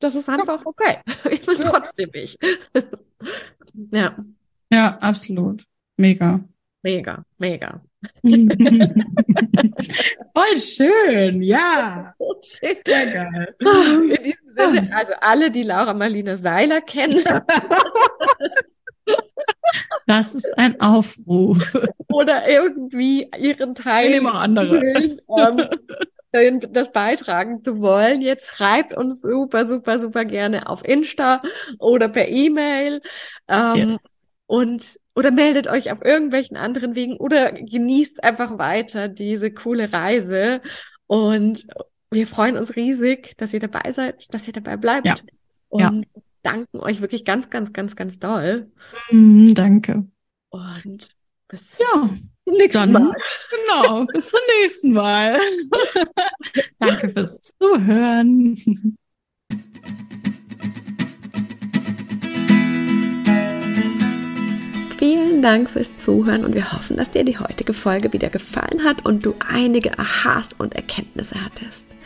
Das 0.00 0.14
ist 0.14 0.28
einfach 0.28 0.66
okay. 0.66 0.98
Ich 1.30 1.46
bin 1.46 1.56
trotzdem 1.56 2.10
ich. 2.12 2.38
ja. 3.92 4.16
Ja, 4.70 4.98
absolut. 4.98 5.64
Mega. 5.96 6.40
Mega, 6.82 7.24
mega. 7.38 7.80
Voll 10.32 10.60
schön, 10.60 11.42
ja. 11.42 12.14
Schön. 12.42 12.76
Sehr 12.86 13.06
geil. 13.06 13.56
In 13.58 14.22
diesem 14.22 14.52
Sinne, 14.52 14.88
also 14.94 15.12
alle, 15.20 15.50
die 15.50 15.64
Laura 15.64 15.92
Marlina 15.94 16.36
Seiler 16.36 16.80
kennen. 16.80 17.24
Das 20.06 20.34
ist 20.34 20.56
ein 20.56 20.80
Aufruf. 20.80 21.78
Oder 22.08 22.48
irgendwie 22.48 23.30
ihren 23.38 23.74
Teil. 23.74 24.14
Immer 24.14 24.34
andere. 24.34 24.80
ähm, 26.32 26.60
das 26.72 26.92
beitragen 26.92 27.62
zu 27.62 27.80
wollen, 27.80 28.20
jetzt 28.20 28.48
schreibt 28.48 28.94
uns 28.94 29.20
super, 29.20 29.66
super, 29.66 30.00
super 30.00 30.24
gerne 30.24 30.68
auf 30.68 30.84
Insta 30.84 31.42
oder 31.78 32.08
per 32.08 32.28
E-Mail. 32.28 33.02
Ähm, 33.48 33.90
yes. 33.92 34.00
Und 34.46 34.98
oder 35.14 35.30
meldet 35.30 35.66
euch 35.66 35.90
auf 35.90 36.04
irgendwelchen 36.04 36.56
anderen 36.56 36.94
Wegen 36.94 37.16
oder 37.16 37.52
genießt 37.52 38.22
einfach 38.22 38.56
weiter 38.56 39.08
diese 39.08 39.50
coole 39.50 39.92
Reise. 39.92 40.60
Und 41.06 41.66
wir 42.10 42.26
freuen 42.26 42.56
uns 42.56 42.76
riesig, 42.76 43.36
dass 43.36 43.52
ihr 43.52 43.60
dabei 43.60 43.92
seid, 43.92 44.32
dass 44.32 44.46
ihr 44.46 44.52
dabei 44.52 44.76
bleibt. 44.76 45.06
Ja. 45.06 45.16
Und 45.68 45.80
ja. 46.14 46.20
Danken 46.42 46.80
euch 46.80 47.00
wirklich 47.00 47.24
ganz, 47.24 47.50
ganz, 47.50 47.72
ganz, 47.72 47.96
ganz 47.96 48.18
doll. 48.18 48.70
Mm, 49.10 49.54
danke. 49.54 50.06
Und 50.50 51.16
bis 51.48 51.78
ja, 51.78 52.08
zum 52.44 52.56
nächsten 52.56 52.92
Dann, 52.92 52.92
Mal. 52.92 53.12
Genau, 53.50 54.06
bis 54.12 54.30
zum 54.30 54.40
nächsten 54.60 54.92
Mal. 54.92 55.38
danke 56.78 57.10
fürs 57.10 57.54
Zuhören. 57.58 58.56
Vielen 64.98 65.42
Dank 65.42 65.70
fürs 65.70 65.96
Zuhören 65.98 66.44
und 66.44 66.54
wir 66.56 66.72
hoffen, 66.72 66.96
dass 66.96 67.12
dir 67.12 67.24
die 67.24 67.38
heutige 67.38 67.72
Folge 67.72 68.12
wieder 68.12 68.30
gefallen 68.30 68.82
hat 68.82 69.06
und 69.06 69.24
du 69.24 69.34
einige 69.48 69.96
Aha's 69.96 70.52
und 70.58 70.74
Erkenntnisse 70.74 71.36
hattest. 71.42 71.87